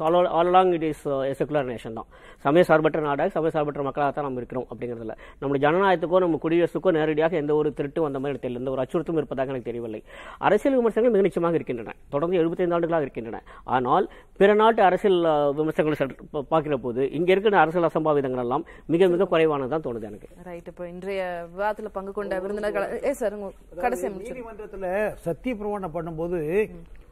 all 0.07 0.29
along 0.41 0.71
it 0.77 0.87
is 0.91 1.03
secular 1.39 1.69
nation 1.71 1.97
தான் 1.99 2.07
சமய 2.45 2.63
சார்பற்ற 2.69 2.99
நாடாக 3.07 3.29
சமய 3.35 3.51
சார்பற்ற 3.55 3.83
மக்களாக 3.87 4.11
தான் 4.17 4.25
நம்ம 4.27 4.41
இருக்கிறோம் 4.41 4.67
அப்படிங்கிறதுல. 4.71 5.13
நம்முடைய 5.41 5.61
ஜனநாயகத்துக்கோ 5.65 6.21
நம்ம 6.25 6.39
குடியரசுக்கோ 6.43 6.91
நேரடியாக 6.97 7.35
எந்த 7.41 7.53
ஒரு 7.59 7.69
திருட்டும் 7.79 8.07
அந்த 8.09 8.19
மாதிரி 8.23 8.39
தெரியல. 8.43 8.61
எந்த 8.63 8.71
ஒரு 8.75 8.83
அச்சுறுத்தும் 8.83 9.19
இருப்பதாக 9.21 9.53
எனக்கு 9.53 9.69
தெரியவில்லை. 9.69 10.01
அரசியல் 10.47 10.77
விமர்சனங்கள் 10.79 11.15
மிக 11.15 11.25
நிச்சயமாக 11.27 11.59
இருக்கின்றன. 11.59 11.95
தொடர்ந்து 12.15 12.39
75 12.41 12.75
ஆண்டுகளாக 12.77 13.07
இருக்கின்றன. 13.07 13.41
ஆனால் 13.77 14.07
பிற 14.41 14.49
நாட்டு 14.61 14.81
அரசியல் 14.89 15.19
விமர்சனங்களை 15.59 16.43
பார்க்கிற 16.53 16.77
போது 16.85 17.03
இங்க 17.19 17.31
இருக்கிற 17.35 17.59
அரசியல் 17.63 17.89
அசம்பாவிதங்கள் 17.89 18.43
எல்லாம் 18.45 18.65
மிக 18.95 19.07
மிக 19.15 19.27
குறைவானதான் 19.33 19.85
தோணுது 19.87 20.09
எனக்கு. 20.11 20.29
ரைட் 20.49 20.69
இப்போ 20.73 20.85
இன்றைய 20.93 21.21
விவாதத்துல 21.53 21.91
பங்கு 21.97 22.13
கொண்ட 22.19 22.39
விருந்தினர்கள் 22.45 22.87
ஏ 23.09 23.13
சார் 23.21 23.37
உங்க 23.39 23.49
கடைசி 23.85 24.07
நீதிமன்றத்துல 24.19 24.85
சத்திய 25.27 25.55
பிரமாணம் 25.61 25.95
பண்ணும்போது 25.97 26.39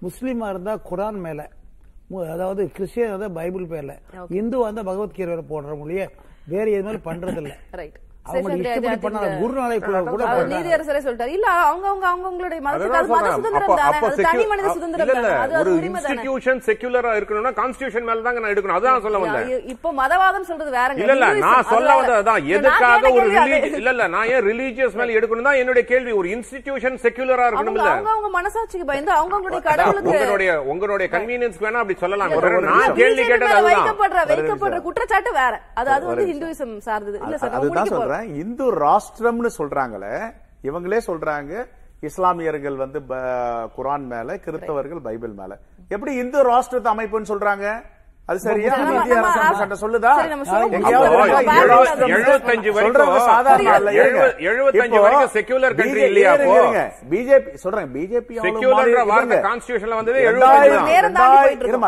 முஸ்லீமா 0.06 0.50
இருந்தா 0.50 0.74
குரான் 0.90 1.20
மேல. 1.20 1.42
அதாவது 2.30 2.62
கிறிஸ்டியன் 2.72 3.10
இருந்தா 3.10 3.30
பைபிள் 3.38 3.66
பேர்ல 3.66 3.94
இந்து 4.32 4.58
வந்தா 4.60 4.82
பகவத்கீதை 4.82 5.44
போடுற 5.50 5.76
மொழிய 5.80 6.02
வேற 6.48 6.66
எதுவுமே 6.72 7.00
பண்றது 7.06 7.40
இல்ல 7.42 7.54
ரைட் 7.74 8.00
நீதியரசரே 10.52 11.00
சொல்லிட்டாரு. 11.00 11.34
இல்ல 11.36 11.48
அவங்க 11.64 11.86
அவங்க 11.90 12.06
அவங்களுடைய 12.14 12.60
செக்யூலரா 16.66 17.12
இருக்கணும்னா 17.18 17.52
கான்ஸ்டிடியூஷன் 17.60 18.08
மேல 18.08 18.22
தாங்க 18.22 18.40
நான் 18.40 18.54
எடுக்கணும். 18.54 18.78
அதான் 18.78 19.04
சொல்ல 19.06 19.20
வந்தேன். 19.24 19.50
இப்போ 19.74 19.90
மதவாதம் 19.94 20.48
சொல்றது 20.50 20.72
வேறங்க. 20.72 21.02
இல்ல 21.06 21.30
நான் 21.44 21.66
சொல்ல 21.66 21.90
வந்தது 21.92 22.14
வேற. 22.14 22.22
அதான் 22.24 22.48
எதுக்காக 22.56 23.04
ஒரு 23.14 23.28
இல்ல 23.74 23.92
இல்ல. 23.92 24.08
நான் 24.16 24.30
ஏன் 24.34 24.44
ரிலீஜியஸ் 24.50 24.98
மேல 25.00 25.18
எடுக்கணும் 25.20 25.48
தான் 25.50 25.60
என்னுடைய 25.62 25.86
கேள்வி 25.92 26.14
ஒரு 26.14 26.30
இன்ஸ்டிடியூஷன் 26.36 26.98
செக்யூலரா 27.06 27.48
இருக்கணும் 27.50 27.78
இல்ல 27.78 27.90
அவங்க 27.92 28.12
அவங்க 28.16 28.32
மனசாட்சிக்கு 28.38 28.88
பயந்து 28.92 29.12
அவங்க 29.12 29.34
அவங்களுடைய 29.36 29.64
கடவுளுக்கு 29.70 30.12
உங்களுடைய 30.14 30.52
உங்களுடைய 30.74 31.08
கன்வீனியன்ஸ் 31.16 31.62
வேணா 31.64 31.80
அப்படி 31.82 31.98
சொல்லலாம். 31.98 32.34
நான். 32.68 32.96
கேள்வி 32.96 33.24
கேட்டது 33.24 33.52
அதுதான். 33.52 33.70
வைக்கப்படுற 33.72 34.20
வைக்கப்படுற 34.32 34.78
குற்றச்சாட்டு 34.82 35.32
வேற. 35.34 35.54
அது 35.76 35.90
அது 35.96 36.06
வந்து 36.06 36.26
ஹிந்துவிசம் 36.32 36.76
சார்ந்தது. 36.86 37.18
இல்ல 37.26 37.38
சார் 37.38 37.56
அதுதான் 37.58 37.90
சொல்றேன். 38.16 38.36
இந்து 38.36 38.76
ராஷ்டிரம்னு 38.76 39.50
சொல்றாங்களே 39.58 40.34
இவங்களே 40.64 41.00
சொல்றாங்க 41.08 41.66
இஸ்லாமியர்கள் 42.00 42.76
வந்து 42.76 43.00
குரான் 43.78 44.06
மேல 44.06 44.36
கிறிஸ்தவர்கள் 44.36 45.00
பைபிள் 45.00 45.30
மேல. 45.30 45.58
எப்படி 45.90 46.14
இந்து 46.14 46.52
ராஷ்டிரத்தை 46.52 46.86
அமைப்புன்னு 46.86 47.26
சொல்றாங்க? 47.28 47.82
அது 48.28 48.40
சரியா? 48.40 48.76
மத்திய 48.94 49.14
நம்ம 49.14 49.32
அரசு 49.32 49.64
ஆ- 49.64 49.68
சட்டம் 49.68 49.82
சொல்லுதா? 49.82 50.16
பிஜேபி 57.10 57.54
சொல்றேன் 57.54 57.94
பிஜேபி 57.94 58.40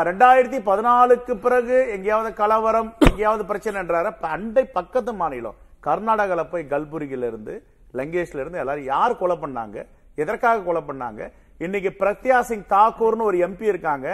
ரெண்டாயிரத்தி- 0.04 0.64
பதினாலுக்கு 0.66 1.34
பிறகு 1.34 1.90
எங்கேயாவது 1.90 2.34
கலவரம் 2.34 2.96
எங்கேயாவது 3.00 3.54
பிரச்சனைன்றாரு? 3.54 4.04
அப்ப 4.04 4.28
அண்டை 4.28 4.66
பக்கத்து 4.66 5.14
மாநிலம். 5.14 5.56
கர்நாடகால 5.88 6.44
போய் 6.54 6.72
கல்புரியில 6.74 7.30
இருந்து 7.32 7.56
லங்கேஷ்ல 8.00 8.42
இருந்து 8.44 8.62
எல்லாரும் 8.64 8.90
யார் 8.94 9.20
கொலை 9.20 9.36
பண்ணாங்க? 9.44 9.78
எதற்காக 10.24 10.64
கொலை 10.68 10.82
பண்ணாங்க? 10.88 11.22
இன்னைக்கு 11.66 11.92
பிரத்யா 12.00 12.40
சிங் 12.50 12.72
தாக்கூர்னு 12.74 13.28
ஒரு 13.30 13.38
எம்பி 13.48 13.66
இருக்காங்க. 13.74 14.08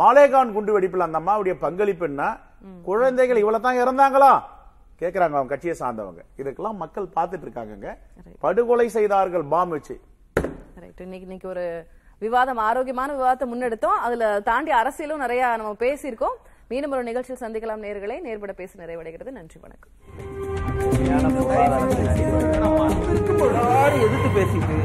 மாலேகான் 0.00 0.52
குண்டு 0.56 0.72
வெடிப்புல 0.76 1.06
அந்த 1.06 1.18
அம்மாவுடைய 1.20 1.54
பங்களிப்பு 1.64 2.06
என்ன? 2.10 2.22
குழந்தைகள் 2.88 3.40
இவ்வளவு 3.42 3.64
தான் 3.66 3.80
இறந்தாங்களா? 3.82 4.32
கேக்குறாங்க 5.00 5.36
அவங்க 5.36 5.52
கட்சியை 5.52 5.74
சார்ந்தவங்க. 5.80 6.22
இதுக்கெல்லாம் 6.40 6.80
மக்கள் 6.82 7.06
பார்த்துட்டு 7.16 7.46
இருக்காங்கங்க. 7.46 7.90
படுகொலை 8.44 8.86
செய்தார்கள் 8.96 9.44
பாம் 9.54 9.72
வச்சு. 9.74 9.96
இன்னைக்கு 10.76 11.26
இன்னைக்கு 11.26 11.48
ஒரு 11.54 11.64
விவாதம் 12.24 12.62
ஆரோக்கியமான 12.68 13.12
விவாதத்தை 13.18 13.46
முன்னெடுத்தோம். 13.52 13.98
அதுல 14.06 14.40
தாண்டி 14.50 14.72
அரசியலும் 14.80 15.24
நிறைய 15.24 15.56
நம்ம 15.56 15.72
பேசியிருக்கோம். 15.86 16.38
மீண்டும் 16.68 16.94
ஒரு 16.96 17.02
நிகழ்ச்சியில் 17.10 17.42
சந்திக்கலாம் 17.44 17.84
நேர்களை. 17.86 18.18
நேர்பட 18.20 18.52
பேசி 18.62 18.78
நிறைவடைகிறது. 18.78 19.30
நன்றி 19.40 19.60
வணக்கம். 19.66 20.73
உண்மையான 20.94 21.28
பொருளாதாரத்தை 21.36 22.04
அடிப்படையாக 23.10 23.94
எதிர்த்து 24.06 24.30
பேசிட்டு 24.36 24.78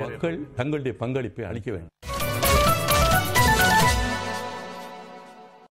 மக்கள் 0.00 0.38
தங்களுடைய 0.58 0.94
பங்களிப்பை 1.02 1.44
அளிக்க 1.50 1.70
வேண்டும். 1.70 1.92